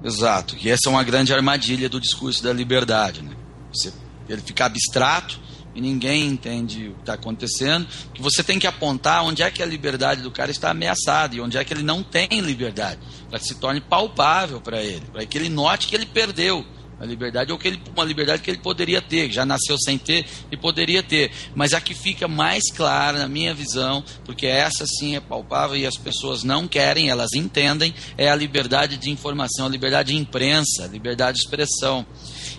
Exato, 0.03 0.55
e 0.59 0.69
essa 0.69 0.87
é 0.87 0.89
uma 0.89 1.03
grande 1.03 1.33
armadilha 1.33 1.87
do 1.87 1.99
discurso 1.99 2.43
da 2.43 2.51
liberdade, 2.51 3.21
né? 3.21 3.35
Você, 3.71 3.93
ele 4.27 4.41
fica 4.41 4.65
abstrato 4.65 5.39
e 5.73 5.81
ninguém 5.81 6.27
entende 6.27 6.89
o 6.89 6.93
que 6.95 6.99
está 7.01 7.13
acontecendo, 7.13 7.87
que 8.13 8.21
você 8.21 8.43
tem 8.43 8.59
que 8.59 8.67
apontar 8.67 9.23
onde 9.23 9.41
é 9.41 9.49
que 9.49 9.63
a 9.63 9.65
liberdade 9.65 10.21
do 10.21 10.31
cara 10.31 10.51
está 10.51 10.71
ameaçada 10.71 11.35
e 11.35 11.41
onde 11.41 11.57
é 11.57 11.63
que 11.63 11.73
ele 11.73 11.83
não 11.83 12.03
tem 12.03 12.27
liberdade, 12.41 12.99
para 13.29 13.39
que 13.39 13.45
se 13.45 13.55
torne 13.55 13.79
palpável 13.79 14.59
para 14.59 14.83
ele, 14.83 15.05
para 15.11 15.25
que 15.25 15.37
ele 15.37 15.49
note 15.49 15.87
que 15.87 15.95
ele 15.95 16.05
perdeu 16.05 16.65
a 17.01 17.05
liberdade 17.05 17.51
ou 17.51 17.57
que 17.57 17.67
ele, 17.67 17.81
uma 17.95 18.05
liberdade 18.05 18.43
que 18.43 18.51
ele 18.51 18.59
poderia 18.59 19.01
ter, 19.01 19.31
já 19.31 19.43
nasceu 19.43 19.75
sem 19.79 19.97
ter 19.97 20.23
e 20.51 20.55
poderia 20.55 21.01
ter. 21.01 21.31
Mas 21.55 21.73
a 21.73 21.81
que 21.81 21.95
fica 21.95 22.27
mais 22.27 22.61
clara, 22.71 23.17
na 23.17 23.27
minha 23.27 23.55
visão, 23.55 24.03
porque 24.23 24.45
essa 24.45 24.85
sim 24.85 25.15
é 25.15 25.19
palpável 25.19 25.75
e 25.75 25.87
as 25.87 25.97
pessoas 25.97 26.43
não 26.43 26.67
querem, 26.67 27.09
elas 27.09 27.33
entendem, 27.33 27.91
é 28.15 28.29
a 28.29 28.35
liberdade 28.35 28.97
de 28.97 29.09
informação, 29.09 29.65
a 29.65 29.69
liberdade 29.69 30.13
de 30.13 30.19
imprensa, 30.19 30.83
a 30.83 30.87
liberdade 30.87 31.39
de 31.39 31.43
expressão. 31.43 32.05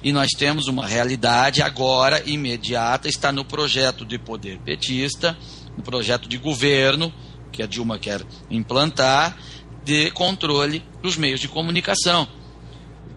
E 0.03 0.12
nós 0.12 0.30
temos 0.36 0.66
uma 0.66 0.86
realidade 0.86 1.62
agora, 1.62 2.22
imediata, 2.26 3.09
está 3.09 3.30
no 3.30 3.44
projeto 3.44 4.05
de 4.05 4.18
poder 4.18 4.59
petista, 4.59 5.36
no 5.76 5.82
projeto 5.82 6.28
de 6.28 6.36
governo, 6.36 7.12
que 7.53 7.62
a 7.62 7.66
Dilma 7.66 7.98
quer 7.98 8.22
implantar, 8.50 9.36
de 9.84 10.11
controle 10.11 10.82
dos 11.00 11.16
meios 11.16 11.40
de 11.40 11.48
comunicação 11.48 12.28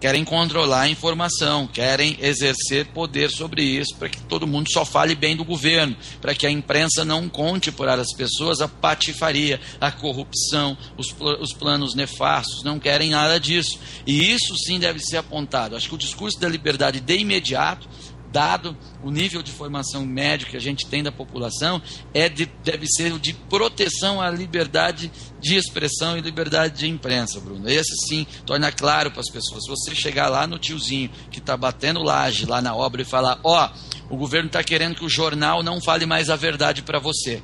querem 0.00 0.24
controlar 0.24 0.82
a 0.82 0.88
informação, 0.88 1.66
querem 1.66 2.16
exercer 2.20 2.86
poder 2.86 3.30
sobre 3.30 3.62
isso, 3.62 3.94
para 3.96 4.08
que 4.08 4.20
todo 4.22 4.46
mundo 4.46 4.70
só 4.70 4.84
fale 4.84 5.14
bem 5.14 5.36
do 5.36 5.44
governo, 5.44 5.96
para 6.20 6.34
que 6.34 6.46
a 6.46 6.50
imprensa 6.50 7.04
não 7.04 7.28
conte 7.28 7.72
para 7.72 7.94
as 7.94 8.12
pessoas 8.12 8.60
a 8.60 8.68
patifaria, 8.68 9.60
a 9.80 9.90
corrupção, 9.90 10.76
os, 10.96 11.14
os 11.40 11.52
planos 11.52 11.94
nefastos, 11.94 12.62
não 12.62 12.78
querem 12.78 13.10
nada 13.10 13.38
disso. 13.40 13.78
E 14.06 14.32
isso 14.32 14.54
sim 14.56 14.78
deve 14.78 15.00
ser 15.00 15.18
apontado. 15.18 15.76
Acho 15.76 15.88
que 15.88 15.94
o 15.94 15.98
discurso 15.98 16.38
da 16.38 16.48
liberdade 16.48 17.00
de 17.00 17.16
imediato 17.16 17.88
dado 18.36 18.76
o 19.02 19.10
nível 19.10 19.42
de 19.42 19.50
formação 19.50 20.04
médio 20.04 20.48
que 20.48 20.58
a 20.58 20.60
gente 20.60 20.86
tem 20.86 21.02
da 21.02 21.10
população, 21.10 21.80
é 22.12 22.28
de, 22.28 22.44
deve 22.62 22.86
ser 22.86 23.10
o 23.14 23.18
de 23.18 23.32
proteção 23.32 24.20
à 24.20 24.28
liberdade 24.28 25.10
de 25.40 25.56
expressão 25.56 26.18
e 26.18 26.20
liberdade 26.20 26.80
de 26.80 26.86
imprensa, 26.86 27.40
Bruno. 27.40 27.66
Esse 27.66 27.96
sim 28.06 28.26
torna 28.44 28.70
claro 28.70 29.10
para 29.10 29.22
as 29.22 29.30
pessoas. 29.30 29.64
Se 29.64 29.70
você 29.70 29.94
chegar 29.94 30.28
lá 30.28 30.46
no 30.46 30.58
tiozinho 30.58 31.10
que 31.30 31.38
está 31.38 31.56
batendo 31.56 32.02
laje 32.02 32.44
lá 32.44 32.60
na 32.60 32.76
obra 32.76 33.00
e 33.00 33.06
falar: 33.06 33.40
Ó, 33.42 33.70
oh, 34.10 34.14
o 34.14 34.18
governo 34.18 34.48
está 34.48 34.62
querendo 34.62 34.96
que 34.96 35.04
o 35.06 35.08
jornal 35.08 35.62
não 35.62 35.80
fale 35.80 36.04
mais 36.04 36.28
a 36.28 36.36
verdade 36.36 36.82
para 36.82 36.98
você, 36.98 37.42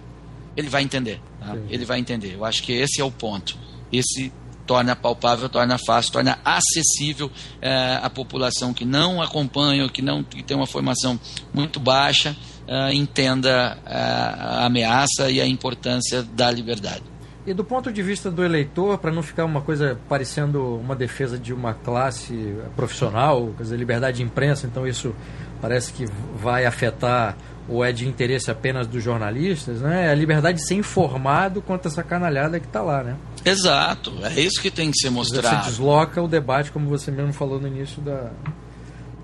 ele 0.54 0.68
vai 0.68 0.82
entender. 0.82 1.22
Tá? 1.40 1.56
Ele 1.70 1.86
vai 1.86 2.00
entender. 2.00 2.34
Eu 2.34 2.44
acho 2.44 2.62
que 2.62 2.72
esse 2.72 3.00
é 3.00 3.04
o 3.04 3.10
ponto. 3.10 3.56
Esse 3.90 4.30
torna 4.66 4.94
palpável, 4.94 5.48
torna 5.48 5.76
fácil, 5.78 6.12
torna 6.12 6.38
acessível 6.44 7.30
é, 7.60 7.98
à 8.02 8.08
população 8.08 8.72
que 8.72 8.84
não 8.84 9.20
acompanha, 9.20 9.88
que 9.88 10.02
não 10.02 10.22
que 10.22 10.42
tem 10.42 10.56
uma 10.56 10.66
formação 10.66 11.18
muito 11.52 11.80
baixa, 11.80 12.36
é, 12.66 12.94
entenda 12.94 13.78
a, 13.84 14.60
a 14.60 14.66
ameaça 14.66 15.30
e 15.30 15.40
a 15.40 15.46
importância 15.46 16.22
da 16.22 16.50
liberdade. 16.50 17.02
E 17.44 17.52
do 17.52 17.64
ponto 17.64 17.92
de 17.92 18.02
vista 18.02 18.30
do 18.30 18.44
eleitor, 18.44 18.98
para 18.98 19.10
não 19.10 19.20
ficar 19.20 19.44
uma 19.44 19.60
coisa 19.60 19.98
parecendo 20.08 20.76
uma 20.76 20.94
defesa 20.94 21.36
de 21.36 21.52
uma 21.52 21.74
classe 21.74 22.54
profissional, 22.76 23.52
quer 23.56 23.64
dizer, 23.64 23.76
liberdade 23.76 24.18
de 24.18 24.22
imprensa, 24.22 24.64
então 24.68 24.86
isso 24.86 25.12
parece 25.60 25.92
que 25.92 26.06
vai 26.36 26.66
afetar 26.66 27.36
ou 27.68 27.84
é 27.84 27.90
de 27.90 28.06
interesse 28.06 28.50
apenas 28.50 28.86
dos 28.86 29.02
jornalistas, 29.02 29.80
né? 29.80 30.06
É 30.06 30.10
a 30.10 30.14
liberdade 30.14 30.58
de 30.58 30.66
ser 30.66 30.74
informado 30.74 31.60
quanto 31.62 31.88
essa 31.88 32.02
canalhada 32.02 32.60
que 32.60 32.66
está 32.66 32.80
lá, 32.82 33.02
né? 33.02 33.16
Exato, 33.44 34.12
é 34.22 34.40
isso 34.40 34.60
que 34.60 34.70
tem 34.70 34.90
que 34.90 34.98
ser 34.98 35.10
mostrado. 35.10 35.64
Você 35.64 35.70
desloca 35.70 36.22
o 36.22 36.28
debate, 36.28 36.70
como 36.70 36.88
você 36.88 37.10
mesmo 37.10 37.32
falou 37.32 37.60
no 37.60 37.66
início 37.66 38.00
da. 38.00 38.30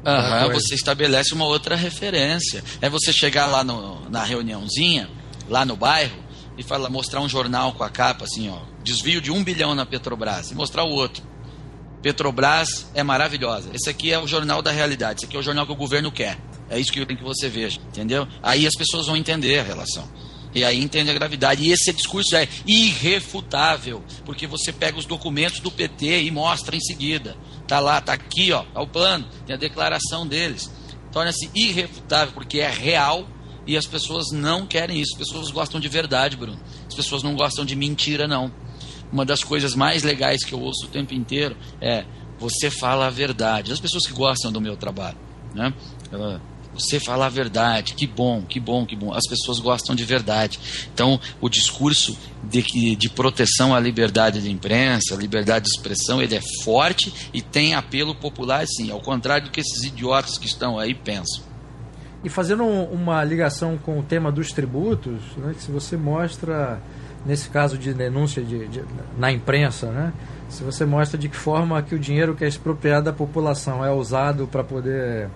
Uhum, 0.05 0.53
você 0.53 0.75
estabelece 0.75 1.35
uma 1.35 1.45
outra 1.45 1.77
referência. 1.77 2.63
É 2.81 2.89
você 2.89 3.13
chegar 3.13 3.47
lá 3.47 3.63
no, 3.63 4.09
na 4.09 4.25
reuniãozinha, 4.25 5.09
lá 5.49 5.65
no 5.65 5.77
bairro, 5.77 6.17
e 6.57 6.63
falar, 6.63 6.89
mostrar 6.89 7.21
um 7.21 7.29
jornal 7.29 7.73
com 7.73 7.85
a 7.85 7.91
capa 7.91 8.25
assim, 8.25 8.49
ó, 8.49 8.59
desvio 8.83 9.21
de 9.21 9.31
um 9.31 9.45
bilhão 9.45 9.75
na 9.75 9.87
Petrobras, 9.87 10.51
e 10.51 10.55
mostrar 10.55 10.85
o 10.85 10.91
outro. 10.91 11.23
Petrobras 12.03 12.91
é 12.95 13.03
maravilhosa. 13.03 13.71
Esse 13.75 13.91
aqui 13.91 14.13
é 14.13 14.19
o 14.19 14.27
jornal 14.27 14.63
da 14.63 14.71
realidade. 14.71 15.19
Esse 15.19 15.27
aqui 15.27 15.37
é 15.37 15.41
o 15.41 15.43
jornal 15.43 15.67
que 15.67 15.73
o 15.73 15.77
governo 15.77 16.13
quer. 16.13 16.39
É 16.71 16.79
isso 16.79 16.93
que 16.93 17.01
eu 17.01 17.07
tenho 17.07 17.19
que 17.19 17.25
você 17.25 17.49
veja, 17.49 17.81
entendeu? 17.89 18.27
Aí 18.43 18.67
as 18.67 18.75
pessoas 18.75 19.07
vão 19.07 19.17
entender 19.17 19.59
a 19.59 19.63
relação. 19.63 20.09
E 20.55 20.65
aí 20.65 20.83
entende 20.83 21.11
a 21.11 21.15
gravidade. 21.15 21.63
E 21.63 21.73
esse 21.73 21.93
discurso 21.93 22.35
é 22.37 22.49
irrefutável, 22.67 24.03
porque 24.25 24.47
você 24.47 24.73
pega 24.73 24.99
os 24.99 25.05
documentos 25.05 25.61
do 25.61 25.71
PT 25.71 26.23
e 26.23 26.31
mostra 26.31 26.75
em 26.75 26.81
seguida. 26.81 27.37
Tá 27.67 27.81
lá, 27.81 28.01
tá 28.01 28.15
aqui, 28.15 28.51
ó, 28.53 28.63
tá 28.63 28.81
o 28.81 28.87
plano, 28.87 29.27
tem 29.47 29.55
a 29.55 29.59
declaração 29.59 30.27
deles. 30.27 30.71
Torna-se 31.13 31.51
irrefutável 31.55 32.33
porque 32.35 32.61
é 32.61 32.71
real 32.71 33.29
e 33.67 33.77
as 33.77 33.87
pessoas 33.87 34.31
não 34.33 34.67
querem 34.67 35.01
isso. 35.01 35.13
As 35.13 35.19
pessoas 35.19 35.51
gostam 35.51 35.79
de 35.79 35.89
verdade, 35.89 36.37
Bruno. 36.37 36.59
As 36.87 36.95
pessoas 36.95 37.23
não 37.23 37.35
gostam 37.35 37.65
de 37.65 37.77
mentira, 37.77 38.27
não. 38.27 38.53
Uma 39.13 39.25
das 39.25 39.45
coisas 39.45 39.75
mais 39.75 40.03
legais 40.03 40.45
que 40.45 40.53
eu 40.53 40.61
ouço 40.61 40.87
o 40.87 40.89
tempo 40.89 41.15
inteiro 41.15 41.57
é 41.81 42.05
você 42.39 42.71
fala 42.71 43.07
a 43.07 43.11
verdade. 43.11 43.73
As 43.73 43.81
pessoas 43.81 44.07
que 44.07 44.13
gostam 44.13 44.51
do 44.51 44.61
meu 44.61 44.77
trabalho, 44.77 45.19
né? 45.55 45.73
Você 46.79 47.01
fala 47.01 47.27
a 47.27 47.29
verdade, 47.29 47.95
que 47.95 48.07
bom, 48.07 48.43
que 48.43 48.61
bom, 48.61 48.87
que 48.87 48.95
bom. 48.95 49.13
As 49.13 49.27
pessoas 49.29 49.59
gostam 49.59 49.97
de 49.97 50.05
verdade. 50.05 50.59
Então, 50.95 51.21
o 51.41 51.49
discurso 51.49 52.17
de, 52.45 52.95
de 52.95 53.11
proteção 53.11 53.75
à 53.75 53.81
liberdade 53.81 54.41
de 54.41 54.51
imprensa, 54.51 55.17
liberdade 55.17 55.65
de 55.65 55.71
expressão, 55.73 56.23
ele 56.23 56.37
é 56.37 56.41
forte 56.63 57.13
e 57.35 57.43
tem 57.43 57.75
apelo 57.75 58.15
popular, 58.15 58.65
sim, 58.67 58.91
ao 58.91 59.01
contrário 59.01 59.47
do 59.47 59.51
que 59.51 59.61
esses 59.61 59.83
idiotas 59.83 60.39
que 60.39 60.47
estão 60.47 60.79
aí 60.79 60.95
pensam. 60.95 61.43
E 62.23 62.29
fazendo 62.29 62.65
uma 62.65 63.23
ligação 63.23 63.79
com 63.79 63.99
o 63.99 64.03
tema 64.03 64.31
dos 64.31 64.53
tributos, 64.53 65.21
né, 65.37 65.55
se 65.59 65.71
você 65.71 65.97
mostra, 65.97 66.81
nesse 67.25 67.49
caso 67.49 67.79
de 67.79 67.95
denúncia 67.95 68.43
de, 68.43 68.67
de, 68.67 68.85
na 69.17 69.31
imprensa, 69.31 69.87
né, 69.91 70.13
se 70.49 70.65
você 70.65 70.85
mostra 70.85 71.17
de 71.17 71.29
que 71.29 71.37
forma 71.37 71.81
que 71.83 71.95
o 71.95 71.99
dinheiro 71.99 72.35
que 72.35 72.45
é 72.45 72.49
expropriado 72.49 73.05
da 73.05 73.13
população 73.13 73.85
é 73.85 73.93
usado 73.93 74.49
para 74.49 74.65
poder 74.65 75.29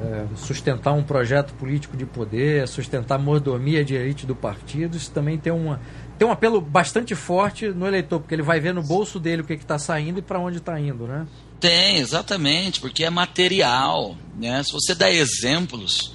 é, 0.00 0.26
sustentar 0.36 0.92
um 0.92 1.02
projeto 1.02 1.54
político 1.54 1.96
de 1.96 2.04
poder, 2.04 2.66
sustentar 2.66 3.16
a 3.16 3.18
mordomia 3.18 3.84
de 3.84 3.94
elite 3.94 4.26
do 4.26 4.34
partido, 4.34 4.96
isso 4.96 5.10
também 5.10 5.38
tem, 5.38 5.52
uma, 5.52 5.80
tem 6.18 6.26
um 6.26 6.32
apelo 6.32 6.60
bastante 6.60 7.14
forte 7.14 7.68
no 7.68 7.86
eleitor, 7.86 8.20
porque 8.20 8.34
ele 8.34 8.42
vai 8.42 8.60
ver 8.60 8.74
no 8.74 8.82
bolso 8.82 9.20
dele 9.20 9.42
o 9.42 9.44
que 9.44 9.54
está 9.54 9.78
saindo 9.78 10.18
e 10.18 10.22
para 10.22 10.38
onde 10.38 10.58
está 10.58 10.78
indo, 10.78 11.06
né? 11.06 11.26
Tem, 11.60 11.98
exatamente, 11.98 12.80
porque 12.80 13.04
é 13.04 13.10
material. 13.10 14.16
Né? 14.36 14.62
Se 14.62 14.72
você 14.72 14.94
dá 14.94 15.10
exemplos 15.10 16.13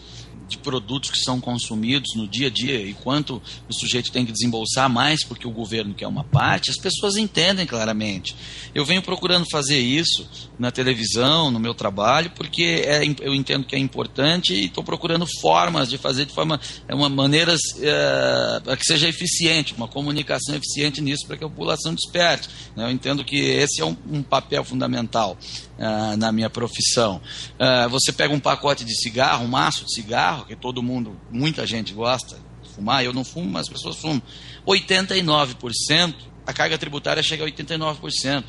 de 0.50 0.58
produtos 0.58 1.12
que 1.12 1.20
são 1.20 1.40
consumidos 1.40 2.16
no 2.16 2.28
dia 2.28 2.48
a 2.48 2.50
dia 2.50 2.82
e 2.82 2.94
quanto 2.94 3.42
o 3.70 3.74
sujeito 3.74 4.12
tem 4.12 4.26
que 4.26 4.32
desembolsar 4.32 4.90
mais 4.90 5.24
porque 5.24 5.48
o 5.48 5.52
governo 5.52 5.94
quer 5.94 6.08
uma 6.08 6.24
parte, 6.24 6.72
as 6.72 6.78
pessoas 6.78 7.16
entendem 7.16 7.66
claramente. 7.66 8.36
Eu 8.74 8.84
venho 8.84 9.02
procurando 9.02 9.46
fazer 9.52 9.80
isso 9.80 10.28
na 10.58 10.72
televisão, 10.72 11.52
no 11.52 11.60
meu 11.60 11.74
trabalho, 11.74 12.32
porque 12.32 12.84
é, 12.86 13.02
eu 13.22 13.34
entendo 13.34 13.66
que 13.66 13.76
é 13.76 13.80
importante 13.80 14.54
e 14.54 14.66
estou 14.66 14.84
procurando 14.84 15.26
formas 15.40 15.90
de 15.90 15.98
fazer 15.98 16.26
de 16.26 16.34
forma, 16.34 16.60
é 16.88 16.96
uma 16.96 17.10
maneiras 17.10 17.60
é, 17.80 18.76
que 18.76 18.86
seja 18.86 19.08
eficiente, 19.08 19.74
uma 19.76 19.88
comunicação 19.88 20.56
eficiente 20.56 21.02
nisso 21.02 21.28
para 21.28 21.38
que 21.38 21.44
a 21.44 21.50
população 21.50 21.94
desperte. 21.94 22.50
Né? 22.76 22.86
Eu 22.86 22.92
entendo 22.92 23.24
que 23.24 23.38
esse 23.38 23.82
é 23.82 23.86
um, 23.86 23.96
um 24.12 24.24
papel 24.24 24.64
fundamental 24.64 25.38
uh, 25.80 26.18
na 26.18 26.32
minha 26.32 26.50
profissão. 26.50 27.22
Uh, 27.56 27.90
você 27.90 28.12
pega 28.12 28.34
um 28.34 28.40
pacote 28.40 28.84
de 28.84 28.96
cigarro, 29.00 29.46
um 29.46 29.48
maço 29.48 29.86
de 29.86 29.94
cigarro, 29.94 30.46
que 30.46 30.56
todo 30.56 30.84
mundo, 30.84 31.20
muita 31.32 31.66
gente 31.66 31.94
gosta 31.94 32.38
de 32.62 32.70
fumar, 32.70 33.04
eu 33.04 33.14
não 33.14 33.24
fumo, 33.24 33.50
mas 33.50 33.68
as 33.68 33.70
pessoas 33.70 33.96
fumam. 33.96 34.22
89%, 34.68 36.16
a 36.46 36.54
carga 36.54 36.78
tributária 36.78 37.24
chega 37.24 37.44
a 37.44 37.48
89%. 37.48 38.44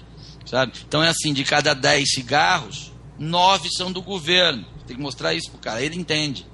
Sabe? 0.45 0.73
Então 0.87 1.03
é 1.03 1.09
assim, 1.09 1.33
de 1.33 1.45
cada 1.45 1.75
10 1.75 2.11
cigarros, 2.11 2.93
9 3.19 3.69
são 3.71 3.93
do 3.93 4.03
governo. 4.03 4.65
Tem 4.87 4.97
que 4.97 5.03
mostrar 5.03 5.33
isso 5.35 5.51
pro 5.51 5.61
cara, 5.61 5.81
ele 5.81 5.97
entende. 5.97 6.47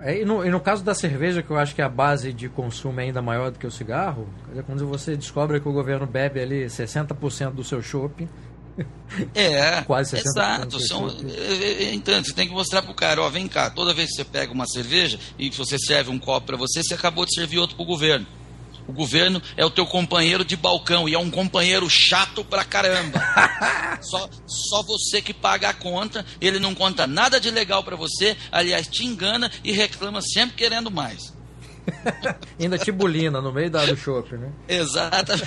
É, 0.00 0.20
e, 0.20 0.24
no, 0.24 0.44
e, 0.44 0.50
no, 0.50 0.60
caso 0.60 0.84
da 0.84 0.94
cerveja, 0.94 1.42
que 1.42 1.50
eu 1.50 1.58
acho 1.58 1.74
que 1.74 1.82
a 1.82 1.88
base 1.88 2.32
de 2.32 2.48
consumo 2.48 3.00
é 3.00 3.04
ainda 3.04 3.22
maior 3.22 3.50
do 3.50 3.58
que 3.58 3.66
o 3.66 3.70
cigarro, 3.70 4.28
quando 4.66 4.86
você 4.86 5.16
descobre 5.16 5.60
que 5.60 5.68
o 5.68 5.72
governo 5.72 6.06
bebe 6.06 6.40
ali 6.40 6.66
60% 6.66 7.52
do 7.52 7.64
seu 7.64 7.82
shopping, 7.82 8.28
é, 9.34 9.82
quase 9.82 10.16
60%. 10.16 10.26
Exato. 10.26 10.80
São, 10.80 11.08
então, 11.92 12.22
você 12.22 12.32
tem 12.32 12.48
que 12.48 12.54
mostrar 12.54 12.82
pro 12.82 12.94
cara, 12.94 13.22
ó, 13.22 13.28
vem 13.28 13.46
cá, 13.46 13.70
toda 13.70 13.94
vez 13.94 14.10
que 14.10 14.16
você 14.16 14.24
pega 14.24 14.52
uma 14.52 14.66
cerveja 14.66 15.18
e 15.38 15.50
você 15.50 15.78
serve 15.78 16.10
um 16.10 16.18
copo 16.18 16.46
para 16.46 16.56
você, 16.56 16.82
você 16.82 16.94
acabou 16.94 17.24
de 17.24 17.34
servir 17.34 17.58
outro 17.58 17.76
pro 17.76 17.84
governo. 17.84 18.26
O 18.86 18.92
governo 18.92 19.40
é 19.56 19.64
o 19.64 19.70
teu 19.70 19.86
companheiro 19.86 20.44
de 20.44 20.56
balcão 20.56 21.08
e 21.08 21.14
é 21.14 21.18
um 21.18 21.30
companheiro 21.30 21.88
chato 21.88 22.44
pra 22.44 22.64
caramba. 22.64 23.18
só, 24.02 24.28
só 24.46 24.82
você 24.82 25.22
que 25.22 25.32
paga 25.32 25.70
a 25.70 25.74
conta, 25.74 26.24
ele 26.40 26.58
não 26.58 26.74
conta 26.74 27.06
nada 27.06 27.40
de 27.40 27.50
legal 27.50 27.82
para 27.82 27.96
você, 27.96 28.36
aliás, 28.52 28.86
te 28.86 29.04
engana 29.04 29.50
e 29.62 29.72
reclama 29.72 30.20
sempre 30.20 30.56
querendo 30.56 30.90
mais. 30.90 31.33
Ainda 32.58 32.78
tibulina 32.78 33.40
no 33.40 33.52
meio 33.52 33.70
da, 33.70 33.84
do 33.84 33.96
shopping, 33.96 34.36
né? 34.36 34.52
Exatamente. 34.68 35.44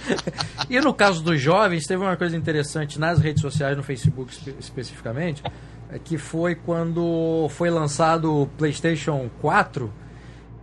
e 0.70 0.80
no 0.80 0.94
caso 0.94 1.22
dos 1.22 1.40
jovens, 1.40 1.86
teve 1.86 2.02
uma 2.02 2.16
coisa 2.16 2.36
interessante 2.36 2.98
nas 2.98 3.18
redes 3.18 3.42
sociais, 3.42 3.76
no 3.76 3.82
Facebook 3.82 4.32
espe 4.32 4.54
especificamente, 4.58 5.42
é 5.90 5.98
que 5.98 6.18
foi 6.18 6.54
quando 6.54 7.48
foi 7.50 7.70
lançado 7.70 8.42
o 8.42 8.46
PlayStation 8.46 9.30
4 9.40 9.92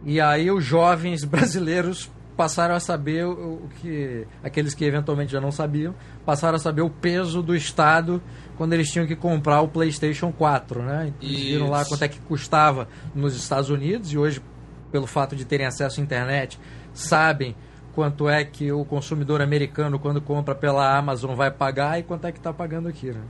e 0.04 0.22
aí 0.22 0.52
os 0.52 0.64
jovens 0.64 1.24
brasileiros 1.26 2.12
passaram 2.36 2.76
a 2.76 2.80
saber 2.82 3.26
o 3.26 3.70
que 3.80 4.28
aqueles 4.44 4.74
que 4.74 4.84
eventualmente 4.84 5.32
já 5.32 5.40
não 5.40 5.52
sabiam 5.52 5.96
passaram 6.26 6.58
a 6.58 6.60
saber 6.60 6.82
o 6.82 6.90
peso 6.90 7.42
do 7.42 7.56
Estado 7.56 8.22
quando 8.58 8.74
eles 8.74 8.92
tinham 8.92 9.08
que 9.08 9.16
comprar 9.16 9.62
o 9.62 9.70
PlayStation 9.70 10.34
4, 10.34 10.84
né? 10.84 11.14
Eles 11.22 11.40
viram 11.40 11.70
lá 11.70 11.86
quanto 11.86 12.04
é 12.04 12.08
que 12.08 12.20
custava 12.20 12.88
nos 13.14 13.36
Estados 13.36 13.70
Unidos 13.70 14.12
e 14.12 14.18
hoje 14.18 14.42
pelo 14.92 15.08
fato 15.08 15.36
de 15.36 15.46
terem 15.46 15.66
acesso 15.66 16.00
à 16.00 16.04
internet, 16.04 16.60
sabem 16.94 17.56
quanto 17.94 18.28
é 18.28 18.44
que 18.44 18.72
o 18.72 18.84
consumidor 18.84 19.42
americano, 19.42 19.98
quando 19.98 20.22
compra 20.22 20.54
pela 20.54 20.98
Amazon, 20.98 21.34
vai 21.34 21.50
pagar 21.50 22.00
e 22.00 22.04
quanto 22.04 22.26
é 22.28 22.32
que 22.32 22.38
está 22.38 22.54
pagando 22.54 22.88
aqui. 22.88 23.12
Né? 23.12 23.22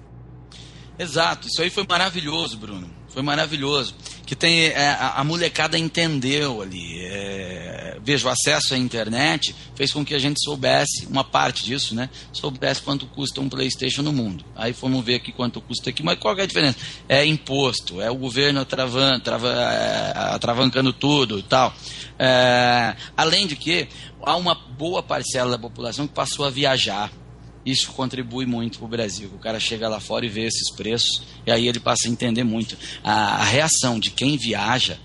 Exato, 0.98 1.48
isso 1.48 1.62
aí 1.62 1.70
foi 1.70 1.86
maravilhoso, 1.88 2.58
Bruno. 2.58 2.90
Foi 3.16 3.24
maravilhoso. 3.24 3.96
Que 4.26 4.36
tem 4.36 4.66
é, 4.66 4.90
a, 4.90 5.22
a, 5.22 5.24
molecada 5.24 5.80
entendeu 5.80 6.62
ali. 6.62 7.00
É, 7.00 7.98
veja, 8.04 8.28
o 8.28 8.30
acesso 8.30 8.74
à 8.74 8.78
internet 8.78 9.56
fez 9.74 9.94
com 9.94 10.04
que 10.04 10.14
a 10.14 10.20
gente 10.20 10.44
soubesse, 10.44 11.06
uma 11.06 11.24
parte 11.24 11.64
disso, 11.64 11.96
né? 11.96 12.10
Soubesse 12.34 12.82
quanto 12.82 13.06
custa 13.06 13.40
um 13.40 13.48
PlayStation 13.48 14.02
no 14.02 14.12
mundo. 14.12 14.44
Aí 14.54 14.74
fomos 14.74 15.02
ver 15.02 15.16
aqui 15.16 15.32
quanto 15.32 15.62
custa 15.62 15.92
aqui, 15.92 16.04
mas 16.04 16.20
qual 16.20 16.38
é 16.38 16.42
a 16.42 16.46
diferença? 16.46 16.78
É 17.08 17.26
imposto, 17.26 18.02
é 18.02 18.12
o 18.12 18.16
governo 18.16 18.60
atravan, 18.60 19.18
trava, 19.22 19.48
é, 19.50 20.12
atravancando 20.36 20.92
tudo 20.92 21.40
e 21.40 21.44
tal. 21.44 21.74
É, 22.20 22.98
além 23.16 23.48
de 23.48 23.56
que 23.56 23.88
há 24.22 24.36
uma 24.36 24.56
boa 24.56 25.02
parcela 25.02 25.52
da 25.52 25.58
população 25.58 26.06
que 26.06 26.14
passou 26.14 26.44
a 26.44 26.50
viajar 26.50 27.10
isso 27.66 27.92
contribui 27.94 28.46
muito 28.46 28.78
para 28.78 28.86
o 28.86 28.90
Brasil. 28.90 29.30
O 29.34 29.40
cara 29.40 29.60
chega 29.60 29.90
lá 29.90 30.00
fora 30.00 30.26
e 30.26 30.30
vê 30.30 30.46
esses 30.46 30.72
preços, 30.72 31.24
e 31.46 31.52
aí 31.52 31.68
ele 31.68 31.80
passa 31.80 32.08
a 32.08 32.12
entender 32.12 32.44
muito. 32.44 32.78
A, 33.04 33.38
a 33.38 33.44
reação 33.44 34.00
de 34.00 34.12
quem 34.12 34.38
viaja 34.38 35.00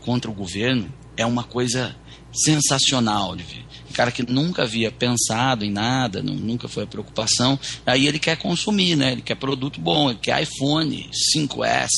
contra 0.00 0.30
o 0.30 0.34
governo 0.34 0.92
é 1.16 1.26
uma 1.26 1.44
coisa 1.44 1.94
sensacional 2.32 3.36
de 3.36 3.42
ver. 3.42 3.64
O 3.90 3.92
cara 3.92 4.12
que 4.12 4.22
nunca 4.30 4.62
havia 4.62 4.90
pensado 4.90 5.64
em 5.64 5.70
nada, 5.70 6.22
nunca 6.22 6.68
foi 6.68 6.84
a 6.84 6.86
preocupação, 6.86 7.58
aí 7.84 8.06
ele 8.06 8.18
quer 8.18 8.36
consumir, 8.36 8.96
né? 8.96 9.12
Ele 9.12 9.22
quer 9.22 9.34
produto 9.34 9.80
bom, 9.80 10.10
ele 10.10 10.18
quer 10.20 10.42
iPhone 10.42 11.10
5S, 11.34 11.88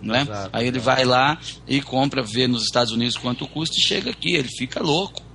né? 0.00 0.22
Exato, 0.22 0.50
aí 0.52 0.66
ele 0.66 0.78
vai 0.78 1.04
lá 1.04 1.38
e 1.68 1.80
compra, 1.82 2.22
vê 2.22 2.46
nos 2.46 2.62
Estados 2.62 2.92
Unidos 2.92 3.16
quanto 3.16 3.46
custa 3.46 3.76
e 3.76 3.82
chega 3.82 4.10
aqui, 4.10 4.34
ele 4.34 4.48
fica 4.48 4.82
louco. 4.82 5.29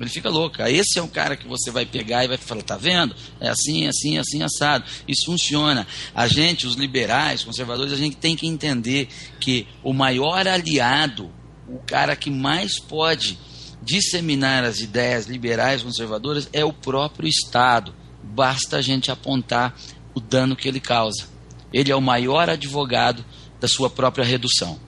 Ele 0.00 0.10
fica 0.10 0.30
louco. 0.30 0.62
Esse 0.62 0.98
é 0.98 1.02
um 1.02 1.08
cara 1.08 1.36
que 1.36 1.46
você 1.46 1.70
vai 1.70 1.84
pegar 1.84 2.24
e 2.24 2.28
vai 2.28 2.38
falar, 2.38 2.62
tá 2.62 2.76
vendo? 2.76 3.14
É 3.38 3.48
assim, 3.48 3.86
assim, 3.86 4.16
assim, 4.16 4.42
assado. 4.42 4.84
Isso 5.06 5.26
funciona. 5.26 5.86
A 6.14 6.26
gente, 6.26 6.66
os 6.66 6.74
liberais, 6.74 7.44
conservadores, 7.44 7.92
a 7.92 7.96
gente 7.96 8.16
tem 8.16 8.34
que 8.34 8.46
entender 8.46 9.08
que 9.38 9.68
o 9.82 9.92
maior 9.92 10.48
aliado, 10.48 11.30
o 11.68 11.78
cara 11.80 12.16
que 12.16 12.30
mais 12.30 12.78
pode 12.78 13.38
disseminar 13.82 14.64
as 14.64 14.80
ideias 14.80 15.26
liberais, 15.26 15.82
conservadoras, 15.82 16.48
é 16.52 16.64
o 16.64 16.72
próprio 16.72 17.28
Estado. 17.28 17.94
Basta 18.22 18.78
a 18.78 18.82
gente 18.82 19.10
apontar 19.10 19.78
o 20.14 20.20
dano 20.20 20.56
que 20.56 20.66
ele 20.66 20.80
causa. 20.80 21.28
Ele 21.72 21.92
é 21.92 21.96
o 21.96 22.00
maior 22.00 22.48
advogado 22.48 23.24
da 23.60 23.68
sua 23.68 23.90
própria 23.90 24.24
redução. 24.24 24.80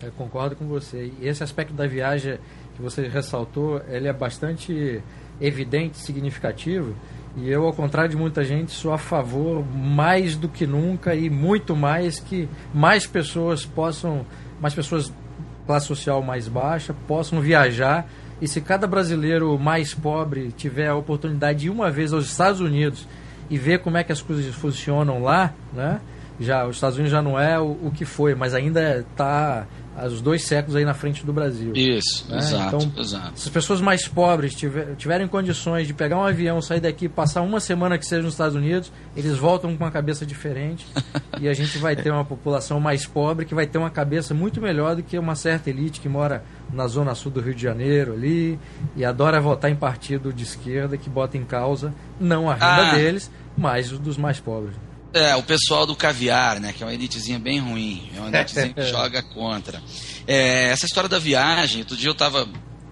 Eu 0.00 0.12
concordo 0.12 0.56
com 0.56 0.66
você. 0.66 1.12
Esse 1.20 1.42
aspecto 1.42 1.74
da 1.74 1.86
viagem 1.86 2.38
que 2.76 2.82
você 2.82 3.08
ressaltou, 3.08 3.80
ele 3.88 4.06
é 4.06 4.12
bastante 4.12 5.02
evidente, 5.40 5.98
significativo. 5.98 6.94
E 7.36 7.50
eu, 7.50 7.64
ao 7.64 7.72
contrário 7.72 8.10
de 8.10 8.16
muita 8.16 8.44
gente, 8.44 8.72
sou 8.72 8.92
a 8.92 8.98
favor 8.98 9.64
mais 9.64 10.36
do 10.36 10.48
que 10.48 10.66
nunca 10.66 11.14
e 11.14 11.28
muito 11.28 11.74
mais 11.74 12.20
que 12.20 12.48
mais 12.72 13.06
pessoas 13.06 13.64
possam, 13.64 14.24
mais 14.60 14.74
pessoas 14.74 15.12
classe 15.66 15.86
social 15.86 16.22
mais 16.22 16.48
baixa 16.48 16.94
possam 17.06 17.40
viajar. 17.40 18.06
E 18.40 18.46
se 18.46 18.60
cada 18.60 18.86
brasileiro 18.86 19.58
mais 19.58 19.94
pobre 19.94 20.52
tiver 20.52 20.88
a 20.88 20.94
oportunidade 20.94 21.60
de 21.60 21.66
ir 21.66 21.70
uma 21.70 21.90
vez 21.90 22.12
aos 22.12 22.26
Estados 22.26 22.60
Unidos 22.60 23.06
e 23.48 23.58
ver 23.58 23.80
como 23.80 23.96
é 23.96 24.04
que 24.04 24.12
as 24.12 24.20
coisas 24.20 24.54
funcionam 24.54 25.22
lá, 25.22 25.54
né? 25.72 26.00
Já 26.38 26.66
os 26.66 26.76
Estados 26.76 26.96
Unidos 26.96 27.12
já 27.12 27.22
não 27.22 27.40
é 27.40 27.58
o, 27.58 27.70
o 27.84 27.90
que 27.94 28.04
foi, 28.04 28.34
mas 28.34 28.52
ainda 28.52 28.98
está 28.98 29.66
os 30.04 30.20
dois 30.20 30.42
séculos 30.42 30.76
aí 30.76 30.84
na 30.84 30.94
frente 30.94 31.24
do 31.24 31.32
Brasil. 31.32 31.72
Isso, 31.74 32.26
né? 32.28 32.38
exato, 32.38 32.76
então, 32.76 33.02
exato. 33.02 33.40
Se 33.40 33.48
as 33.48 33.52
pessoas 33.52 33.80
mais 33.80 34.06
pobres 34.06 34.54
tiver, 34.54 34.94
tiverem 34.96 35.26
condições 35.26 35.86
de 35.86 35.94
pegar 35.94 36.18
um 36.18 36.24
avião, 36.24 36.60
sair 36.60 36.80
daqui, 36.80 37.08
passar 37.08 37.42
uma 37.42 37.60
semana 37.60 37.96
que 37.96 38.04
seja 38.04 38.22
nos 38.22 38.34
Estados 38.34 38.54
Unidos, 38.54 38.92
eles 39.16 39.38
voltam 39.38 39.74
com 39.76 39.84
uma 39.84 39.90
cabeça 39.90 40.26
diferente 40.26 40.86
e 41.40 41.48
a 41.48 41.54
gente 41.54 41.78
vai 41.78 41.96
ter 41.96 42.10
uma 42.10 42.24
população 42.24 42.78
mais 42.78 43.06
pobre 43.06 43.46
que 43.46 43.54
vai 43.54 43.66
ter 43.66 43.78
uma 43.78 43.90
cabeça 43.90 44.34
muito 44.34 44.60
melhor 44.60 44.96
do 44.96 45.02
que 45.02 45.18
uma 45.18 45.34
certa 45.34 45.70
elite 45.70 46.00
que 46.00 46.08
mora 46.08 46.44
na 46.72 46.86
zona 46.86 47.14
sul 47.14 47.32
do 47.32 47.40
Rio 47.40 47.54
de 47.54 47.62
Janeiro 47.62 48.12
ali 48.12 48.58
e 48.94 49.04
adora 49.04 49.40
votar 49.40 49.70
em 49.70 49.76
partido 49.76 50.32
de 50.32 50.42
esquerda 50.42 50.96
que 50.96 51.08
bota 51.08 51.38
em 51.38 51.44
causa 51.44 51.94
não 52.20 52.50
a 52.50 52.54
renda 52.54 52.90
ah. 52.90 52.94
deles, 52.94 53.30
mas 53.56 53.92
os 53.92 53.98
dos 53.98 54.16
mais 54.16 54.40
pobres. 54.40 54.74
É, 55.16 55.34
o 55.34 55.42
pessoal 55.42 55.86
do 55.86 55.96
caviar, 55.96 56.60
né? 56.60 56.72
Que 56.72 56.82
é 56.82 56.86
uma 56.86 56.92
elitezinha 56.92 57.38
bem 57.38 57.58
ruim. 57.58 58.10
É 58.14 58.20
uma 58.20 58.28
elitezinha 58.36 58.74
que 58.74 58.82
joga 58.82 59.22
contra. 59.22 59.82
É, 60.26 60.66
essa 60.70 60.84
história 60.84 61.08
da 61.08 61.18
viagem, 61.18 61.80
outro 61.80 61.96
dia 61.96 62.08
eu 62.08 62.12
estava 62.12 62.46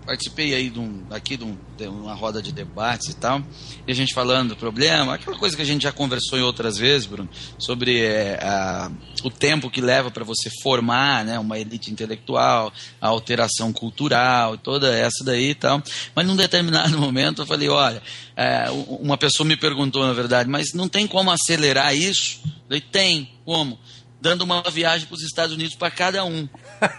participei 0.04 0.54
aí 0.54 0.70
de 0.70 0.78
um, 0.78 1.02
aqui 1.10 1.36
de, 1.36 1.44
um, 1.44 1.56
de, 1.76 1.86
uma 1.86 2.14
roda 2.14 2.42
de 2.42 2.52
debates 2.52 3.08
e 3.08 3.14
tal, 3.14 3.42
e 3.86 3.92
a 3.92 3.94
gente 3.94 4.14
falando 4.14 4.50
do 4.50 4.56
problema, 4.56 5.14
aquela 5.14 5.36
coisa 5.38 5.56
que 5.56 5.62
a 5.62 5.64
gente 5.64 5.82
já 5.82 5.92
conversou 5.92 6.38
em 6.38 6.42
outras 6.42 6.76
vezes, 6.76 7.06
Bruno, 7.06 7.28
sobre 7.58 8.00
é, 8.00 8.38
a, 8.42 8.90
o 9.22 9.30
tempo 9.30 9.70
que 9.70 9.80
leva 9.80 10.10
para 10.10 10.24
você 10.24 10.50
formar 10.62 11.24
né, 11.24 11.38
uma 11.38 11.58
elite 11.58 11.90
intelectual, 11.90 12.72
a 13.00 13.08
alteração 13.08 13.72
cultural, 13.72 14.58
toda 14.58 14.94
essa 14.94 15.24
daí 15.24 15.50
e 15.50 15.54
tal. 15.54 15.82
Mas 16.14 16.26
num 16.26 16.36
determinado 16.36 16.96
momento 17.00 17.42
eu 17.42 17.46
falei, 17.46 17.68
olha, 17.68 18.02
é, 18.36 18.66
uma 19.00 19.16
pessoa 19.16 19.46
me 19.46 19.56
perguntou, 19.56 20.06
na 20.06 20.12
verdade, 20.12 20.48
mas 20.48 20.72
não 20.72 20.88
tem 20.88 21.06
como 21.06 21.30
acelerar 21.30 21.94
isso? 21.96 22.40
Eu 22.44 22.50
falei, 22.68 22.80
tem, 22.80 23.30
como? 23.44 23.78
Dando 24.20 24.42
uma 24.42 24.62
viagem 24.62 25.06
para 25.06 25.14
os 25.14 25.22
Estados 25.22 25.54
Unidos 25.54 25.74
para 25.74 25.90
cada 25.90 26.24
um. 26.24 26.48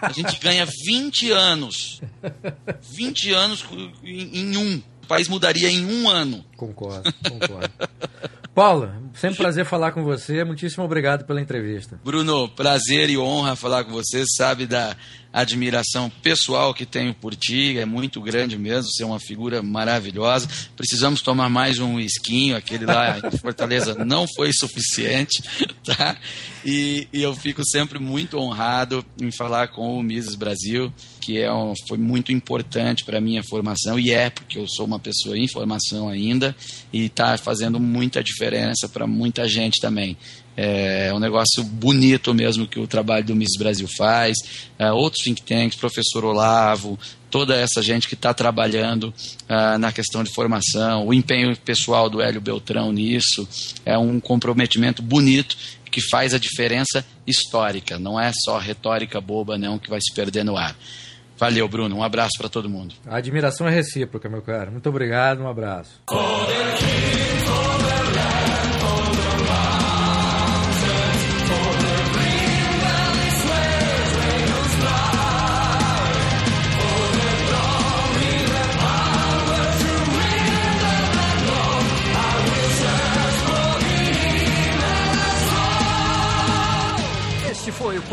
A 0.02 0.12
gente 0.12 0.38
ganha 0.40 0.66
20 0.66 1.30
anos. 1.32 2.00
20 2.80 3.32
anos 3.32 3.64
em, 4.02 4.38
em 4.38 4.56
um. 4.56 4.82
O 5.02 5.06
país 5.06 5.28
mudaria 5.28 5.70
em 5.70 5.84
um 5.86 6.08
ano. 6.08 6.44
Concordo, 6.56 7.12
concordo. 7.28 7.70
Paula, 8.54 9.00
sempre 9.16 9.38
prazer 9.38 9.64
falar 9.64 9.92
com 9.92 10.04
você. 10.04 10.44
Muitíssimo 10.44 10.84
obrigado 10.84 11.24
pela 11.24 11.40
entrevista. 11.40 11.98
Bruno, 12.04 12.48
prazer 12.48 13.10
e 13.10 13.18
honra 13.18 13.56
falar 13.56 13.84
com 13.84 13.92
você. 13.92 14.24
Sabe 14.36 14.66
da 14.66 14.96
admiração 15.32 16.08
pessoal 16.22 16.72
que 16.72 16.86
tenho 16.86 17.12
por 17.12 17.34
ti, 17.34 17.78
é 17.78 17.84
muito 17.84 18.20
grande 18.22 18.56
mesmo. 18.56 18.90
Você 18.90 19.02
é 19.02 19.06
uma 19.06 19.20
figura 19.20 19.62
maravilhosa. 19.62 20.48
Precisamos 20.74 21.20
tomar 21.20 21.50
mais 21.50 21.78
um 21.78 22.00
esquinho, 22.00 22.56
aquele 22.56 22.86
lá 22.86 23.18
em 23.18 23.30
Fortaleza 23.36 23.94
não 24.04 24.26
foi 24.26 24.50
suficiente, 24.52 25.42
tá? 25.84 26.16
E, 26.64 27.06
e 27.12 27.22
eu 27.22 27.34
fico 27.34 27.62
sempre 27.66 27.98
muito 27.98 28.38
honrado 28.38 29.04
em 29.20 29.30
falar 29.30 29.68
com 29.68 29.98
o 29.98 30.02
Mises 30.02 30.34
Brasil 30.34 30.92
que 31.26 31.40
é 31.42 31.52
um, 31.52 31.72
foi 31.88 31.98
muito 31.98 32.30
importante 32.30 33.04
para 33.04 33.18
a 33.18 33.20
minha 33.20 33.42
formação, 33.42 33.98
e 33.98 34.12
é, 34.12 34.30
porque 34.30 34.60
eu 34.60 34.68
sou 34.68 34.86
uma 34.86 35.00
pessoa 35.00 35.36
em 35.36 35.48
formação 35.48 36.08
ainda, 36.08 36.54
e 36.92 37.06
está 37.06 37.36
fazendo 37.36 37.80
muita 37.80 38.22
diferença 38.22 38.88
para 38.88 39.05
muita 39.06 39.48
gente 39.48 39.80
também. 39.80 40.16
É 40.56 41.12
um 41.12 41.18
negócio 41.18 41.62
bonito 41.62 42.32
mesmo 42.32 42.66
que 42.66 42.80
o 42.80 42.86
trabalho 42.86 43.24
do 43.26 43.36
Miss 43.36 43.58
Brasil 43.58 43.86
faz, 43.98 44.38
é, 44.78 44.90
outros 44.90 45.22
think 45.22 45.42
tanks, 45.42 45.78
professor 45.78 46.24
Olavo, 46.24 46.98
toda 47.30 47.54
essa 47.54 47.82
gente 47.82 48.08
que 48.08 48.14
está 48.14 48.32
trabalhando 48.32 49.12
uh, 49.50 49.76
na 49.78 49.92
questão 49.92 50.24
de 50.24 50.32
formação, 50.32 51.06
o 51.06 51.12
empenho 51.12 51.54
pessoal 51.58 52.08
do 52.08 52.22
Hélio 52.22 52.40
Beltrão 52.40 52.90
nisso, 52.90 53.46
é 53.84 53.98
um 53.98 54.18
comprometimento 54.18 55.02
bonito 55.02 55.54
que 55.90 56.00
faz 56.00 56.32
a 56.32 56.38
diferença 56.38 57.04
histórica, 57.26 57.98
não 57.98 58.18
é 58.18 58.32
só 58.32 58.56
retórica 58.56 59.20
boba 59.20 59.58
não 59.58 59.78
que 59.78 59.90
vai 59.90 60.00
se 60.00 60.14
perder 60.14 60.44
no 60.44 60.56
ar. 60.56 60.74
Valeu, 61.38 61.68
Bruno. 61.68 61.96
Um 61.96 62.02
abraço 62.02 62.32
para 62.38 62.48
todo 62.48 62.68
mundo. 62.68 62.94
A 63.06 63.18
admiração 63.18 63.68
é 63.68 63.70
recíproca, 63.70 64.26
meu 64.28 64.40
caro. 64.40 64.72
Muito 64.72 64.88
obrigado, 64.88 65.42
um 65.42 65.48
abraço. 65.48 66.00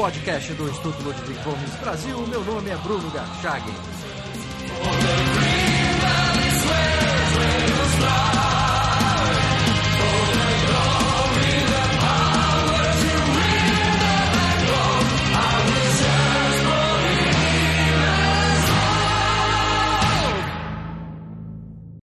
podcast 0.04 0.54
do 0.56 0.70
Instituto 0.70 1.02
Ludwig 1.02 1.42
Gomes 1.46 1.76
Brasil. 1.80 2.28
Meu 2.28 2.44
nome 2.44 2.70
é 2.70 2.76
Bruno 2.76 3.10
Garchagen. 3.12 3.74